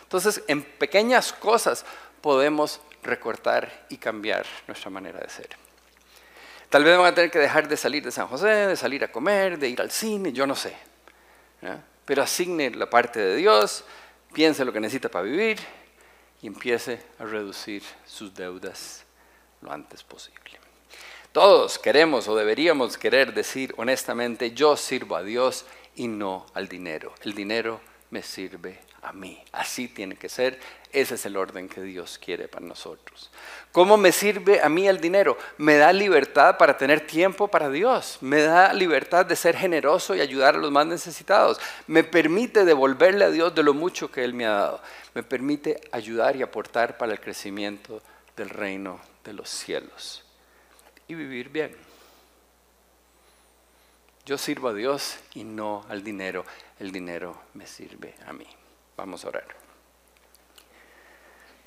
Entonces, 0.03 0.43
en 0.47 0.61
pequeñas 0.61 1.33
cosas 1.33 1.83
podemos 2.21 2.79
recortar 3.01 3.87
y 3.89 3.97
cambiar 3.97 4.45
nuestra 4.67 4.91
manera 4.91 5.19
de 5.19 5.29
ser. 5.29 5.49
Tal 6.69 6.83
vez 6.83 6.97
van 6.97 7.07
a 7.07 7.15
tener 7.15 7.31
que 7.31 7.39
dejar 7.39 7.67
de 7.67 7.77
salir 7.77 8.03
de 8.03 8.11
San 8.11 8.27
José, 8.27 8.47
de 8.47 8.75
salir 8.75 9.03
a 9.03 9.11
comer, 9.11 9.57
de 9.57 9.69
ir 9.69 9.81
al 9.81 9.91
cine, 9.91 10.33
yo 10.33 10.45
no 10.45 10.55
sé. 10.55 10.75
Pero 12.05 12.21
asigne 12.21 12.69
la 12.71 12.89
parte 12.89 13.19
de 13.19 13.35
Dios, 13.37 13.83
piense 14.33 14.65
lo 14.65 14.73
que 14.73 14.79
necesita 14.79 15.09
para 15.09 15.23
vivir 15.23 15.57
y 16.41 16.47
empiece 16.47 17.01
a 17.19 17.23
reducir 17.23 17.83
sus 18.05 18.33
deudas 18.33 19.03
lo 19.61 19.71
antes 19.71 20.03
posible. 20.03 20.37
Todos 21.31 21.77
queremos 21.79 22.27
o 22.27 22.35
deberíamos 22.35 22.97
querer 22.97 23.33
decir 23.33 23.73
honestamente, 23.77 24.51
yo 24.51 24.75
sirvo 24.75 25.15
a 25.15 25.23
Dios 25.23 25.65
y 25.95 26.07
no 26.07 26.45
al 26.53 26.67
dinero. 26.67 27.13
El 27.21 27.33
dinero 27.33 27.79
me 28.09 28.23
sirve 28.23 28.79
a 29.01 29.13
mí. 29.13 29.43
Así 29.51 29.87
tiene 29.87 30.15
que 30.15 30.29
ser. 30.29 30.59
Ese 30.91 31.15
es 31.15 31.25
el 31.25 31.35
orden 31.35 31.67
que 31.67 31.81
Dios 31.81 32.17
quiere 32.17 32.47
para 32.47 32.65
nosotros. 32.65 33.29
¿Cómo 33.71 33.97
me 33.97 34.11
sirve 34.11 34.61
a 34.61 34.69
mí 34.69 34.87
el 34.87 35.01
dinero? 35.01 35.37
Me 35.57 35.75
da 35.75 35.91
libertad 35.91 36.57
para 36.57 36.77
tener 36.77 37.05
tiempo 37.05 37.47
para 37.49 37.69
Dios. 37.69 38.17
Me 38.21 38.41
da 38.41 38.73
libertad 38.73 39.25
de 39.25 39.35
ser 39.35 39.57
generoso 39.57 40.15
y 40.15 40.21
ayudar 40.21 40.55
a 40.55 40.59
los 40.59 40.71
más 40.71 40.87
necesitados. 40.87 41.59
Me 41.87 42.03
permite 42.03 42.63
devolverle 42.63 43.25
a 43.25 43.29
Dios 43.29 43.53
de 43.53 43.63
lo 43.63 43.73
mucho 43.73 44.09
que 44.09 44.23
Él 44.23 44.33
me 44.33 44.45
ha 44.45 44.51
dado. 44.51 44.81
Me 45.13 45.23
permite 45.23 45.81
ayudar 45.91 46.35
y 46.35 46.41
aportar 46.41 46.97
para 46.97 47.11
el 47.11 47.19
crecimiento 47.19 48.01
del 48.35 48.49
reino 48.49 48.99
de 49.25 49.33
los 49.33 49.49
cielos 49.49 50.23
y 51.07 51.15
vivir 51.15 51.49
bien. 51.49 51.75
Yo 54.25 54.37
sirvo 54.37 54.69
a 54.69 54.73
Dios 54.73 55.17
y 55.35 55.43
no 55.43 55.85
al 55.89 56.03
dinero. 56.03 56.45
El 56.79 56.91
dinero 56.91 57.39
me 57.53 57.65
sirve 57.65 58.15
a 58.25 58.33
mí. 58.33 58.47
Vamos 58.97 59.23
a 59.23 59.29
orar. 59.29 59.66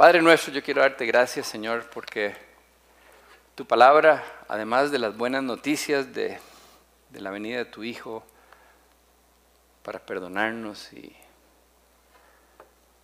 Padre 0.00 0.22
nuestro, 0.22 0.50
yo 0.50 0.62
quiero 0.62 0.80
darte 0.80 1.04
gracias, 1.04 1.46
Señor, 1.46 1.84
porque 1.92 2.34
tu 3.54 3.66
palabra, 3.66 4.24
además 4.48 4.90
de 4.90 4.98
las 4.98 5.14
buenas 5.14 5.42
noticias 5.42 6.14
de, 6.14 6.38
la 7.12 7.28
venida 7.28 7.58
de 7.58 7.64
tu 7.66 7.84
Hijo, 7.84 8.24
para 9.82 9.98
perdonarnos 9.98 10.90
y 10.94 11.14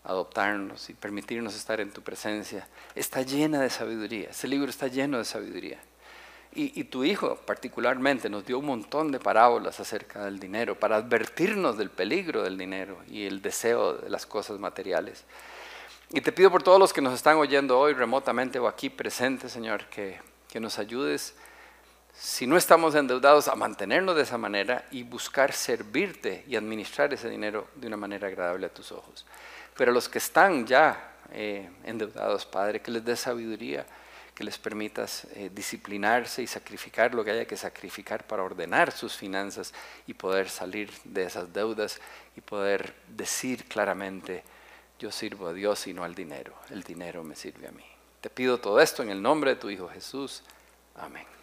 adoptarnos 0.04 0.88
y 0.88 0.94
permitirnos 0.94 1.54
estar 1.54 1.82
en 1.82 1.90
tu 1.90 2.00
presencia, 2.00 2.66
está 2.94 3.20
llena 3.20 3.60
de 3.60 3.68
sabiduría. 3.68 4.30
Ese 4.30 4.48
libro 4.48 4.70
está 4.70 4.86
lleno 4.86 5.18
de 5.18 5.26
sabiduría. 5.26 5.78
Y, 6.54 6.84
tu 6.84 7.04
hijo 7.04 7.36
particularmente 7.44 8.30
nos 8.30 8.46
dio 8.46 8.58
un 8.58 8.64
montón 8.64 9.12
de 9.12 9.20
parábolas 9.20 9.78
acerca 9.80 10.24
del 10.24 10.38
dinero 10.38 10.80
para 10.80 10.96
advertirnos 10.96 11.76
del 11.76 11.90
peligro 11.90 12.42
del 12.42 12.56
dinero 12.56 12.96
y 13.06 13.26
el 13.26 13.42
deseo 13.42 13.98
de 13.98 14.08
las 14.08 14.24
cosas 14.24 14.58
materiales. 14.58 15.26
Y 16.10 16.20
te 16.20 16.32
pido 16.32 16.50
por 16.50 16.62
todos 16.62 16.78
los 16.78 16.92
que 16.92 17.00
nos 17.00 17.14
están 17.14 17.36
oyendo 17.36 17.78
hoy 17.78 17.92
remotamente 17.92 18.58
o 18.58 18.68
aquí 18.68 18.90
presentes, 18.90 19.52
Señor, 19.52 19.86
que, 19.86 20.20
que 20.48 20.60
nos 20.60 20.78
ayudes, 20.78 21.34
si 22.14 22.46
no 22.46 22.56
estamos 22.56 22.94
endeudados, 22.94 23.48
a 23.48 23.56
mantenernos 23.56 24.16
de 24.16 24.22
esa 24.22 24.38
manera 24.38 24.86
y 24.90 25.02
buscar 25.02 25.52
servirte 25.52 26.44
y 26.46 26.56
administrar 26.56 27.12
ese 27.12 27.28
dinero 27.28 27.66
de 27.74 27.88
una 27.88 27.96
manera 27.96 28.28
agradable 28.28 28.66
a 28.66 28.72
tus 28.72 28.92
ojos. 28.92 29.26
Pero 29.76 29.92
los 29.92 30.08
que 30.08 30.18
están 30.18 30.66
ya 30.66 31.16
eh, 31.32 31.68
endeudados, 31.84 32.46
Padre, 32.46 32.80
que 32.80 32.90
les 32.90 33.04
dé 33.04 33.16
sabiduría 33.16 33.84
que 34.36 34.44
les 34.44 34.58
permitas 34.58 35.26
eh, 35.34 35.50
disciplinarse 35.50 36.42
y 36.42 36.46
sacrificar 36.46 37.14
lo 37.14 37.24
que 37.24 37.30
haya 37.30 37.46
que 37.46 37.56
sacrificar 37.56 38.26
para 38.26 38.42
ordenar 38.42 38.92
sus 38.92 39.16
finanzas 39.16 39.72
y 40.06 40.12
poder 40.12 40.50
salir 40.50 40.90
de 41.04 41.22
esas 41.22 41.50
deudas 41.54 41.98
y 42.36 42.42
poder 42.42 42.92
decir 43.08 43.64
claramente, 43.64 44.44
yo 44.98 45.12
sirvo 45.12 45.48
a 45.48 45.52
Dios 45.52 45.86
y 45.86 45.92
no 45.92 46.04
al 46.04 46.14
dinero, 46.14 46.54
el 46.70 46.82
dinero 46.82 47.22
me 47.22 47.36
sirve 47.36 47.68
a 47.68 47.72
mí. 47.72 47.84
Te 48.20 48.30
pido 48.30 48.58
todo 48.58 48.80
esto 48.80 49.02
en 49.02 49.10
el 49.10 49.22
nombre 49.22 49.50
de 49.50 49.56
tu 49.56 49.70
Hijo 49.70 49.88
Jesús. 49.88 50.42
Amén. 50.96 51.35